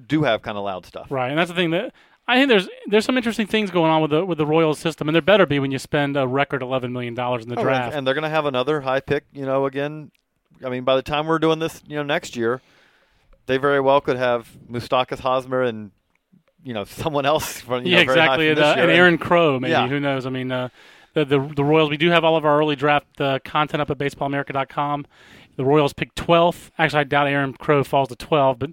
do 0.07 0.23
have 0.23 0.41
kind 0.41 0.57
of 0.57 0.63
loud 0.63 0.85
stuff. 0.85 1.07
Right, 1.11 1.29
and 1.29 1.37
that's 1.37 1.49
the 1.49 1.55
thing 1.55 1.71
that 1.71 1.91
I 2.29 2.37
think 2.37 2.47
there's 2.47 2.69
there's 2.87 3.03
some 3.03 3.17
interesting 3.17 3.45
things 3.45 3.69
going 3.71 3.91
on 3.91 4.01
with 4.01 4.11
the 4.11 4.23
with 4.25 4.37
the 4.37 4.45
Royals 4.45 4.79
system, 4.79 5.09
and 5.09 5.13
there 5.15 5.21
better 5.21 5.45
be 5.45 5.59
when 5.59 5.71
you 5.71 5.77
spend 5.79 6.15
a 6.15 6.25
record 6.25 6.61
eleven 6.61 6.93
million 6.93 7.13
dollars 7.13 7.43
in 7.43 7.49
the 7.49 7.55
Oh, 7.55 7.59
and- 7.59 7.67
draft. 7.67 7.93
and 7.95 8.07
they're 8.07 8.13
going 8.15 8.23
to 8.23 8.29
have 8.29 8.45
another 8.45 8.81
high 8.81 9.01
pick, 9.01 9.25
you 9.33 9.45
know, 9.45 9.65
again. 9.65 10.11
I 10.65 10.69
mean, 10.69 10.85
by 10.85 10.95
the 10.95 11.01
time 11.03 11.27
we're 11.27 11.39
doing 11.39 11.59
this, 11.59 11.83
you 11.85 11.97
know, 11.97 12.03
next 12.03 12.37
year, 12.37 12.61
they 13.47 13.57
very 13.57 13.81
well 13.81 13.99
could 14.01 14.15
have 14.17 14.49
Moustakas 14.71 15.19
Hosmer 15.19 15.61
and, 15.61 15.91
you 16.65 16.73
know, 16.73 16.83
someone 17.03 17.25
else 17.25 17.61
from, 17.61 17.85
you 17.85 17.91
yeah, 17.91 18.03
know, 18.03 18.11
exactly, 18.11 18.49
and, 18.49 18.59
uh, 18.59 18.75
and 18.77 18.91
Aaron 18.91 19.17
Crow, 19.17 19.59
maybe 19.59 19.71
Yeah. 19.71 19.87
who 19.87 19.99
knows? 20.01 20.25
I 20.25 20.29
mean, 20.29 20.51
uh, 20.51 20.69
the, 21.13 21.23
the 21.23 21.39
the 21.55 21.63
Royals. 21.63 21.89
We 21.89 21.95
do 21.97 22.09
have 22.09 22.25
all 22.25 22.35
of 22.35 22.43
our 22.43 22.59
early 22.59 22.75
draft 22.75 23.21
uh, 23.21 23.39
content 23.45 23.81
up 23.81 23.89
at 23.89 23.97
BaseballAmerica.com. 23.97 25.05
The 25.55 25.63
Royals 25.63 25.93
picked 25.93 26.17
12th. 26.17 26.71
Actually, 26.77 26.99
I 26.99 27.03
doubt 27.05 27.27
Aaron 27.27 27.53
Crow 27.53 27.85
falls 27.85 28.09
to 28.09 28.15
12, 28.17 28.59
but 28.59 28.69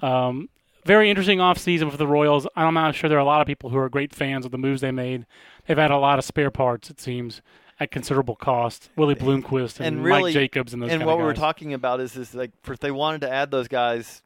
um, 0.00 0.48
very 0.86 1.10
interesting 1.10 1.38
offseason 1.38 1.90
for 1.90 1.98
the 1.98 2.06
Royals. 2.06 2.46
I'm 2.56 2.72
not 2.74 2.94
sure 2.94 3.10
there 3.10 3.18
are 3.18 3.20
a 3.20 3.24
lot 3.26 3.42
of 3.42 3.46
people 3.46 3.68
who 3.70 3.76
are 3.76 3.88
great 3.90 4.14
fans 4.14 4.46
of 4.46 4.50
the 4.50 4.58
moves 4.58 4.80
they 4.80 4.90
made. 4.90 5.26
They've 5.66 5.76
had 5.76 5.90
a 5.90 5.98
lot 5.98 6.18
of 6.18 6.24
spare 6.24 6.50
parts, 6.50 6.88
it 6.88 6.98
seems, 7.00 7.42
at 7.78 7.90
considerable 7.90 8.36
cost. 8.36 8.88
Willie 8.96 9.14
Bloomquist 9.14 9.78
and, 9.78 9.96
and 9.96 10.04
really, 10.04 10.22
Mike 10.22 10.32
Jacobs 10.32 10.72
and 10.72 10.82
those 10.82 10.90
and 10.90 11.04
what 11.04 11.18
we 11.18 11.24
were 11.24 11.34
talking 11.34 11.74
about 11.74 12.00
is, 12.00 12.16
is 12.16 12.34
like, 12.34 12.52
if 12.66 12.78
they 12.78 12.90
wanted 12.90 13.20
to 13.20 13.30
add 13.30 13.50
those 13.50 13.68
guys, 13.68 14.22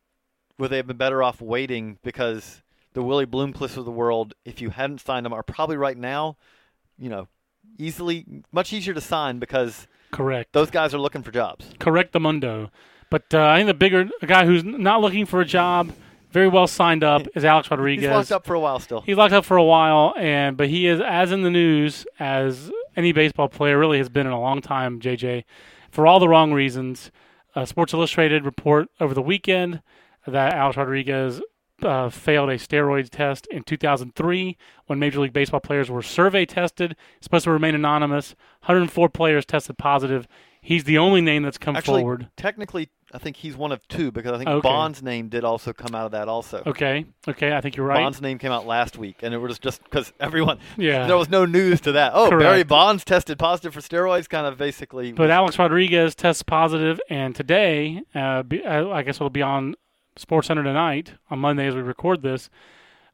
would 0.59 0.71
they 0.71 0.77
have 0.77 0.87
been 0.87 0.97
better 0.97 1.23
off 1.23 1.41
waiting 1.41 1.99
because 2.05 2.63
the 2.97 3.03
Willie 3.03 3.27
Bloomquist 3.27 3.77
of 3.77 3.85
the 3.85 3.91
world, 3.91 4.33
if 4.47 4.63
you 4.63 4.71
hadn't 4.71 5.03
signed 5.03 5.27
them, 5.27 5.35
are 5.35 5.43
probably 5.43 5.77
right 5.77 5.99
now, 5.99 6.39
you 6.99 7.11
know, 7.11 7.29
easily 7.79 8.25
much 8.53 8.73
easier 8.73 8.95
to 8.95 9.03
sign 9.03 9.39
because 9.39 9.87
Correct. 10.13 10.55
Those 10.55 10.71
guys 10.71 10.95
are 10.95 10.99
looking 10.99 11.23
for 11.23 11.31
jobs. 11.31 11.67
Correct 11.79 12.15
the 12.15 12.21
mundo. 12.21 12.71
But 13.11 13.35
uh, 13.35 13.49
I 13.49 13.59
think 13.59 13.67
the 13.67 13.75
bigger 13.75 14.09
a 14.23 14.27
guy 14.27 14.47
who's 14.47 14.65
not 14.65 15.03
looking 15.03 15.27
for 15.27 15.43
a 15.43 15.45
job, 15.45 15.93
very 16.31 16.49
well 16.49 16.67
signed 16.67 17.05
up, 17.05 17.29
is 17.35 17.45
Alex 17.45 17.71
Rodriguez. 17.71 18.05
He's 18.05 18.11
locked 18.11 18.33
up 18.33 18.47
for 18.47 18.55
a 18.55 18.61
while 18.61 18.81
still. 18.81 19.03
He's 19.03 19.19
locked 19.19 19.35
up 19.35 19.45
for 19.45 19.59
a 19.59 19.65
while, 19.65 20.15
and 20.17 20.57
but 20.57 20.69
he 20.71 20.87
is 20.87 20.99
as 21.03 21.33
in 21.33 21.43
the 21.43 21.51
news 21.51 22.07
as 22.19 22.71
any 22.97 23.13
baseball 23.13 23.51
player 23.51 23.79
really 23.79 23.99
has 23.99 24.09
been 24.09 24.27
in 24.27 24.33
a 24.33 24.41
long 24.41 24.63
time. 24.63 25.01
JJ, 25.01 25.45
for 25.91 26.07
all 26.07 26.19
the 26.19 26.29
wrong 26.29 26.55
reasons. 26.55 27.11
Uh, 27.55 27.65
Sports 27.65 27.95
Illustrated 27.95 28.45
report 28.45 28.89
over 29.01 29.15
the 29.15 29.23
weekend 29.23 29.81
that 30.27 30.53
Alex 30.55 30.77
Rodriguez 30.77 31.41
uh, 31.83 32.09
failed 32.09 32.49
a 32.51 32.57
steroids 32.57 33.11
test 33.11 33.47
in 33.49 33.63
2003 33.63 34.57
when 34.87 34.99
Major 34.99 35.21
League 35.21 35.33
Baseball 35.33 35.61
players 35.61 35.91
were 35.91 36.03
survey 36.03 36.45
tested. 36.47 36.97
Supposed 37.21 37.45
to 37.45 37.51
remain 37.51 37.75
anonymous. 37.75 38.35
104 38.65 39.09
players 39.09 39.45
tested 39.47 39.79
positive. 39.79 40.27
He's 40.61 40.85
the 40.85 40.99
only 40.99 41.21
name 41.21 41.45
that's 41.45 41.59
come 41.59 41.77
Actually, 41.77 42.01
forward. 42.01 42.29
technically, 42.37 42.89
I 43.15 43.19
think 43.19 43.37
he's 43.37 43.57
one 43.57 43.71
of 43.71 43.87
two 43.87 44.11
because 44.11 44.33
I 44.33 44.39
think 44.39 44.49
Okay. 44.51 44.69
Bond's 44.69 45.01
name 45.01 45.29
did 45.29 45.45
also 45.45 45.73
come 45.73 45.95
out 45.95 46.07
of 46.07 46.11
that 46.11 46.27
also. 46.27 46.61
Okay, 46.67 47.05
okay, 47.29 47.53
I 47.55 47.61
think 47.61 47.77
you're 47.77 47.87
right. 47.87 48.03
Bond's 48.03 48.21
name 48.21 48.39
came 48.39 48.51
out 48.51 48.67
last 48.67 48.99
week, 48.99 49.19
and 49.23 49.33
it 49.33 49.39
was 49.39 49.61
just 49.61 49.85
because 49.85 50.13
everyone. 50.19 50.59
Yeah. 50.77 51.07
There 51.07 51.17
was 51.17 51.29
no 51.31 51.45
news 51.45 51.81
to 51.83 51.93
that. 51.93 52.13
Oh, 52.17 52.31
Correct. 52.31 52.43
Barry 52.43 52.63
Bonds 52.65 53.05
tested 53.05 53.39
positive 53.39 53.75
for 53.75 53.81
steroids, 53.81 54.29
kind 54.29 54.45
of 54.45 54.59
basically. 54.59 55.13
But 55.13 55.31
Alex 55.31 55.57
Rodriguez 55.57 56.17
tests 56.17 56.43
positive, 56.43 57.01
and 57.09 57.33
today, 57.37 58.03
uh, 58.13 58.43
uh, 58.67 58.91
I 58.91 59.03
guess 59.03 59.17
it'll 59.19 59.31
be 59.31 59.43
on 59.43 59.77
Sports 60.17 60.49
Center 60.49 60.63
tonight 60.63 61.15
on 61.31 61.39
Monday 61.39 61.67
as 61.67 61.75
we 61.75 61.83
record 61.83 62.23
this. 62.23 62.51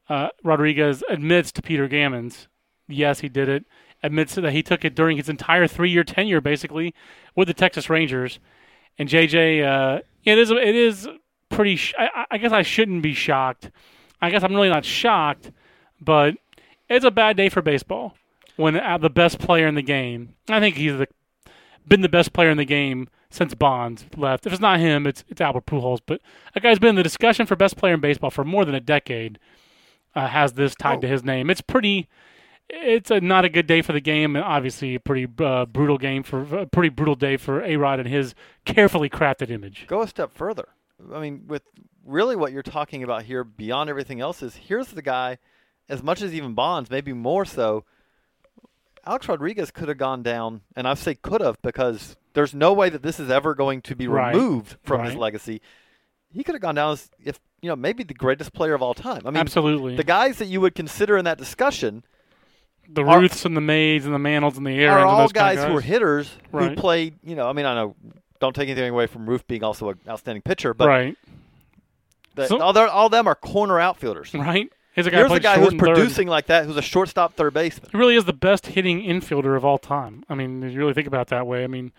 Uh, 0.09 0.29
Rodriguez 0.43 1.03
admits 1.09 1.51
to 1.53 1.61
Peter 1.61 1.87
Gammons, 1.87 2.47
yes, 2.87 3.19
he 3.19 3.29
did 3.29 3.49
it. 3.49 3.65
Admits 4.01 4.35
that 4.35 4.51
he 4.51 4.61
took 4.61 4.83
it 4.83 4.95
during 4.95 5.17
his 5.17 5.29
entire 5.29 5.65
three-year 5.65 6.03
tenure, 6.03 6.41
basically, 6.41 6.93
with 7.35 7.47
the 7.47 7.53
Texas 7.53 7.89
Rangers. 7.89 8.39
And 8.97 9.07
JJ, 9.07 9.63
uh, 9.65 10.01
it 10.25 10.37
is 10.37 10.51
it 10.51 10.75
is 10.75 11.07
pretty. 11.49 11.77
Sh- 11.77 11.93
I, 11.97 12.25
I 12.31 12.37
guess 12.37 12.51
I 12.51 12.63
shouldn't 12.63 13.01
be 13.01 13.13
shocked. 13.13 13.71
I 14.21 14.29
guess 14.29 14.43
I'm 14.43 14.53
really 14.53 14.69
not 14.69 14.85
shocked, 14.85 15.51
but 16.01 16.35
it's 16.89 17.05
a 17.05 17.11
bad 17.11 17.37
day 17.37 17.49
for 17.49 17.61
baseball 17.61 18.15
when 18.57 18.77
uh, 18.77 18.97
the 18.97 19.09
best 19.09 19.39
player 19.39 19.67
in 19.67 19.75
the 19.75 19.81
game. 19.81 20.35
I 20.49 20.59
think 20.59 20.75
he's 20.75 20.97
the 20.97 21.07
been 21.87 22.01
the 22.01 22.09
best 22.09 22.33
player 22.33 22.49
in 22.49 22.57
the 22.57 22.65
game 22.65 23.07
since 23.33 23.55
Bonds 23.55 24.05
left. 24.15 24.45
If 24.45 24.53
it's 24.53 24.61
not 24.61 24.79
him, 24.79 25.07
it's 25.07 25.23
it's 25.27 25.41
Albert 25.41 25.65
Pujols. 25.65 25.99
But 26.05 26.21
a 26.55 26.59
guy's 26.59 26.79
been 26.79 26.89
in 26.91 26.95
the 26.95 27.03
discussion 27.03 27.45
for 27.45 27.55
best 27.55 27.75
player 27.75 27.95
in 27.95 27.99
baseball 27.99 28.29
for 28.29 28.43
more 28.43 28.63
than 28.63 28.75
a 28.75 28.79
decade. 28.79 29.39
Uh, 30.15 30.27
has 30.27 30.53
this 30.53 30.75
tied 30.75 31.01
to 31.01 31.07
his 31.07 31.23
name? 31.23 31.49
It's 31.49 31.61
pretty. 31.61 32.07
It's 32.69 33.11
a 33.11 33.19
not 33.19 33.43
a 33.43 33.49
good 33.49 33.67
day 33.67 33.81
for 33.81 33.91
the 33.91 33.99
game, 33.99 34.35
and 34.35 34.45
obviously 34.45 34.95
a 34.95 34.99
pretty 34.99 35.27
uh, 35.43 35.65
brutal 35.65 35.97
game 35.97 36.23
for 36.23 36.41
a 36.59 36.65
pretty 36.65 36.89
brutal 36.89 37.15
day 37.15 37.35
for 37.37 37.61
A 37.63 37.75
Rod 37.75 37.99
and 37.99 38.07
his 38.07 38.35
carefully 38.65 39.09
crafted 39.09 39.49
image. 39.49 39.85
go 39.87 40.01
a 40.01 40.07
step 40.07 40.31
further. 40.33 40.69
I 41.13 41.19
mean, 41.19 41.43
with 41.47 41.63
really 42.05 42.35
what 42.35 42.51
you're 42.51 42.63
talking 42.63 43.03
about 43.03 43.23
here, 43.23 43.43
beyond 43.43 43.89
everything 43.89 44.21
else, 44.21 44.41
is 44.43 44.55
here's 44.55 44.87
the 44.87 45.01
guy, 45.01 45.39
as 45.89 46.03
much 46.03 46.21
as 46.21 46.33
even 46.33 46.53
Bonds, 46.53 46.89
maybe 46.89 47.13
more 47.13 47.45
so. 47.45 47.83
Alex 49.05 49.27
Rodriguez 49.27 49.69
could 49.71 49.89
have 49.89 49.97
gone 49.97 50.23
down, 50.23 50.61
and 50.75 50.87
I 50.87 50.93
say 50.93 51.15
could 51.15 51.41
have 51.41 51.61
because 51.61 52.15
there's 52.33 52.53
no 52.53 52.71
way 52.73 52.89
that 52.89 53.03
this 53.03 53.19
is 53.19 53.29
ever 53.29 53.53
going 53.53 53.81
to 53.83 53.95
be 53.95 54.07
Right. 54.07 54.33
removed 54.33 54.77
from 54.83 55.03
his 55.05 55.15
legacy. 55.15 55.61
He 56.31 56.43
could 56.43 56.55
have 56.55 56.61
gone 56.61 56.75
down 56.75 56.93
as 56.93 57.11
if 57.23 57.39
you 57.61 57.69
know 57.69 57.75
maybe 57.75 58.03
the 58.03 58.13
greatest 58.13 58.53
player 58.53 58.73
of 58.73 58.81
all 58.81 58.93
time. 58.93 59.21
I 59.25 59.29
mean, 59.29 59.37
Absolutely, 59.37 59.95
the 59.95 60.03
guys 60.03 60.37
that 60.37 60.45
you 60.47 60.61
would 60.61 60.73
consider 60.75 61.17
in 61.17 61.25
that 61.25 61.37
discussion 61.37 62.03
the 62.89 63.03
are- 63.03 63.19
Ruths 63.19 63.45
and 63.45 63.55
the 63.55 63.61
Mays 63.61 64.05
and 64.05 64.13
the 64.13 64.19
Mantles 64.19 64.57
and 64.57 64.65
the 64.65 64.71
Aaron's 64.71 65.03
are 65.03 65.05
all 65.05 65.17
those 65.19 65.31
kind 65.33 65.57
guys 65.57 65.65
who 65.67 65.73
were 65.73 65.81
hitters 65.81 66.29
who 66.51 66.75
played. 66.75 67.15
You 67.23 67.35
know, 67.35 67.47
I 67.49 67.53
mean, 67.53 67.65
I 67.65 67.75
know. 67.75 67.95
Don't 68.39 68.53
take 68.55 68.67
anything 68.67 68.89
away 68.89 69.07
from 69.07 69.25
Ruth 69.29 69.47
being 69.47 69.63
also 69.63 69.89
an 69.89 69.99
outstanding 70.07 70.41
pitcher, 70.41 70.73
but 70.73 70.87
right, 70.87 71.17
the, 72.35 72.47
So- 72.47 72.59
all, 72.61 72.77
all 72.77 73.09
them 73.09 73.27
are 73.27 73.35
corner 73.35 73.79
outfielders. 73.79 74.33
right. 74.33 74.69
Here's 74.93 75.07
a 75.07 75.11
guy 75.11 75.17
Here's 75.17 75.31
a 75.31 75.39
guy 75.39 75.57
who's 75.57 75.69
and 75.69 75.79
third. 75.79 75.95
producing 75.95 76.27
like 76.27 76.45
that, 76.47 76.65
who's 76.65 76.77
a 76.77 76.81
shortstop, 76.81 77.33
third 77.33 77.53
baseman. 77.53 77.89
He 77.91 77.97
really 77.97 78.15
is 78.15 78.25
the 78.25 78.33
best 78.33 78.67
hitting 78.67 79.01
infielder 79.01 79.57
of 79.57 79.65
all 79.65 79.77
time. 79.79 80.23
I 80.29 80.35
mean, 80.35 80.63
if 80.63 80.71
you 80.71 80.79
really 80.79 80.93
think 80.93 81.07
about 81.07 81.21
it 81.21 81.27
that 81.29 81.47
way, 81.47 81.63
I 81.63 81.67
mean, 81.67 81.91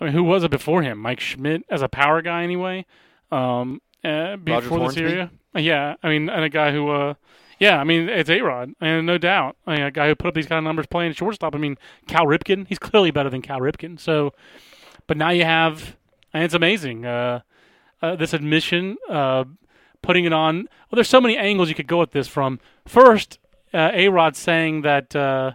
I 0.00 0.04
mean, 0.04 0.12
who 0.12 0.22
was 0.22 0.44
it 0.44 0.50
before 0.50 0.82
him? 0.82 0.98
Mike 0.98 1.20
Schmidt 1.20 1.64
as 1.70 1.80
a 1.80 1.88
power 1.88 2.20
guy, 2.20 2.42
anyway. 2.42 2.84
Um, 3.30 3.80
uh, 4.04 4.36
before 4.36 4.60
this 4.60 4.68
Hornsby? 4.68 5.02
area, 5.02 5.30
yeah. 5.54 5.94
I 6.02 6.08
mean, 6.08 6.28
and 6.28 6.44
a 6.44 6.48
guy 6.48 6.72
who, 6.72 6.90
uh, 6.90 7.14
yeah, 7.58 7.78
I 7.78 7.84
mean, 7.84 8.08
it's 8.08 8.28
A 8.28 8.40
Rod, 8.40 8.74
and 8.80 9.06
no 9.06 9.16
doubt, 9.16 9.56
I 9.66 9.76
mean, 9.76 9.84
a 9.84 9.90
guy 9.90 10.08
who 10.08 10.14
put 10.16 10.26
up 10.28 10.34
these 10.34 10.46
kind 10.46 10.58
of 10.58 10.64
numbers 10.64 10.86
playing 10.86 11.12
shortstop. 11.12 11.54
I 11.54 11.58
mean, 11.58 11.78
Cal 12.08 12.26
Ripken, 12.26 12.66
he's 12.66 12.78
clearly 12.80 13.10
better 13.12 13.30
than 13.30 13.40
Cal 13.40 13.60
Ripken. 13.60 13.98
So, 14.00 14.34
but 15.06 15.16
now 15.16 15.30
you 15.30 15.44
have, 15.44 15.96
and 16.34 16.42
it's 16.42 16.54
amazing. 16.54 17.06
Uh, 17.06 17.40
uh, 18.02 18.16
this 18.16 18.34
admission, 18.34 18.96
uh, 19.08 19.44
putting 20.02 20.24
it 20.24 20.32
on. 20.32 20.56
Well, 20.56 20.96
there's 20.96 21.08
so 21.08 21.20
many 21.20 21.36
angles 21.38 21.68
you 21.68 21.74
could 21.74 21.86
go 21.86 22.02
at 22.02 22.10
this 22.12 22.28
from. 22.28 22.60
First, 22.86 23.38
uh, 23.72 23.90
A 23.94 24.08
Rod 24.08 24.36
saying 24.36 24.82
that 24.82 25.14
uh, 25.16 25.52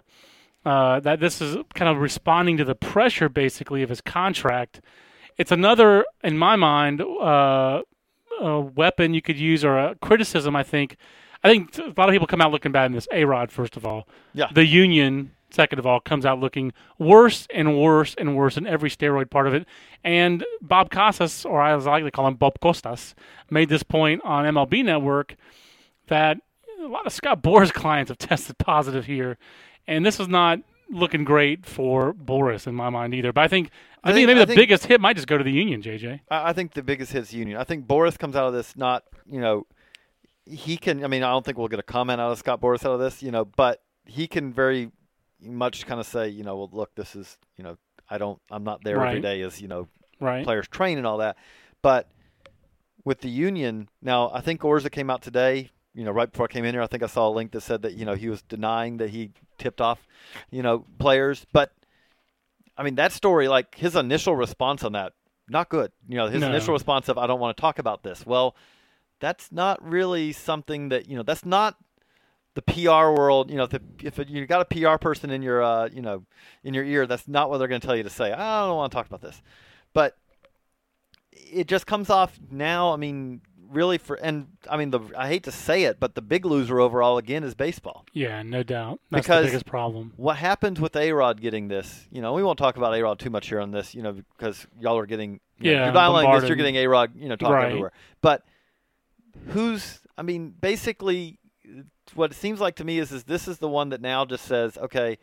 uh, 0.65 0.99
that 1.01 1.19
this 1.19 1.41
is 1.41 1.57
kind 1.75 1.89
of 1.89 1.97
responding 2.01 2.57
to 2.57 2.65
the 2.65 2.75
pressure, 2.75 3.29
basically, 3.29 3.83
of 3.83 3.89
his 3.89 4.01
contract. 4.01 4.81
It's 5.37 5.51
another, 5.51 6.05
in 6.23 6.37
my 6.37 6.55
mind, 6.55 6.99
uh, 7.01 7.81
a 8.41 8.59
weapon 8.59 9.13
you 9.13 9.21
could 9.21 9.37
use 9.37 9.63
or 9.63 9.77
a 9.77 9.95
criticism. 9.95 10.55
I 10.55 10.63
think. 10.63 10.97
I 11.43 11.49
think 11.49 11.77
a 11.77 11.93
lot 11.95 12.09
of 12.09 12.13
people 12.13 12.25
come 12.25 12.41
out 12.41 12.51
looking 12.51 12.71
bad 12.71 12.87
in 12.87 12.93
this. 12.93 13.07
A 13.13 13.23
Rod, 13.23 13.51
first 13.51 13.77
of 13.77 13.85
all, 13.85 14.07
Yeah. 14.33 14.47
the 14.51 14.65
union. 14.65 15.31
Second 15.49 15.79
of 15.79 15.85
all, 15.85 15.99
comes 16.01 16.25
out 16.25 16.39
looking 16.39 16.73
worse 16.99 17.47
and 17.53 17.79
worse 17.79 18.13
and 18.17 18.35
worse 18.35 18.57
in 18.57 18.67
every 18.67 18.89
steroid 18.89 19.29
part 19.29 19.47
of 19.47 19.53
it. 19.53 19.65
And 20.03 20.43
Bob 20.61 20.91
Costas, 20.91 21.45
or 21.45 21.63
as 21.65 21.87
I 21.87 21.91
like 21.91 22.03
to 22.03 22.11
call 22.11 22.27
him, 22.27 22.35
Bob 22.35 22.59
Costas, 22.59 23.15
made 23.49 23.69
this 23.69 23.81
point 23.83 24.21
on 24.25 24.43
MLB 24.45 24.83
Network 24.83 25.35
that 26.07 26.37
a 26.81 26.87
lot 26.87 27.05
of 27.05 27.13
Scott 27.13 27.41
Boras 27.41 27.71
clients 27.81 28.09
have 28.09 28.17
tested 28.17 28.57
positive 28.57 29.05
here, 29.05 29.37
and 29.87 30.05
this 30.05 30.19
is 30.19 30.27
not 30.27 30.59
looking 30.89 31.23
great 31.23 31.65
for 31.65 32.13
Boras 32.13 32.67
in 32.67 32.75
my 32.75 32.89
mind 32.89 33.13
either. 33.13 33.31
But 33.33 33.41
I 33.45 33.47
think 33.47 33.69
I, 34.03 34.09
I 34.09 34.13
think, 34.13 34.15
think- 34.15 34.27
maybe 34.27 34.39
I 34.41 34.45
the 34.45 34.47
think- 34.47 34.57
biggest 34.57 34.85
hit 34.85 34.99
might 35.01 35.15
just 35.15 35.27
go 35.27 35.37
to 35.37 35.43
the 35.43 35.51
union, 35.51 35.81
JJ. 35.81 36.19
I, 36.29 36.49
I 36.49 36.53
think 36.53 36.73
the 36.73 36.83
biggest 36.83 37.11
hit's 37.13 37.33
Union. 37.33 37.57
I 37.57 37.63
think 37.63 37.87
Boras 37.87 38.17
comes 38.19 38.35
out 38.35 38.47
of 38.47 38.53
this 38.53 38.75
not, 38.75 39.03
you 39.29 39.39
know, 39.41 39.65
he 40.45 40.77
can. 40.77 41.03
I 41.03 41.07
mean, 41.07 41.23
I 41.23 41.31
don't 41.31 41.43
think 41.45 41.57
we'll 41.57 41.67
get 41.69 41.79
a 41.79 41.83
comment 41.83 42.21
out 42.21 42.31
of 42.31 42.37
Scott 42.37 42.61
Boras 42.61 42.85
out 42.85 42.91
of 42.93 42.99
this, 42.99 43.21
you 43.23 43.31
know, 43.31 43.43
but 43.45 43.81
he 44.05 44.27
can 44.27 44.53
very 44.53 44.91
much 45.41 45.85
kind 45.85 45.99
of 45.99 46.05
say, 46.05 46.29
you 46.29 46.43
know, 46.43 46.57
well, 46.57 46.69
look, 46.71 46.95
this 46.95 47.15
is, 47.15 47.37
you 47.57 47.63
know, 47.63 47.77
I 48.09 48.17
don't, 48.17 48.39
I'm 48.51 48.63
not 48.63 48.83
there 48.83 48.95
every 48.97 49.13
Right. 49.15 49.21
day 49.21 49.41
as 49.41 49.61
you 49.61 49.67
know 49.67 49.87
Right. 50.19 50.43
players 50.43 50.67
train 50.67 50.97
and 50.97 51.05
all 51.05 51.17
that. 51.17 51.37
But 51.81 52.09
with 53.05 53.21
the 53.21 53.29
union, 53.29 53.89
now 54.01 54.31
I 54.33 54.41
think 54.41 54.61
Orza 54.61 54.91
came 54.91 55.09
out 55.09 55.21
today. 55.21 55.69
You 55.93 56.03
know, 56.05 56.11
right 56.11 56.31
before 56.31 56.45
I 56.45 56.53
came 56.53 56.63
in 56.65 56.73
here, 56.75 56.81
I 56.81 56.87
think 56.87 57.03
I 57.03 57.07
saw 57.07 57.27
a 57.27 57.31
link 57.31 57.51
that 57.51 57.61
said 57.61 57.81
that 57.83 57.93
you 57.93 58.05
know 58.05 58.13
he 58.15 58.29
was 58.29 58.41
denying 58.43 58.97
that 58.97 59.09
he 59.11 59.31
tipped 59.57 59.81
off, 59.81 60.07
you 60.51 60.61
know, 60.61 60.85
players. 60.99 61.45
But 61.53 61.71
I 62.77 62.83
mean, 62.83 62.95
that 62.95 63.11
story, 63.11 63.47
like 63.47 63.75
his 63.75 63.95
initial 63.95 64.35
response 64.35 64.83
on 64.83 64.91
that, 64.93 65.13
not 65.49 65.69
good. 65.69 65.91
You 66.07 66.17
know, 66.17 66.27
his 66.27 66.41
No. 66.41 66.47
initial 66.49 66.73
response 66.73 67.09
of 67.09 67.17
"I 67.17 67.25
don't 67.27 67.39
want 67.39 67.57
to 67.57 67.61
talk 67.61 67.79
about 67.79 68.03
this." 68.03 68.25
Well, 68.25 68.55
that's 69.19 69.51
not 69.51 69.81
really 69.83 70.31
something 70.31 70.89
that 70.89 71.09
you 71.09 71.15
know. 71.17 71.23
That's 71.23 71.45
not 71.45 71.77
the 72.57 72.61
PR 72.73 73.11
world. 73.19 73.51
You 73.51 73.57
know, 73.57 73.63
if, 73.65 73.69
the, 73.69 73.81
if 74.03 74.19
you 74.29 74.45
got 74.47 74.61
a 74.61 74.65
PR 74.65 74.97
person 74.97 75.29
in 75.29 75.43
your, 75.43 75.61
uh, 75.61 75.89
you 75.93 76.01
know, 76.01 76.23
in 76.63 76.73
your 76.73 76.83
ear, 76.83 77.05
that's 77.05 77.27
not 77.27 77.49
what 77.51 77.59
they're 77.59 77.67
going 77.67 77.79
to 77.81 77.85
tell 77.85 77.95
you 77.95 78.01
to 78.03 78.09
say. 78.09 78.31
I 78.31 78.65
don't 78.65 78.75
want 78.75 78.91
to 78.91 78.95
talk 78.95 79.05
about 79.05 79.21
this, 79.21 79.41
but 79.93 80.17
it 81.31 81.67
just 81.67 81.85
comes 81.85 82.09
off 82.09 82.39
now. 82.49 82.91
I 82.93 82.95
mean, 82.97 83.41
really 83.69 83.97
for 83.97 84.15
and 84.15 84.47
I 84.69 84.77
mean 84.77 84.91
the 84.91 85.01
I 85.15 85.27
hate 85.27 85.43
to 85.43 85.51
say 85.51 85.83
it, 85.83 85.99
but 85.99 86.15
the 86.15 86.21
big 86.21 86.45
loser 86.45 86.79
overall 86.79 87.17
again 87.17 87.43
is 87.43 87.53
baseball. 87.53 88.05
Yeah, 88.13 88.41
no 88.41 88.63
doubt. 88.63 88.99
That's 89.11 89.25
Because- 89.27 89.45
the 89.45 89.49
biggest 89.51 89.65
problem. 89.65 90.13
What 90.17 90.37
happens 90.37 90.79
with 90.81 90.95
A 90.95 91.11
Rod 91.11 91.39
getting 91.41 91.67
this? 91.67 92.07
You 92.11 92.21
know, 92.21 92.33
we 92.33 92.41
won't 92.43 92.57
talk 92.57 92.77
about 92.77 92.95
A 92.95 93.01
Rod 93.03 93.19
too 93.19 93.29
much 93.29 93.49
here 93.49 93.59
on 93.59 93.71
this. 93.71 93.93
You 93.93 94.01
know, 94.01 94.13
because 94.13 94.65
y'all 94.79 94.97
are 94.97 95.05
getting 95.05 95.39
you 95.59 95.71
know, 95.73 95.77
Yeah, 95.79 95.83
you're 95.85 95.93
dialing 95.93 96.31
this, 96.31 96.47
you're 96.47 96.55
getting 96.57 96.75
A 96.77 96.87
Rod. 96.87 97.11
You 97.15 97.29
know, 97.29 97.35
talking 97.35 97.53
Right. 97.53 97.67
everywhere. 97.67 97.91
But 98.21 98.43
who's? 99.49 99.99
I 100.17 100.23
mean, 100.23 100.55
basically, 100.59 101.37
what 102.15 102.31
it 102.31 102.35
seems 102.35 102.59
like 102.59 102.75
to 102.75 102.83
me 102.83 102.99
is 102.99 103.11
is 103.11 103.23
this 103.23 103.47
is 103.47 103.57
the 103.57 103.67
one 103.67 103.89
that 103.89 104.01
now 104.01 104.25
just 104.25 104.45
says, 104.45 104.77
okay, 104.77 105.17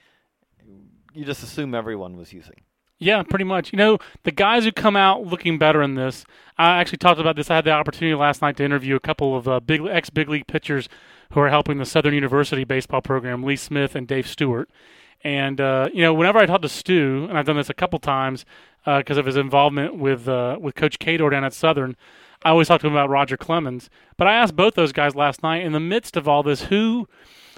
you 1.13 1.25
just 1.25 1.43
assume 1.43 1.75
everyone 1.75 2.17
was 2.17 2.33
using. 2.33 2.61
Yeah, 2.99 3.23
pretty 3.23 3.45
much. 3.45 3.73
You 3.73 3.77
know, 3.77 3.99
the 4.23 4.31
guys 4.31 4.65
who 4.65 4.73
come 4.73 4.97
out 4.97 5.27
looking 5.27 5.59
better 5.59 5.83
in 5.83 5.95
this, 5.95 6.25
I 6.57 6.79
actually 6.79 6.99
talked 6.99 7.21
about 7.21 7.37
this. 7.37 7.51
I 7.51 7.57
had 7.57 7.65
the 7.65 7.73
opportunity 7.73 8.15
last 8.15 8.41
night 8.41 8.57
to 8.59 8.65
interview 8.65 8.95
a 8.95 9.01
couple 9.01 9.37
of 9.37 9.49
uh, 9.49 9.61
big 9.61 9.83
ex 9.87 10.11
big 10.11 10.29
league 10.29 10.47
pitchers 10.47 10.89
who 11.33 11.41
are 11.41 11.51
helping 11.51 11.79
the 11.79 11.85
Southern 11.85 12.15
University 12.15 12.65
baseball 12.65 13.03
program, 13.03 13.43
Lee 13.43 13.57
Smith 13.57 13.95
and 13.95 14.07
Dave 14.07 14.27
Stewart. 14.27 14.71
And 15.23 15.61
uh, 15.61 15.89
you 15.93 16.03
know, 16.03 16.15
whenever 16.15 16.39
I 16.39 16.47
talk 16.47 16.63
to 16.63 16.69
Stu, 16.69 17.27
and 17.29 17.37
I've 17.37 17.47
done 17.47 17.57
this 17.57 17.71
a 17.71 17.75
couple 17.75 17.99
times 17.99 18.45
because 18.85 19.17
of 19.17 19.27
his 19.27 19.37
involvement 19.37 19.97
with 19.97 20.29
uh, 20.29 20.59
with 20.61 20.75
Coach 20.75 20.99
Cador 20.99 21.31
down 21.31 21.45
at 21.45 21.53
Southern, 21.53 21.97
I 22.43 22.51
always 22.51 22.69
talk 22.69 22.81
to 22.81 22.87
him 22.87 22.93
about 22.93 23.11
Roger 23.11 23.37
Clemens. 23.37 23.91
But 24.17 24.27
I 24.27 24.35
asked 24.35 24.57
both 24.57 24.75
those 24.75 24.93
guys 24.93 25.15
last 25.15 25.43
night, 25.43 25.63
in 25.63 25.73
the 25.73 25.81
midst 25.81 26.17
of 26.17 26.29
all 26.29 26.43
this, 26.43 26.65
who 26.65 27.09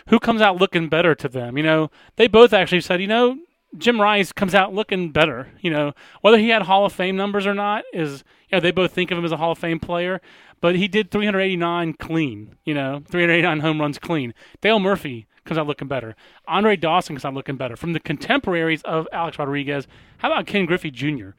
who 0.08 0.18
comes 0.18 0.40
out 0.40 0.60
looking 0.60 0.88
better 0.88 1.14
to 1.14 1.28
them? 1.28 1.56
You 1.56 1.64
know, 1.64 1.90
they 2.16 2.28
both 2.28 2.52
actually 2.52 2.80
said, 2.80 3.00
you 3.00 3.08
know, 3.08 3.38
Jim 3.76 4.00
Rice 4.00 4.32
comes 4.32 4.54
out 4.54 4.72
looking 4.72 5.10
better. 5.10 5.48
You 5.60 5.70
know, 5.70 5.92
whether 6.20 6.38
he 6.38 6.48
had 6.50 6.62
Hall 6.62 6.86
of 6.86 6.92
Fame 6.92 7.16
numbers 7.16 7.46
or 7.46 7.54
not 7.54 7.84
is, 7.92 8.24
you 8.48 8.56
know, 8.56 8.60
they 8.60 8.70
both 8.70 8.92
think 8.92 9.10
of 9.10 9.18
him 9.18 9.24
as 9.24 9.32
a 9.32 9.36
Hall 9.36 9.52
of 9.52 9.58
Fame 9.58 9.80
player, 9.80 10.20
but 10.60 10.76
he 10.76 10.88
did 10.88 11.10
389 11.10 11.94
clean. 11.94 12.56
You 12.64 12.74
know, 12.74 13.02
389 13.08 13.60
home 13.60 13.80
runs 13.80 13.98
clean. 13.98 14.32
Dale 14.60 14.78
Murphy 14.78 15.26
comes 15.44 15.58
out 15.58 15.66
looking 15.66 15.88
better. 15.88 16.16
Andre 16.48 16.76
Dawson 16.76 17.16
comes 17.16 17.24
out 17.24 17.34
looking 17.34 17.56
better. 17.56 17.76
From 17.76 17.92
the 17.92 18.00
contemporaries 18.00 18.82
of 18.82 19.08
Alex 19.12 19.38
Rodriguez, 19.38 19.86
how 20.18 20.32
about 20.32 20.46
Ken 20.46 20.66
Griffey 20.66 20.90
Jr.? 20.90 21.30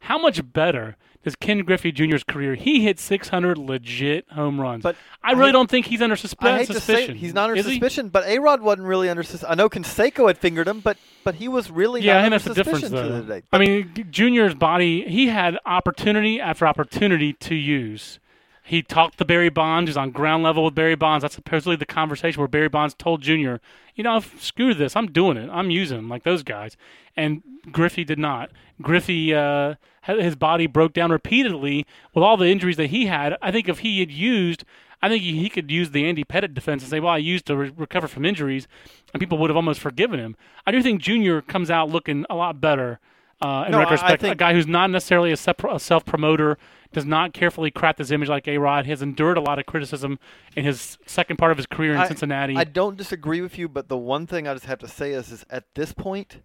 How 0.00 0.18
much 0.18 0.52
better 0.52 0.96
does 1.24 1.34
Ken 1.36 1.58
Griffey 1.64 1.90
Jr.'s 1.90 2.22
career? 2.22 2.54
He 2.54 2.82
hit 2.84 3.00
600 3.00 3.58
legit 3.58 4.30
home 4.30 4.60
runs. 4.60 4.82
But 4.82 4.94
I 5.22 5.32
really 5.32 5.48
I- 5.48 5.52
don't 5.52 5.68
think 5.70 5.86
he's 5.86 6.00
under 6.02 6.14
suspe- 6.16 6.46
I 6.48 6.58
hate 6.58 6.66
to 6.68 6.74
say 6.74 6.80
suspicion. 6.80 7.16
he's 7.16 7.34
not 7.34 7.44
under 7.50 7.56
Is 7.56 7.66
he? 7.66 7.72
suspicion, 7.72 8.08
but 8.10 8.26
A 8.26 8.38
Rod 8.38 8.60
wasn't 8.62 8.86
really 8.86 9.08
under 9.08 9.22
suspicion. 9.22 9.48
I 9.50 9.54
know 9.56 9.68
Canseco 9.68 10.26
had 10.28 10.38
fingered 10.38 10.68
him, 10.68 10.80
but 10.80 10.96
but 11.24 11.36
he 11.36 11.48
was 11.48 11.70
really 11.70 12.02
Yeah, 12.02 12.18
under 12.18 12.30
that's 12.30 12.44
the 12.44 12.54
difference, 12.54 12.80
suspicion 12.80 13.08
though. 13.10 13.20
to 13.20 13.24
the 13.26 13.40
day. 13.40 13.46
I 13.52 13.58
mean, 13.58 14.06
Junior's 14.10 14.54
body, 14.54 15.02
he 15.08 15.26
had 15.28 15.58
opportunity 15.66 16.40
after 16.40 16.66
opportunity 16.66 17.32
to 17.32 17.54
use. 17.54 18.20
He 18.66 18.80
talked 18.82 19.18
to 19.18 19.26
Barry 19.26 19.50
Bonds. 19.50 19.90
He's 19.90 19.96
on 19.98 20.10
ground 20.10 20.42
level 20.42 20.64
with 20.64 20.74
Barry 20.74 20.94
Bonds. 20.94 21.20
That's 21.22 21.34
supposedly 21.34 21.76
the 21.76 21.84
conversation 21.84 22.40
where 22.40 22.48
Barry 22.48 22.68
Bonds 22.70 22.94
told 22.94 23.20
Junior, 23.20 23.60
you 23.94 24.02
know, 24.04 24.22
screw 24.38 24.72
this. 24.72 24.96
I'm 24.96 25.06
doing 25.12 25.36
it. 25.36 25.50
I'm 25.52 25.70
using 25.70 25.98
him 25.98 26.08
like 26.08 26.22
those 26.22 26.42
guys. 26.42 26.74
And 27.14 27.42
Griffey 27.70 28.04
did 28.04 28.18
not. 28.18 28.50
Griffey, 28.80 29.34
uh, 29.34 29.74
his 30.06 30.36
body 30.36 30.66
broke 30.66 30.92
down 30.92 31.10
repeatedly 31.10 31.86
with 32.14 32.22
all 32.22 32.36
the 32.36 32.48
injuries 32.48 32.76
that 32.76 32.88
he 32.88 33.06
had. 33.06 33.36
I 33.42 33.50
think 33.50 33.68
if 33.68 33.80
he 33.80 34.00
had 34.00 34.10
used, 34.10 34.64
I 35.02 35.08
think 35.08 35.22
he, 35.22 35.48
could 35.48 35.70
use 35.70 35.90
the 35.90 36.06
Andy 36.06 36.24
Pettitte 36.24 36.54
defense 36.54 36.82
and 36.82 36.90
say, 36.90 37.00
well, 37.00 37.12
I 37.12 37.18
used 37.18 37.46
to 37.46 37.56
re- 37.56 37.72
recover 37.76 38.08
from 38.08 38.24
injuries, 38.24 38.66
and 39.12 39.20
people 39.20 39.38
would 39.38 39.50
have 39.50 39.56
almost 39.56 39.80
forgiven 39.80 40.18
him. 40.20 40.36
I 40.66 40.72
do 40.72 40.82
think 40.82 41.00
Junior 41.02 41.42
comes 41.42 41.70
out 41.70 41.90
looking 41.90 42.24
a 42.30 42.34
lot 42.34 42.60
better 42.60 43.00
uh, 43.42 43.64
in 43.66 43.72
No, 43.72 43.78
I- 43.78 43.82
I 43.82 43.84
retrospect. 43.90 44.22
a 44.24 44.34
guy 44.34 44.54
who's 44.54 44.66
not 44.66 44.90
necessarily 44.90 45.32
a, 45.32 45.36
sep- 45.36 45.64
a 45.64 45.78
self 45.80 46.04
promoter, 46.04 46.56
does 46.92 47.04
not 47.04 47.32
carefully 47.32 47.70
craft 47.72 47.98
his 47.98 48.12
image 48.12 48.28
like 48.28 48.46
A 48.46 48.56
Rod, 48.58 48.86
has 48.86 49.02
endured 49.02 49.36
a 49.36 49.40
lot 49.40 49.58
of 49.58 49.66
criticism 49.66 50.18
in 50.56 50.64
his 50.64 50.96
second 51.06 51.36
part 51.38 51.50
of 51.50 51.56
his 51.58 51.66
career 51.66 51.92
in 51.92 51.98
I- 51.98 52.06
Cincinnati. 52.08 52.56
I 52.56 52.64
don't 52.64 52.96
disagree 52.96 53.40
with 53.40 53.58
you, 53.58 53.68
but 53.68 53.88
the 53.88 53.96
one 53.98 54.26
thing 54.26 54.46
I 54.46 54.52
just 54.54 54.66
have 54.66 54.78
to 54.78 54.88
say 54.88 55.12
is, 55.12 55.32
is 55.32 55.44
at 55.50 55.64
this 55.74 55.92
point, 55.92 56.42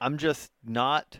I'm 0.00 0.18
just 0.18 0.50
not 0.64 1.18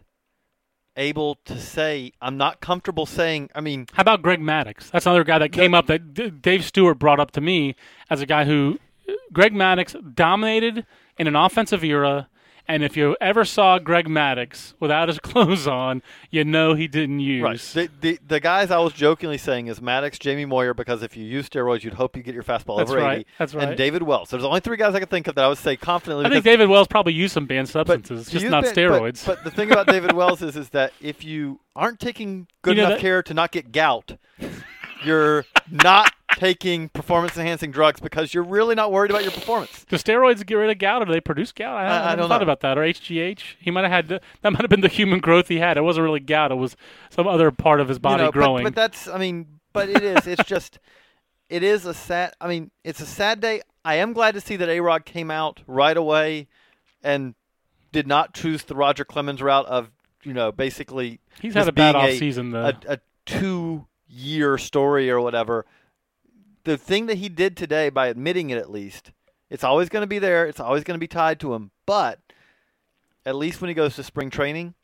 able 0.99 1.36
to 1.46 1.59
say. 1.59 2.12
I'm 2.20 2.36
not 2.36 2.61
comfortable 2.61 3.07
saying. 3.07 3.49
I 3.55 3.61
mean, 3.62 3.86
How 3.94 4.03
about 4.03 4.20
Greg 4.20 4.40
Maddux? 4.40 4.90
That's 4.90 5.07
another 5.07 5.24
guy 5.24 5.38
that 5.38 5.51
came 5.53 5.74
up 5.74 5.86
that 5.86 6.12
D- 6.12 6.30
Dave 6.30 6.64
Stewart 6.64 6.99
brought 6.99 7.20
up 7.20 7.30
to 7.32 7.40
me 7.40 7.76
as 8.11 8.20
a 8.20 8.26
guy 8.26 8.44
who 8.44 8.78
Greg 9.32 9.55
Maddux 9.55 10.14
dominated 10.14 10.84
in 11.16 11.26
an 11.26 11.36
offensive 11.36 11.82
era. 11.84 12.28
And 12.71 12.85
if 12.85 12.99
you 12.99 13.16
ever 13.19 13.47
saw 13.47 13.79
Greg 13.79 14.09
Maddux 14.09 14.75
without 14.79 15.09
his 15.09 15.19
clothes 15.23 15.66
on, 15.66 16.03
you 16.31 16.45
know 16.45 16.75
he 16.75 16.87
didn't 16.87 17.21
use. 17.21 17.43
right? 17.43 17.59
The, 17.59 17.91
the 18.01 18.19
the 18.27 18.41
guys 18.41 18.71
I 18.71 18.79
was 18.79 18.93
jokingly 18.93 19.39
saying 19.39 19.69
is 19.69 19.81
Maddux, 19.81 20.19
Jamie 20.19 20.45
Moyer, 20.45 20.75
because 20.75 21.03
if 21.03 21.16
you 21.16 21.25
use 21.25 21.49
steroids, 21.49 21.83
you'd 21.83 21.95
hope 21.95 22.14
you 22.14 22.23
get 22.23 22.35
your 22.35 22.43
fastball 22.43 22.77
That's 22.77 22.91
over 22.91 23.01
right. 23.01 23.19
80. 23.21 23.27
That's 23.39 23.55
right. 23.55 23.69
And. 23.69 23.77
David 23.79 24.03
Wells. 24.03 24.29
There's 24.29 24.45
only 24.45 24.61
three 24.61 24.77
guys 24.77 24.95
I 24.95 25.01
could 25.01 25.09
think 25.09 25.29
of 25.29 25.35
that 25.37 25.45
I 25.45 25.49
would 25.49 25.57
say 25.57 25.77
confidently. 25.77 26.27
I 26.27 26.29
think 26.29 26.45
David 26.45 26.69
Wells 26.69 26.89
probably 26.89 27.14
used 27.14 27.33
some 27.33 27.47
banned 27.47 27.71
substances, 27.71 28.29
just 28.29 28.45
not 28.45 28.64
but- 28.64 28.75
steroids. 28.75 29.25
But, 29.25 29.45
the 29.45 29.51
thing 29.51 29.73
about 29.73 29.87
David 29.97 30.12
Wells 30.12 30.43
is, 30.43 30.55
is 30.55 30.69
that 30.71 30.93
if 31.01 31.25
you 31.25 31.61
aren't 31.75 32.01
taking 32.01 32.49
good 32.61 32.77
You 32.77 32.83
know 32.83 32.89
enough 32.89 32.99
that- 32.99 33.03
care 33.03 33.23
to 33.23 33.33
not 33.33 33.51
get 33.51 33.73
gout, 33.73 34.19
you're 35.05 35.45
not 35.71 36.12
taking 36.39 36.89
performance 36.91 37.36
enhancing 37.36 37.72
drugs 37.72 37.99
because 38.01 38.32
you're 38.32 38.45
really 38.45 38.76
not 38.76 38.93
worried 38.93 39.11
about 39.11 39.24
your 39.24 39.32
performance. 39.32 39.84
Do 39.89 39.97
steroids 39.97 40.47
get 40.47 40.55
rid 40.55 40.70
of 40.70 40.78
gout, 40.78 41.03
or 41.03 41.07
do 41.07 41.12
they 41.12 41.20
produce 41.20 41.51
gout? 41.51 41.76
I, 41.76 41.80
I- 41.82 41.86
I 41.86 42.03
haven't 42.11 42.18
don't 42.20 42.28
thought 42.28 42.39
know. 42.39 42.43
about 42.45 42.61
that. 42.61 42.78
Or 42.78 42.82
HGH? 42.82 43.41
He 43.59 43.70
might 43.72 43.82
have 43.82 43.91
had 43.91 44.09
the, 44.09 44.20
that. 44.43 44.53
Might 44.53 44.61
have 44.62 44.70
been 44.70 44.80
the 44.82 44.89
human 44.89 45.18
growth 45.18 45.49
he 45.49 45.59
had. 45.59 45.76
It 45.76 45.82
wasn't 45.82 46.05
really 46.05 46.20
gout. 46.20 46.53
It 46.53 46.55
was 46.55 46.76
some 47.11 47.26
other 47.26 47.51
part 47.51 47.80
of 47.80 47.89
his 47.89 47.99
body 47.99 48.22
you 48.22 48.26
know, 48.26 48.32
but- 48.32 48.39
growing. 48.39 48.64
But, 48.64 48.74
that's, 48.76 49.09
I 49.09 49.18
mean, 49.18 49.47
but 49.72 49.89
it 49.89 50.03
is. 50.03 50.26
It's 50.28 50.45
just, 50.47 50.78
it 51.49 51.62
is 51.64 51.84
a 51.86 51.93
sad. 51.95 52.34
I 52.41 52.47
mean, 52.47 52.70
it's 52.84 53.01
a 53.01 53.07
sad 53.07 53.41
day. 53.41 53.62
I 53.84 53.97
am 53.97 54.12
glad 54.12 54.34
to 54.34 54.41
see 54.41 54.55
that 54.57 54.68
A 54.68 54.78
Rod 54.80 55.05
came 55.05 55.30
out 55.32 55.62
right 55.66 55.97
away 55.97 56.47
and 57.03 57.34
did 57.91 58.07
not 58.07 58.32
choose 58.34 58.62
the 58.64 58.76
Roger 58.76 59.05
Clemens 59.05 59.43
route 59.43 59.66
of, 59.66 59.91
you 60.22 60.34
know, 60.34 60.53
basically 60.53 61.18
He's 61.41 61.55
had 61.55 61.66
a 61.68 61.72
bad 61.72 61.97
off 61.97 62.11
season 62.11 62.51
though. 62.51 62.66
a, 62.66 62.74
a 62.86 62.99
two 63.26 63.86
year 64.09 64.57
story 64.59 65.11
or 65.11 65.20
whatever. 65.20 65.64
The 66.69 66.77
thing 66.77 67.07
that 67.07 67.16
he 67.16 67.31
did 67.31 67.57
today, 67.57 67.89
by 67.89 68.09
admitting 68.09 68.51
it 68.51 68.59
at 68.59 68.71
least, 68.71 69.12
it's 69.49 69.64
always 69.64 69.89
going 69.89 70.03
to 70.03 70.07
be 70.07 70.19
there. 70.19 70.45
It's 70.45 70.61
always 70.61 70.85
going 70.85 70.97
to 70.97 71.01
be 71.01 71.09
tied 71.09 71.41
to 71.41 71.55
him. 71.55 71.71
But 71.87 72.21
at 73.25 73.37
least 73.37 73.62
when 73.62 73.69
he 73.69 73.75
goes 73.75 73.97
to 73.97 74.03
spring 74.03 74.29
training, 74.29 74.75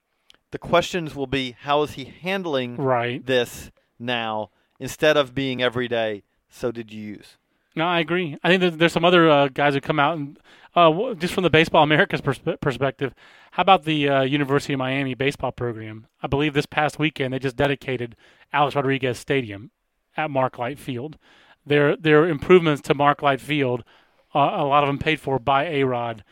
the 0.50 0.56
questions 0.56 1.14
will 1.14 1.26
be 1.26 1.56
how 1.60 1.82
is 1.82 1.90
he 1.90 2.06
handling 2.06 2.78
right. 2.78 3.26
this 3.26 3.70
now 3.98 4.48
instead 4.80 5.18
of 5.18 5.34
being 5.34 5.62
every 5.62 5.86
day. 5.86 6.22
So 6.48 6.72
did 6.72 6.90
you 6.90 7.02
use? 7.02 7.36
No, 7.76 7.84
I 7.84 8.00
agree. 8.00 8.38
I 8.42 8.48
think 8.48 8.78
there's, 8.78 8.92
some 8.94 9.04
other 9.04 9.28
uh, 9.28 9.48
guys 9.48 9.74
who 9.74 9.82
come 9.82 10.00
out 10.00 10.16
and 10.16 10.38
uh, 10.74 11.12
just 11.12 11.34
from 11.34 11.44
the 11.44 11.50
Baseball 11.50 11.82
America's 11.82 12.22
perspe- 12.22 12.62
perspective. 12.62 13.12
How 13.50 13.60
about 13.60 13.84
the 13.84 14.08
uh, 14.08 14.22
University 14.22 14.72
of 14.72 14.78
Miami 14.78 15.12
baseball 15.12 15.52
program? 15.52 16.06
I 16.22 16.28
believe 16.28 16.54
this 16.54 16.64
past 16.64 16.98
weekend 16.98 17.34
they 17.34 17.38
just 17.38 17.56
dedicated 17.56 18.16
Alex 18.54 18.74
Rodriguez 18.74 19.18
Stadium 19.18 19.70
at 20.16 20.30
Mark 20.30 20.58
Light 20.58 20.78
Field. 20.78 21.18
Their 21.66 21.96
their 21.96 22.26
improvements 22.26 22.82
to 22.82 22.94
Mark 22.94 23.22
Light 23.22 23.40
Field, 23.40 23.84
uh, 24.34 24.38
a 24.38 24.64
lot 24.64 24.82
of 24.84 24.88
them 24.88 24.98
paid 24.98 25.20
for 25.20 25.38
by 25.38 25.64
A 25.64 25.84
Rod. 25.84 26.24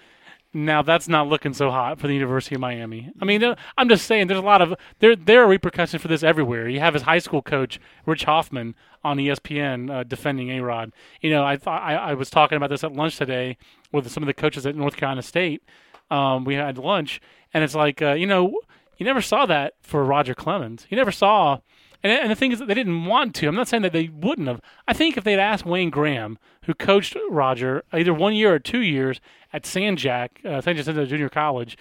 Now 0.54 0.82
that's 0.82 1.08
not 1.08 1.28
looking 1.28 1.54
so 1.54 1.70
hot 1.70 1.98
for 1.98 2.06
the 2.06 2.14
University 2.14 2.54
of 2.54 2.60
Miami. 2.60 3.10
I 3.20 3.24
mean, 3.24 3.42
I'm 3.78 3.88
just 3.88 4.06
saying, 4.06 4.26
there's 4.26 4.38
a 4.38 4.42
lot 4.42 4.60
of 4.60 4.74
there. 4.98 5.16
There 5.16 5.42
are 5.42 5.48
repercussions 5.48 6.02
for 6.02 6.08
this 6.08 6.22
everywhere. 6.22 6.68
You 6.68 6.80
have 6.80 6.92
his 6.92 7.04
high 7.04 7.20
school 7.20 7.40
coach 7.40 7.80
Rich 8.04 8.24
Hoffman 8.24 8.74
on 9.02 9.16
ESPN 9.16 9.90
uh, 9.90 10.02
defending 10.02 10.50
A 10.50 10.60
Rod. 10.60 10.92
You 11.22 11.30
know, 11.30 11.44
I 11.44 11.56
thought 11.56 11.82
I, 11.82 11.94
I 11.94 12.14
was 12.14 12.28
talking 12.28 12.56
about 12.56 12.68
this 12.68 12.84
at 12.84 12.92
lunch 12.92 13.16
today 13.16 13.56
with 13.92 14.10
some 14.10 14.22
of 14.22 14.26
the 14.26 14.34
coaches 14.34 14.66
at 14.66 14.76
North 14.76 14.96
Carolina 14.96 15.22
State. 15.22 15.62
Um, 16.10 16.44
we 16.44 16.54
had 16.54 16.76
lunch, 16.76 17.22
and 17.54 17.64
it's 17.64 17.74
like, 17.74 18.02
uh, 18.02 18.12
you 18.12 18.26
know, 18.26 18.60
you 18.98 19.06
never 19.06 19.22
saw 19.22 19.46
that 19.46 19.74
for 19.80 20.04
Roger 20.04 20.34
Clemens. 20.34 20.86
You 20.90 20.96
never 20.96 21.12
saw. 21.12 21.60
And, 22.02 22.12
and 22.12 22.30
the 22.30 22.34
thing 22.34 22.52
is 22.52 22.58
that 22.58 22.66
they 22.66 22.74
didn't 22.74 23.04
want 23.04 23.34
to. 23.36 23.48
I'm 23.48 23.54
not 23.54 23.68
saying 23.68 23.82
that 23.82 23.92
they 23.92 24.08
wouldn't 24.08 24.48
have. 24.48 24.60
I 24.86 24.92
think 24.92 25.16
if 25.16 25.24
they'd 25.24 25.38
asked 25.38 25.64
Wayne 25.64 25.90
Graham, 25.90 26.38
who 26.64 26.74
coached 26.74 27.16
Roger 27.30 27.84
either 27.92 28.14
one 28.14 28.34
year 28.34 28.54
or 28.54 28.58
two 28.58 28.80
years 28.80 29.20
at 29.52 29.66
San 29.66 29.96
Jack, 29.96 30.40
uh, 30.44 30.60
San 30.60 30.76
Jacinto 30.76 31.04
Junior 31.04 31.28
College, 31.28 31.76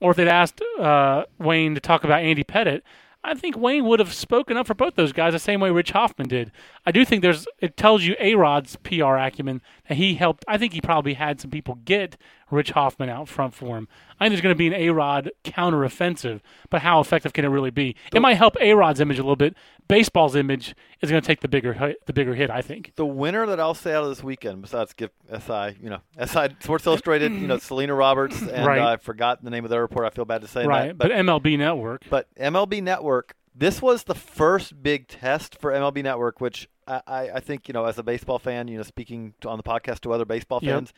or 0.00 0.10
if 0.10 0.16
they'd 0.16 0.28
asked 0.28 0.60
uh, 0.78 1.24
Wayne 1.38 1.74
to 1.74 1.80
talk 1.80 2.04
about 2.04 2.22
Andy 2.22 2.44
Pettitte, 2.44 2.82
I 3.26 3.34
think 3.34 3.56
Wayne 3.56 3.86
would 3.86 4.00
have 4.00 4.12
spoken 4.12 4.58
up 4.58 4.66
for 4.66 4.74
both 4.74 4.96
those 4.96 5.12
guys 5.12 5.32
the 5.32 5.38
same 5.38 5.60
way 5.60 5.70
Rich 5.70 5.92
Hoffman 5.92 6.28
did. 6.28 6.52
I 6.84 6.92
do 6.92 7.06
think 7.06 7.22
there's 7.22 7.46
it 7.58 7.76
tells 7.76 8.04
you 8.04 8.14
A 8.20 8.34
Rod's 8.34 8.76
PR 8.76 9.16
acumen 9.16 9.62
that 9.88 9.96
he 9.96 10.14
helped. 10.16 10.44
I 10.46 10.58
think 10.58 10.74
he 10.74 10.82
probably 10.82 11.14
had 11.14 11.40
some 11.40 11.50
people 11.50 11.76
get 11.86 12.18
Rich 12.50 12.70
Hoffman 12.72 13.08
out 13.08 13.28
front 13.28 13.54
for 13.54 13.76
him. 13.76 13.88
I 14.20 14.24
think 14.24 14.32
there's 14.32 14.40
going 14.42 14.54
to 14.54 14.58
be 14.58 14.66
an 14.66 14.74
A 14.74 14.90
Rod 14.90 15.30
counteroffensive, 15.44 16.40
but 16.70 16.82
how 16.82 17.00
effective 17.00 17.32
can 17.32 17.44
it 17.44 17.48
really 17.48 17.70
be? 17.70 17.96
It 18.12 18.20
might 18.20 18.34
help 18.34 18.56
A 18.60 18.74
Rod's 18.74 19.00
image 19.00 19.18
a 19.18 19.22
little 19.22 19.36
bit. 19.36 19.54
Baseball's 19.88 20.34
image 20.36 20.74
is 21.02 21.10
going 21.10 21.20
to 21.20 21.26
take 21.26 21.40
the 21.40 21.48
bigger 21.48 21.74
hit, 21.74 22.04
the 22.06 22.12
bigger 22.12 22.34
hit. 22.34 22.50
I 22.50 22.62
think. 22.62 22.92
The 22.96 23.04
winner 23.06 23.44
that 23.46 23.60
I'll 23.60 23.74
say 23.74 23.92
out 23.94 24.04
of 24.04 24.08
this 24.08 24.22
weekend, 24.22 24.62
besides 24.62 24.92
give 24.94 25.10
SI, 25.30 25.76
you 25.82 25.90
know, 25.90 26.00
SI 26.24 26.48
Sports 26.60 26.86
Illustrated, 26.86 27.32
you 27.32 27.46
know, 27.46 27.58
Selena 27.58 27.94
Roberts, 27.94 28.40
and 28.40 28.66
Right. 28.66 28.78
uh, 28.80 28.92
I 28.92 28.96
forgot 28.96 29.42
the 29.44 29.50
name 29.50 29.64
of 29.64 29.70
the 29.70 29.80
report. 29.80 30.06
I 30.06 30.10
feel 30.10 30.24
bad 30.24 30.40
to 30.42 30.48
say 30.48 30.66
Right, 30.66 30.88
that, 30.88 30.98
but, 30.98 31.10
MLB 31.10 31.58
Network. 31.58 32.04
But 32.08 32.28
MLB 32.36 32.82
Network, 32.82 33.34
this 33.54 33.82
was 33.82 34.04
the 34.04 34.14
first 34.14 34.82
big 34.82 35.06
test 35.06 35.60
for 35.60 35.70
MLB 35.72 36.02
Network, 36.02 36.40
which 36.40 36.68
I, 36.88 37.02
I, 37.06 37.20
I 37.34 37.40
think, 37.40 37.68
you 37.68 37.74
know, 37.74 37.84
as 37.84 37.98
a 37.98 38.02
baseball 38.02 38.38
fan, 38.38 38.68
you 38.68 38.76
know, 38.78 38.82
speaking 38.82 39.34
to, 39.42 39.48
on 39.50 39.58
the 39.58 39.62
podcast 39.62 40.00
to 40.00 40.12
other 40.12 40.24
baseball 40.24 40.60
Yep. 40.62 40.88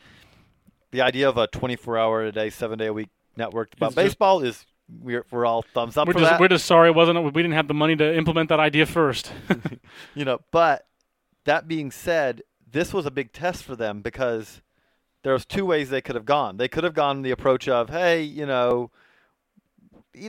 The 0.97 1.03
idea 1.03 1.29
of 1.29 1.37
a 1.37 1.45
24 1.47 1.97
hour 1.97 2.23
a 2.25 2.31
day, 2.31 2.49
seven 2.49 2.79
day 2.79 2.87
a 2.87 2.93
week 2.93 3.09
network 3.35 3.71
about 3.75 3.87
It's 3.87 3.95
just- 3.95 4.05
baseball 4.05 4.41
is 4.43 4.65
we're, 5.01 5.25
we're 5.31 5.45
all 5.45 5.61
thumbs 5.61 5.97
up 5.97 6.07
We're 6.07 6.13
for 6.13 6.19
just 6.19 6.31
that. 6.31 6.39
we're 6.39 6.47
just 6.47 6.65
sorry 6.65 6.89
it 6.89 6.95
wasn't 6.95 7.21
we 7.21 7.41
didn't 7.43 7.53
have 7.55 7.67
the 7.67 7.73
money 7.73 7.95
to 7.97 8.17
implement 8.17 8.49
that 8.49 8.59
idea 8.59 8.85
first. 8.85 9.31
you 10.15 10.23
know, 10.25 10.39
but 10.51 10.87
that 11.45 11.67
being 11.67 11.91
said, 11.91 12.41
this 12.69 12.93
was 12.93 13.05
a 13.05 13.11
big 13.11 13.31
test 13.33 13.63
for 13.63 13.75
them 13.75 14.01
because 14.01 14.61
there 15.23 15.33
was 15.33 15.45
two 15.45 15.65
ways 15.65 15.89
they 15.89 16.01
could 16.01 16.15
have 16.15 16.25
gone. 16.25 16.57
They 16.57 16.67
could 16.69 16.83
have 16.85 16.93
gone 16.93 17.21
the 17.21 17.31
approach 17.31 17.67
of, 17.67 17.89
hey, 17.89 18.21
you 18.23 18.45
know, 18.45 18.89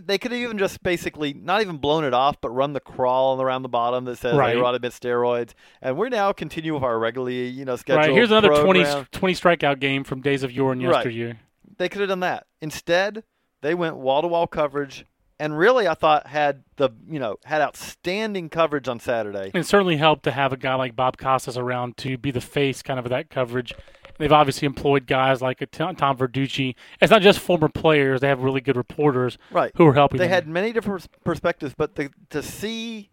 they 0.05 0.19
could 0.19 0.33
have 0.33 0.41
even 0.41 0.59
just 0.59 0.83
basically 0.83 1.33
not 1.35 1.61
even 1.61 1.79
blown 1.79 2.05
it 2.05 2.15
off, 2.15 2.41
but 2.41 2.51
run 2.51 2.73
the 2.73 2.81
crawl 2.81 3.41
around 3.41 3.63
the 3.63 3.69
bottom 3.69 4.05
that 4.05 4.17
says 4.17 4.35
Right. 4.35 4.57
A-Rod 4.57 4.75
admits 4.75 4.99
steroids, 4.99 5.55
and 5.83 5.97
we're 5.97 6.09
now 6.09 6.33
continue 6.33 6.75
with 6.75 6.83
our 6.83 6.99
regularly, 6.99 7.49
you 7.49 7.65
know, 7.65 7.77
scheduled 7.77 8.07
right. 8.07 8.15
Here's 8.15 8.31
another 8.31 8.49
20, 8.49 8.85
program. 8.85 9.07
20 9.13 9.35
strikeout 9.35 9.81
game 9.81 10.05
from 10.05 10.21
days 10.21 10.43
of 10.43 10.53
yore 10.53 10.73
and 10.73 10.83
yesteryear. 10.83 11.29
Right. 11.29 11.37
They 11.79 11.89
could 11.89 12.01
have 12.01 12.09
done 12.09 12.21
that. 12.21 12.47
Instead, 12.61 13.25
they 13.63 13.75
went 13.75 13.97
wall 13.97 14.23
to 14.23 14.29
wall 14.29 14.47
coverage, 14.47 15.07
and 15.41 15.57
really, 15.57 15.87
I 15.87 15.95
thought 15.95 16.27
had 16.27 16.65
the 16.77 16.91
you 17.09 17.19
know 17.19 17.37
had 17.45 17.63
outstanding 17.63 18.49
coverage 18.49 18.89
on 18.89 18.99
Saturday. 19.01 19.53
It 19.55 19.67
certainly 19.67 19.97
helped 19.97 20.25
to 20.25 20.33
have 20.33 20.53
a 20.53 20.57
guy 20.57 20.75
like 20.75 20.97
Bob 20.97 21.17
Costas 21.17 21.57
around 21.57 21.97
to 21.99 22.19
be 22.19 22.31
the 22.31 22.41
face 22.41 22.83
kind 22.83 22.99
of 22.99 23.07
of 23.07 23.11
that 23.11 23.31
coverage 23.31 23.75
They've 24.19 24.33
obviously 24.33 24.67
employed 24.67 25.07
guys 25.07 25.41
like 25.41 25.59
Tom 25.71 25.95
Verducci. 25.97 26.75
It's 27.01 27.11
not 27.11 27.23
just 27.23 27.39
former 27.39 27.69
players; 27.69 28.21
they 28.21 28.29
have 28.29 28.41
really 28.43 28.61
good 28.61 28.77
reporters 28.77 29.39
Right. 29.51 29.73
who 29.77 29.87
are 29.87 29.95
helping. 29.95 30.19
They 30.19 30.25
them. 30.27 30.33
had 30.35 30.49
many 30.49 30.73
different 30.73 31.07
perspectives, 31.25 31.75
but 31.77 31.95
the, 31.95 32.11
to 32.31 32.43
see 32.43 33.11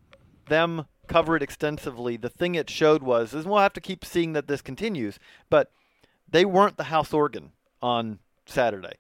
them 0.50 0.86
cover 1.08 1.36
it 1.36 1.44
extensively, 1.44 2.18
the 2.18 2.30
thing 2.30 2.56
it 2.56 2.70
showed 2.70 3.04
was, 3.04 3.34
and 3.34 3.46
we'll 3.46 3.60
have 3.60 3.74
to 3.74 3.82
keep 3.82 4.04
seeing 4.04 4.34
that 4.34 4.48
this 4.48 4.62
continues, 4.62 5.20
but 5.50 5.72
they 6.30 6.44
weren't 6.46 6.78
the 6.78 6.86
House 6.86 7.14
organ 7.14 7.52
on 7.82 8.18
Saturday. 8.48 8.94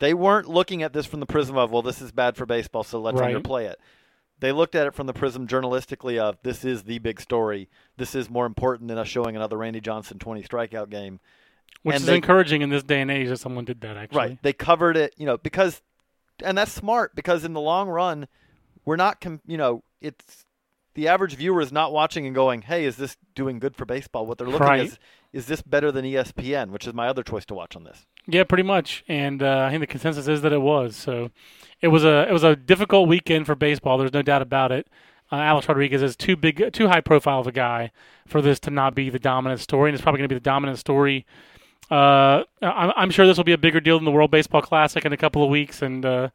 They 0.00 0.12
weren't 0.12 0.48
looking 0.48 0.82
at 0.82 0.92
this 0.92 1.06
from 1.06 1.20
the 1.20 1.26
prism 1.26 1.56
of, 1.56 1.70
well, 1.70 1.82
this 1.82 2.02
is 2.02 2.10
bad 2.10 2.36
for 2.36 2.44
baseball, 2.46 2.82
so 2.82 3.00
let's 3.00 3.20
Right. 3.20 3.36
underplay 3.36 3.64
it. 3.70 3.78
They 4.44 4.52
looked 4.52 4.74
at 4.74 4.86
it 4.86 4.92
from 4.92 5.06
the 5.06 5.14
prism 5.14 5.46
journalistically 5.48 6.18
of, 6.18 6.36
this 6.42 6.66
is 6.66 6.82
the 6.82 6.98
big 6.98 7.18
story. 7.18 7.70
This 7.96 8.14
is 8.14 8.28
more 8.28 8.44
important 8.44 8.88
than 8.88 8.98
us 8.98 9.08
showing 9.08 9.36
another 9.36 9.56
Randy 9.56 9.80
Johnson 9.80 10.18
20 10.18 10.42
strikeout 10.42 10.90
game. 10.90 11.18
which 11.82 11.94
and 11.94 12.02
is 12.02 12.06
they- 12.06 12.16
encouraging 12.16 12.60
in 12.60 12.68
this 12.68 12.82
day 12.82 13.00
and 13.00 13.10
age 13.10 13.28
that 13.30 13.38
someone 13.38 13.64
did 13.64 13.80
that. 13.80 13.96
Actually, 13.96 14.18
Right. 14.18 14.42
They 14.42 14.52
covered 14.52 14.98
it, 14.98 15.14
you 15.16 15.24
know, 15.24 15.38
because, 15.38 15.80
and 16.42 16.58
that's 16.58 16.72
smart 16.72 17.14
because 17.14 17.42
in 17.42 17.54
the 17.54 17.60
long 17.62 17.88
run, 17.88 18.28
we're 18.84 18.96
not, 18.96 19.18
com- 19.22 19.40
you 19.46 19.56
know, 19.56 19.82
it's 20.02 20.44
the 20.92 21.08
average 21.08 21.36
viewer 21.36 21.62
is 21.62 21.72
not 21.72 21.90
watching 21.92 22.26
and 22.26 22.34
going, 22.34 22.60
"Hey, 22.62 22.84
is 22.84 22.96
this 22.96 23.16
doing 23.34 23.58
good 23.58 23.74
for 23.76 23.86
baseball?" 23.86 24.26
What 24.26 24.36
they're 24.36 24.46
looking 24.46 24.66
Right. 24.66 24.80
at 24.80 24.86
is, 24.88 24.98
is 25.34 25.46
this 25.46 25.60
better 25.62 25.90
than 25.90 26.04
ESPN, 26.04 26.70
which 26.70 26.86
is 26.86 26.94
my 26.94 27.08
other 27.08 27.24
choice 27.24 27.44
to 27.46 27.54
watch 27.54 27.74
on 27.74 27.82
this. 27.82 28.06
Yeah, 28.26 28.44
pretty 28.44 28.62
much. 28.62 29.04
And 29.08 29.42
uh, 29.42 29.64
I 29.66 29.70
think 29.70 29.80
the 29.80 29.86
consensus 29.88 30.28
is 30.28 30.42
that 30.42 30.52
it 30.52 30.62
was. 30.62 30.94
So 30.96 31.30
it 31.80 31.88
was 31.88 32.04
a 32.04 32.26
it 32.28 32.32
was 32.32 32.44
a 32.44 32.54
difficult 32.54 33.08
weekend 33.08 33.46
for 33.46 33.54
baseball. 33.54 33.98
There's 33.98 34.12
no 34.12 34.22
doubt 34.22 34.42
about 34.42 34.70
it. 34.70 34.86
Uh, 35.32 35.36
Alex 35.36 35.68
Rodriguez 35.68 36.02
is 36.02 36.16
too 36.16 36.36
big, 36.36 36.72
too 36.72 36.86
high 36.86 37.00
profile 37.00 37.40
of 37.40 37.46
a 37.46 37.52
guy 37.52 37.90
for 38.26 38.40
this 38.40 38.60
to 38.60 38.70
not 38.70 38.94
be 38.94 39.10
the 39.10 39.18
dominant 39.18 39.60
story, 39.60 39.90
and 39.90 39.94
it's 39.94 40.02
probably 40.02 40.18
going 40.18 40.28
to 40.28 40.34
be 40.34 40.38
the 40.38 40.40
dominant 40.40 40.78
story. 40.78 41.26
Uh, 41.90 42.44
I'm, 42.62 42.92
I'm 42.96 43.10
sure 43.10 43.26
this 43.26 43.36
will 43.36 43.44
be 43.44 43.52
a 43.52 43.58
bigger 43.58 43.80
deal 43.80 43.98
than 43.98 44.04
the 44.04 44.12
World 44.12 44.30
Baseball 44.30 44.62
Classic 44.62 45.04
in 45.04 45.12
a 45.12 45.16
couple 45.16 45.42
of 45.42 45.50
weeks. 45.50 45.82
And 45.82 46.06
uh, 46.06 46.28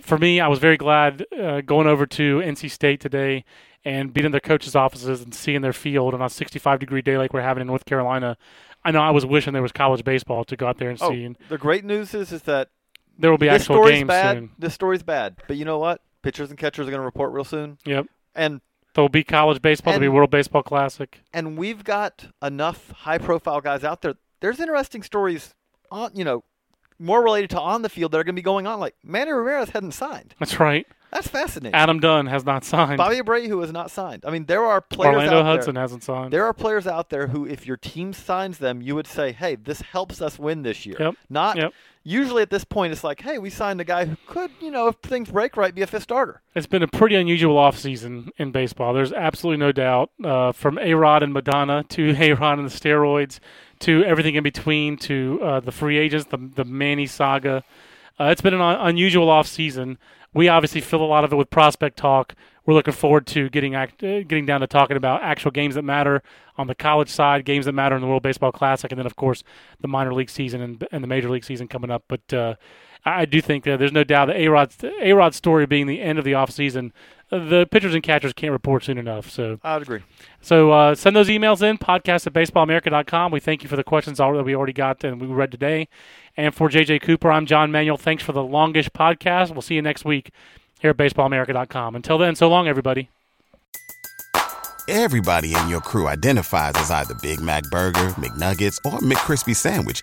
for 0.00 0.18
me, 0.18 0.40
I 0.40 0.48
was 0.48 0.58
very 0.58 0.76
glad 0.76 1.24
uh, 1.32 1.62
going 1.62 1.86
over 1.86 2.06
to 2.06 2.40
NC 2.40 2.70
State 2.70 3.00
today 3.00 3.44
and 3.84 4.12
being 4.12 4.24
in 4.26 4.32
their 4.32 4.40
coaches' 4.40 4.74
offices 4.74 5.22
and 5.22 5.34
seeing 5.34 5.60
their 5.60 5.72
field 5.72 6.14
on 6.14 6.22
a 6.22 6.28
65 6.30 6.78
degree 6.80 7.02
day 7.02 7.18
like 7.18 7.32
we're 7.32 7.42
having 7.42 7.60
in 7.60 7.66
North 7.66 7.84
Carolina. 7.84 8.36
I 8.84 8.90
know 8.90 9.00
I 9.00 9.10
was 9.10 9.24
wishing 9.26 9.52
there 9.52 9.62
was 9.62 9.72
college 9.72 10.04
baseball 10.04 10.44
to 10.44 10.56
go 10.56 10.66
out 10.66 10.78
there 10.78 10.90
and 10.90 10.98
Oh, 11.02 11.10
see. 11.10 11.24
And 11.24 11.36
the 11.48 11.58
great 11.58 11.84
news 11.84 12.14
is 12.14 12.32
is 12.32 12.42
that 12.42 12.68
there 13.18 13.30
will 13.30 13.38
be 13.38 13.48
this 13.48 13.62
actual 13.62 13.86
games 13.86 14.08
bad. 14.08 14.36
soon. 14.36 14.50
This 14.58 14.74
story's 14.74 15.02
bad, 15.02 15.36
but 15.46 15.56
you 15.56 15.64
know 15.64 15.78
what? 15.78 16.00
Pitchers 16.22 16.50
and 16.50 16.58
catchers 16.58 16.86
are 16.88 16.90
going 16.90 17.00
to 17.00 17.04
report 17.04 17.32
real 17.32 17.44
soon, 17.44 17.78
Yep. 17.84 18.06
and 18.34 18.60
There 18.94 19.02
will 19.02 19.08
be 19.10 19.24
college 19.24 19.60
baseball. 19.62 19.92
There'll 19.92 20.00
be 20.00 20.08
World 20.08 20.30
Baseball 20.30 20.62
Classic. 20.62 21.20
and 21.32 21.56
we've 21.58 21.84
got 21.84 22.26
enough 22.42 22.90
high-profile 22.90 23.60
guys 23.60 23.84
out 23.84 24.02
there. 24.02 24.14
There's 24.40 24.58
interesting 24.60 25.02
stories 25.02 25.54
on, 25.90 26.10
you 26.14 26.24
know, 26.24 26.44
more 26.98 27.22
related 27.22 27.50
to 27.50 27.60
on 27.60 27.82
the 27.82 27.88
field 27.88 28.12
that 28.12 28.18
are 28.18 28.24
going 28.24 28.34
to 28.34 28.40
be 28.40 28.42
going 28.42 28.66
on. 28.66 28.78
Like 28.80 28.94
Manny 29.02 29.32
Ramirez 29.32 29.70
hadn't 29.70 29.92
signed. 29.92 30.34
That's 30.38 30.58
right. 30.60 30.86
That's 31.14 31.28
fascinating. 31.28 31.74
Adam 31.74 32.00
Dunn 32.00 32.26
has 32.26 32.44
not 32.44 32.64
signed. 32.64 32.98
Bobby 32.98 33.16
Abreu 33.16 33.46
who 33.46 33.60
has 33.60 33.70
not 33.72 33.90
signed. 33.90 34.24
I 34.26 34.30
mean, 34.32 34.46
there 34.46 34.64
are 34.64 34.80
players 34.80 35.14
Orlando 35.14 35.38
out 35.38 35.44
Hudson 35.46 35.74
there. 35.76 35.82
hasn't 35.82 36.02
signed. 36.02 36.32
There 36.32 36.44
are 36.44 36.52
players 36.52 36.88
out 36.88 37.08
there 37.10 37.28
who, 37.28 37.46
if 37.46 37.66
your 37.68 37.76
team 37.76 38.12
signs 38.12 38.58
them, 38.58 38.82
you 38.82 38.96
would 38.96 39.06
say, 39.06 39.30
"Hey, 39.30 39.54
this 39.54 39.80
helps 39.80 40.20
us 40.20 40.38
win 40.40 40.62
this 40.62 40.84
year." 40.84 40.96
Yep. 40.98 41.14
Not 41.30 41.56
Yep. 41.56 41.72
usually 42.02 42.42
at 42.42 42.50
this 42.50 42.64
point. 42.64 42.92
It's 42.92 43.04
like, 43.04 43.20
"Hey, 43.22 43.38
we 43.38 43.48
signed 43.48 43.80
a 43.80 43.84
guy 43.84 44.06
who 44.06 44.16
could, 44.26 44.50
you 44.60 44.72
know, 44.72 44.88
if 44.88 44.96
things 44.96 45.30
break 45.30 45.56
right, 45.56 45.72
be 45.72 45.82
a 45.82 45.86
fifth 45.86 46.02
starter." 46.02 46.42
It's 46.56 46.66
been 46.66 46.82
a 46.82 46.88
pretty 46.88 47.14
unusual 47.14 47.54
offseason 47.56 48.30
in 48.36 48.50
baseball. 48.50 48.92
There's 48.92 49.12
absolutely 49.12 49.58
no 49.64 49.70
doubt. 49.70 50.10
Uh, 50.22 50.50
from 50.50 50.78
A 50.78 50.94
Rod 50.94 51.22
and 51.22 51.32
Madonna 51.32 51.84
to 51.90 52.16
A 52.20 52.32
Rod 52.32 52.58
and 52.58 52.68
the 52.68 52.74
steroids 52.74 53.38
to 53.80 54.02
everything 54.04 54.34
in 54.34 54.42
between 54.42 54.96
to 54.96 55.38
uh, 55.44 55.60
the 55.60 55.70
free 55.70 55.96
agents, 55.96 56.26
the, 56.30 56.38
the 56.38 56.64
Manny 56.64 57.06
saga. 57.06 57.62
Uh, 58.18 58.24
it's 58.24 58.40
been 58.40 58.54
an 58.54 58.60
un- 58.60 58.80
unusual 58.80 59.28
offseason. 59.28 59.96
We 60.34 60.48
obviously 60.48 60.80
fill 60.80 61.02
a 61.02 61.06
lot 61.06 61.24
of 61.24 61.32
it 61.32 61.36
with 61.36 61.48
prospect 61.50 61.96
talk. 61.96 62.34
We're 62.66 62.74
looking 62.74 62.94
forward 62.94 63.26
to 63.28 63.48
getting 63.50 63.74
act- 63.74 64.02
uh, 64.02 64.22
getting 64.22 64.46
down 64.46 64.60
to 64.60 64.66
talking 64.66 64.96
about 64.96 65.22
actual 65.22 65.50
games 65.50 65.74
that 65.76 65.82
matter 65.82 66.22
on 66.56 66.66
the 66.66 66.74
college 66.74 67.08
side, 67.08 67.44
games 67.44 67.66
that 67.66 67.72
matter 67.72 67.94
in 67.94 68.00
the 68.00 68.08
World 68.08 68.22
Baseball 68.22 68.52
Classic, 68.52 68.90
and 68.90 68.98
then 68.98 69.06
of 69.06 69.16
course 69.16 69.44
the 69.80 69.88
minor 69.88 70.12
league 70.12 70.30
season 70.30 70.60
and, 70.60 70.86
and 70.90 71.02
the 71.02 71.08
major 71.08 71.30
league 71.30 71.44
season 71.44 71.68
coming 71.68 71.90
up. 71.90 72.04
But 72.08 72.32
uh, 72.32 72.54
I 73.04 73.22
I 73.22 73.24
do 73.24 73.40
think 73.40 73.64
that 73.64 73.78
there's 73.78 73.92
no 73.92 74.04
doubt 74.04 74.26
that 74.26 74.36
A 74.36 74.48
Rod's 74.48 74.76
A 75.00 75.12
Rod's 75.12 75.36
story 75.36 75.66
being 75.66 75.86
the 75.86 76.00
end 76.00 76.18
of 76.18 76.24
the 76.24 76.32
offseason, 76.32 76.92
uh, 77.30 77.38
the 77.38 77.66
pitchers 77.70 77.94
and 77.94 78.02
catchers 78.02 78.32
can't 78.32 78.52
report 78.52 78.84
soon 78.84 78.98
enough. 78.98 79.30
So 79.30 79.58
I 79.62 79.74
would 79.74 79.82
agree. 79.82 80.00
so 80.40 80.72
uh, 80.72 80.94
send 80.94 81.14
those 81.16 81.28
emails 81.28 81.62
in, 81.62 81.78
podcast 81.78 82.26
at 82.26 82.32
baseballamerica.com. 82.32 83.32
We 83.32 83.40
thank 83.40 83.62
you 83.62 83.68
for 83.68 83.76
the 83.76 83.84
questions 83.84 84.20
al- 84.20 84.34
that 84.34 84.44
we 84.44 84.54
already 84.54 84.72
got 84.72 85.02
and 85.04 85.20
we 85.20 85.26
read 85.26 85.50
today. 85.50 85.88
And 86.36 86.54
for 86.54 86.68
JJ 86.68 87.02
Cooper, 87.02 87.30
I'm 87.30 87.46
John 87.46 87.70
Manuel. 87.70 87.96
Thanks 87.96 88.22
for 88.22 88.32
the 88.32 88.42
longish 88.42 88.88
podcast. 88.90 89.52
We'll 89.52 89.62
see 89.62 89.74
you 89.76 89.82
next 89.82 90.04
week 90.04 90.30
here 90.80 90.90
at 90.90 90.96
baseballamerica.com. 90.96 91.94
Until 91.94 92.18
then, 92.18 92.34
so 92.34 92.48
long, 92.48 92.66
everybody. 92.68 93.08
Everybody 94.86 95.54
in 95.54 95.68
your 95.68 95.80
crew 95.80 96.08
identifies 96.08 96.74
as 96.76 96.90
either 96.90 97.14
Big 97.22 97.40
Mac 97.40 97.62
Burger, 97.70 98.08
McNuggets, 98.18 98.78
or 98.84 98.98
McCrispy 98.98 99.56
Sandwich. 99.56 100.02